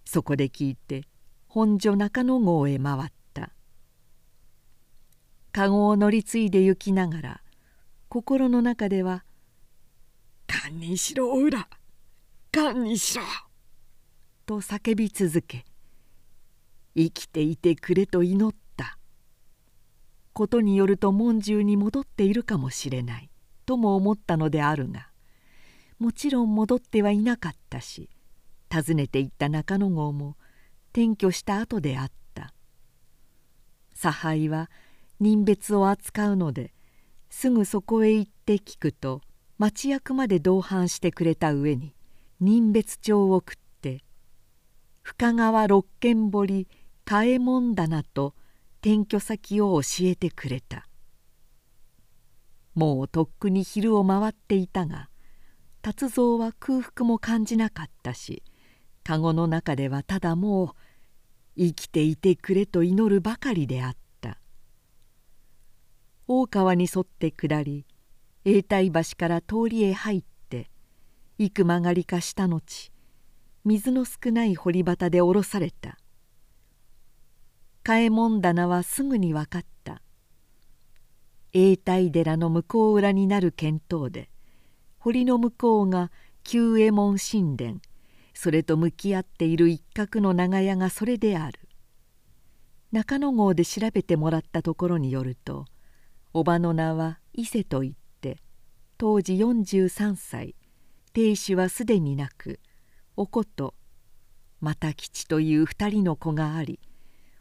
[0.06, 1.04] そこで聞いて
[1.48, 3.52] 本所中野郷へ回った。
[5.52, 7.42] 籠を乗り継いで行きながら
[8.10, 9.24] 心の中では
[10.48, 11.68] 「堪忍しろお浦
[12.52, 13.24] 堪忍しろ!」
[14.46, 15.66] と叫び続け
[16.96, 18.98] 生きていてくれと祈った。
[20.34, 23.30] ことによると門中に戻っているかもしれない。
[23.66, 25.10] とも思ったのであるが
[25.98, 28.10] もちろん戻ってはいなかったし
[28.72, 30.38] 訪ねていった中野郷も
[30.92, 32.54] 転居した後であった。
[33.94, 34.70] 差配は
[35.20, 36.74] 人別を扱うので
[37.30, 39.22] すぐそこへ行って聞くと
[39.58, 41.96] 町役まで同伴してくれた上に
[42.42, 44.04] 人別帳を送って
[45.02, 46.68] 深川六軒堀
[47.06, 48.34] 嘉右衛門棚と
[48.82, 50.88] 転居先を教えてくれた。
[52.74, 55.10] もうとっくに昼を回っていたが
[55.82, 58.44] 達蔵は空腹も感じなかったし
[59.04, 60.70] 籠の中ではただもう
[61.58, 64.40] 生きていてくれと祈るばかりであった。
[66.28, 67.86] 大川に沿って下り
[68.48, 70.70] 永代橋から通りへ入って
[71.40, 72.92] 幾曲がりかした後
[73.64, 75.98] 水の少ない堀端で降ろされた。
[77.84, 80.04] 嘉右衛門棚はすぐに分かった。
[81.54, 84.30] 永代寺の向こう裏になる見当で
[85.00, 86.12] 堀の向こうが
[86.44, 87.80] 旧右衛門神殿
[88.36, 91.60] それと向き合っている一角の長屋がそれである。
[92.92, 95.66] 中野郷で調べてもらったところによると
[96.32, 98.05] おばの名は伊勢といって
[98.98, 100.56] 当時43歳。
[101.16, 102.60] 亭主はすでになく
[103.16, 103.74] おこと
[104.60, 106.82] 又吉という二人の子があり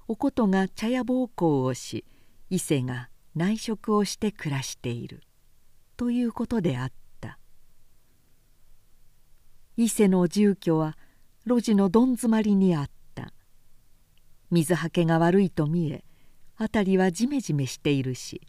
[0.06, 2.04] おことが茶屋奉公をし
[2.50, 5.22] 伊勢が内職をして暮らしている。
[5.96, 7.38] ということであった。
[9.76, 10.96] 伊勢の住居は
[11.44, 13.32] 路地のどん詰まりにあった。
[14.52, 16.04] 水はけが悪いと見え
[16.56, 18.40] 辺りはジメジメしているし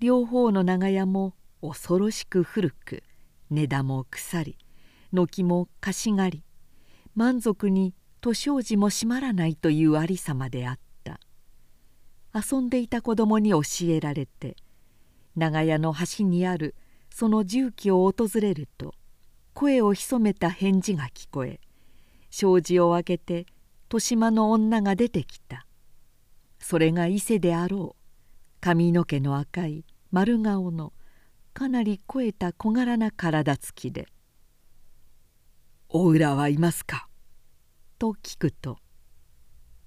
[0.00, 3.02] 両方の長屋も恐ろしく古く
[3.50, 4.58] 根田も腐り
[5.12, 6.44] 軒も貸し狩り
[7.14, 11.20] 満足に年王子も閉まらないというありさまであった。
[12.34, 14.56] 遊んでいた子供に教えられて
[15.36, 16.74] 長屋の端にある
[17.10, 18.94] その重機を訪れると
[19.54, 21.60] 声を潜めた返事が聞こえ
[22.30, 23.46] 障子を開けて
[23.84, 25.66] 豊島の女が出てきた。
[26.58, 30.92] それが伊勢であろう髪の毛の赤い丸顔の
[31.56, 34.08] かなり肥えた小柄な体つきで
[35.88, 37.08] 「お浦はいますか?」
[37.98, 38.78] と聞くと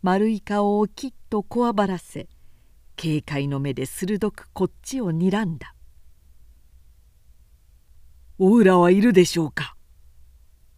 [0.01, 2.27] 丸い顔をきっとこわばらせ
[2.95, 5.75] 警戒の目で鋭くこっちをにらんだ
[8.39, 9.75] 「お浦はいるでしょうか?」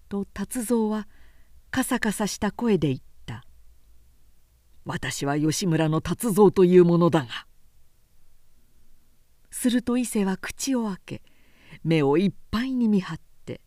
[0.09, 1.07] と達蔵は
[1.69, 3.45] カサカサした声で言った
[4.83, 7.47] 「私は吉村の達蔵というものだが」
[9.61, 11.21] すると伊勢は口を開け
[11.83, 13.61] 目をいっぱいに見張って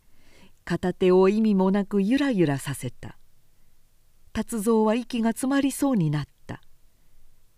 [0.65, 3.17] 片手を意味もなくゆらゆらさせた。
[4.33, 6.61] 達蔵は息が詰まりそうになった。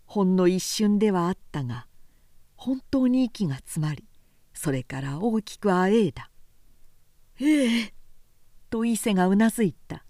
[0.06, 1.88] ほんの一瞬ではあったが
[2.54, 4.04] 本当に息が詰まり
[4.54, 6.30] それから大きくあえいだ
[7.40, 7.94] 「ええ」
[8.70, 10.04] と伊勢がうなずいた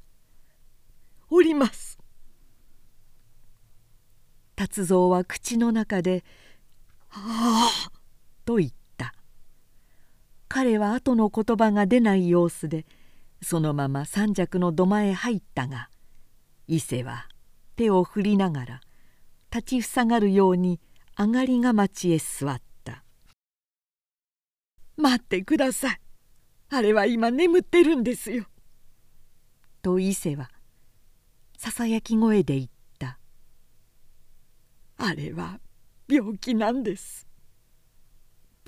[1.31, 1.99] 「おります」
[4.55, 6.25] 達蔵は口の中で
[7.09, 7.91] 「はあ」
[8.49, 9.13] と言った。
[10.49, 12.87] 彼は後の言葉が出ない様子で
[13.43, 15.91] そのまま三尺の土間へ入ったが
[16.67, 17.29] 伊勢は
[17.77, 18.81] 手を振りながら
[19.53, 20.81] 立ちふさがるように
[21.19, 23.05] 上がりが町へ座った
[24.97, 26.01] 「待ってください。
[26.71, 28.47] あれは今眠ってるんですよ」
[29.83, 30.51] と伊勢は
[31.59, 33.19] ささやき声で言った
[34.97, 35.61] 「あれは
[36.09, 37.27] 病気なんです」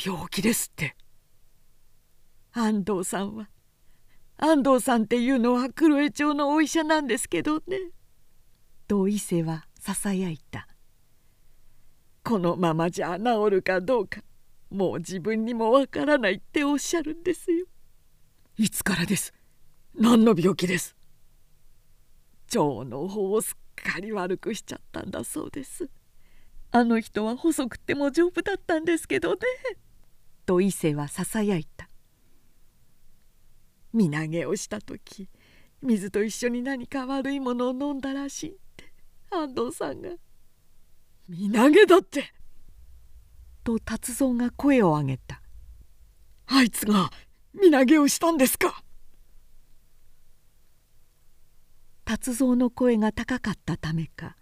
[0.02, 0.97] 病気ですって。
[2.52, 3.51] 安藤さんは。
[4.39, 7.93] 安藤さんっていうのは黒江町のお医者なんですけどね」
[8.89, 10.66] と伊勢はささやいた
[12.24, 14.22] 「このままじゃ治るかどうか
[14.70, 17.66] もう自分にもわからないっておっしゃるんですよ。
[18.56, 19.35] いつからです？
[19.94, 20.97] 何の病気です？
[22.55, 25.90] 腸の方をすっかり悪くしちゃったんだそうです。
[26.70, 29.39] あの人は細くても丈夫だったんですけどね。
[30.47, 31.89] と伊勢はささやいた
[33.93, 35.29] 身投げをした時
[35.83, 38.93] 水と一緒に何か悪いものを飲んだらしいって
[39.31, 40.11] 安藤さんが
[41.29, 42.33] 「身投げだって!」
[43.65, 45.43] と達蔵が声を上げた
[46.47, 47.11] 「あいつが
[47.55, 48.83] 身投げをしたんですか!」
[52.05, 54.37] 達蔵の声が高かったためか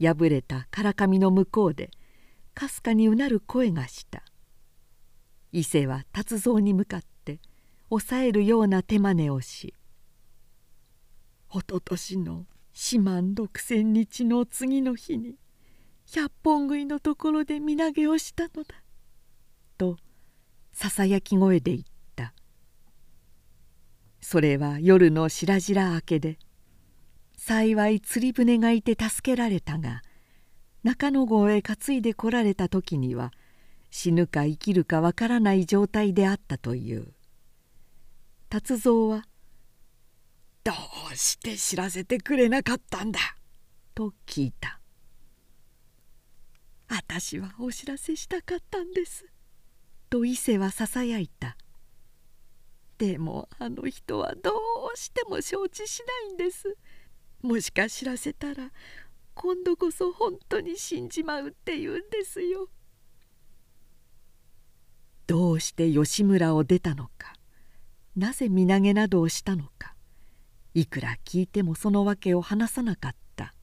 [0.00, 1.90] 破れた唐紙の向こうで
[2.54, 4.22] かすかにうなる声がした
[5.52, 7.40] 伊勢は達蔵に向かって
[7.88, 9.74] 抑えるような手真似をし
[11.50, 15.36] 「おととしの四万六千日の次の日に
[16.06, 18.82] 百本食いのところで身投げをしたのだ」
[19.76, 19.98] と
[20.72, 22.32] ささやき声で言った。
[24.20, 26.38] それは夜の白々明けで
[27.36, 30.02] 「幸い釣り船がいて助けられたが
[30.82, 33.32] 中野郷へ担いで来られた時には
[33.90, 37.12] 死ぬか生きるかわからない状態であったという。
[38.48, 39.26] 達蔵は
[40.64, 40.72] 「ど
[41.12, 43.20] うして知らせてくれなかったんだ?」
[43.94, 44.80] と聞いた
[46.88, 49.26] 「あたしはお知らせしたかったんです」
[50.10, 51.56] と伊勢はささやいた。
[52.98, 54.52] でもあの人はど
[54.92, 56.76] うしても承知しないんです。
[57.40, 58.72] もしか知らせたら
[59.34, 62.68] 今度こそ本当に死んじまうって言うんですよ。
[65.30, 67.34] どうして吉村を出たのか
[68.16, 69.94] なぜ身投げなどをしたのか
[70.74, 73.54] いくら聞いてもその訳を話さなかった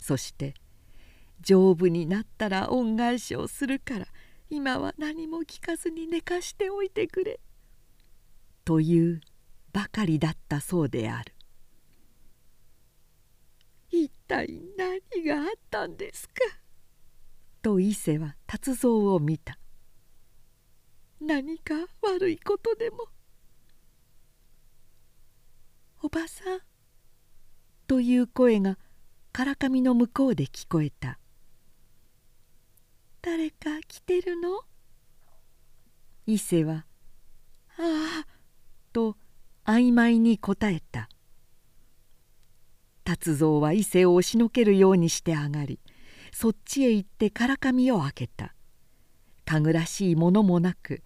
[0.00, 0.54] そして
[1.42, 4.06] 丈夫になったら恩返しをするから
[4.48, 7.38] 今は何も聞かずに寝かしておいてくれ」
[8.64, 9.20] という
[9.74, 11.34] ばかりだったそうである。
[13.90, 14.48] 一体
[14.78, 16.34] 何があったんですか?」
[17.60, 19.58] と伊勢は達蔵を見た
[21.24, 23.08] 「何か悪いことでも?」
[26.02, 26.60] 「おばさん」
[27.88, 28.78] という声が
[29.32, 31.18] からかみの向こうで聞こえた
[33.22, 34.64] 「誰か来てるの?」
[36.26, 36.86] 伊勢は
[37.78, 38.26] 「ああ」
[38.92, 39.16] と
[39.64, 41.08] 曖昧に答えた
[43.02, 45.80] 達蔵は伊勢を押しのけるようにして上がり
[46.32, 48.54] そっちへ行ってからかみを開けた
[49.44, 51.02] かぐらしいものもなく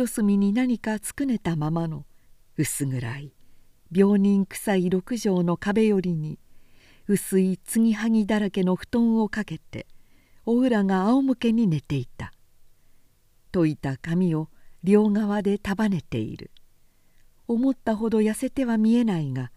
[0.00, 2.06] 四隅に何かつくねたままの
[2.56, 3.34] 薄暗い
[3.92, 6.38] 病人臭い六畳の壁寄りに
[7.06, 9.86] 薄い継ぎはぎだらけの布団をかけて
[10.46, 12.32] お浦が仰向けに寝ていた。
[13.52, 14.48] 溶いた髪を
[14.82, 16.50] 両側で束ねている。
[17.46, 19.52] 思ったほど痩せては見えないが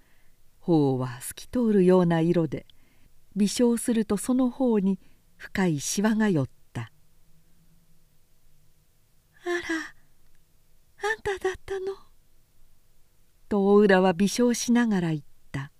[0.59, 2.65] 頬は透き通るような色で
[3.37, 4.99] 微笑するとその方に
[5.37, 6.91] 深いしわが寄った
[9.45, 10.02] 「あら
[11.05, 11.97] あんただったの」
[13.49, 15.71] と大浦は微笑しながら言った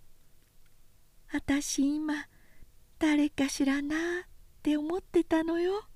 [1.32, 2.28] 「あたし今
[2.98, 4.24] 誰かしらなっ
[4.62, 5.88] て思ってたのよ」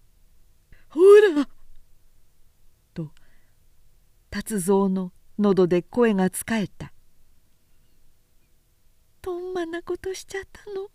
[0.89, 1.01] ほ
[1.37, 1.49] ら
[2.95, 3.13] と
[4.31, 6.93] 達蔵の喉で声がつかえた。
[9.21, 10.91] とんまなことしちゃったの」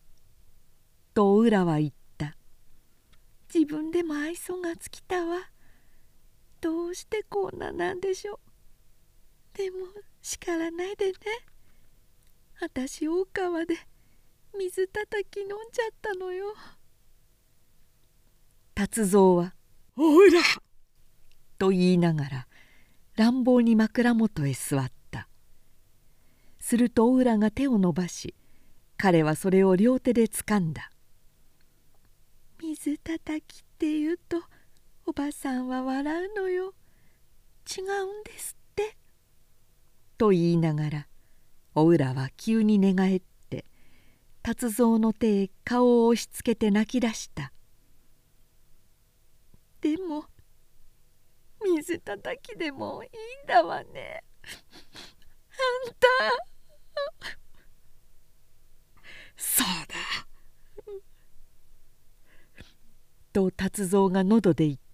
[1.14, 2.35] と浦は言った
[3.53, 5.52] 「自分でも愛想が尽きたわ
[6.64, 9.57] どうしてこんななんでしょう。
[9.57, 9.80] でも
[10.22, 11.14] 叱らないでね。
[12.61, 13.76] あたし大川で
[14.57, 16.56] 水たたき飲んじゃったのよ」
[18.73, 19.56] 達蔵は
[19.98, 20.41] 「おら!」
[21.60, 22.48] と言いながら
[23.18, 25.27] 乱暴に枕元へ座った。
[26.61, 28.35] すると大浦が手を伸ばし
[28.95, 30.91] 彼はそれを両手でつかんだ
[32.64, 34.41] 「水たたきって言うと
[35.05, 36.73] おばさんは笑うのよ。
[37.65, 38.97] 違うんですって」
[40.17, 41.07] と言いながら
[41.75, 43.65] お浦は急に寝返って
[44.41, 47.53] 達蔵の手へ顔を押しつけて泣き出した
[49.81, 50.25] 「でも
[51.63, 53.09] 水たたきでもいい
[53.43, 54.23] んだわね。
[54.43, 54.47] あ
[55.89, 56.07] んた」
[59.35, 59.95] そうだ。
[63.31, 64.92] と達蔵が喉で言った。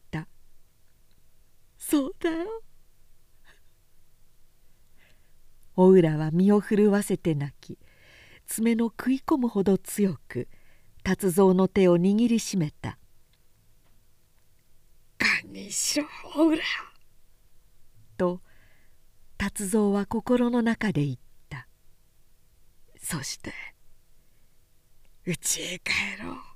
[1.89, 2.61] そうだよ。
[5.75, 7.79] お浦は身を震わせて泣き
[8.45, 10.47] 爪の食い込むほど強く
[11.03, 12.99] 達蔵の手を握りしめた
[15.17, 16.05] 「堪にしろ
[16.35, 16.61] おうら」
[18.17, 18.43] と
[19.37, 21.17] 達蔵は心の中で言っ
[21.49, 21.67] た。
[23.01, 23.51] そして
[25.25, 26.48] 家へ帰ろう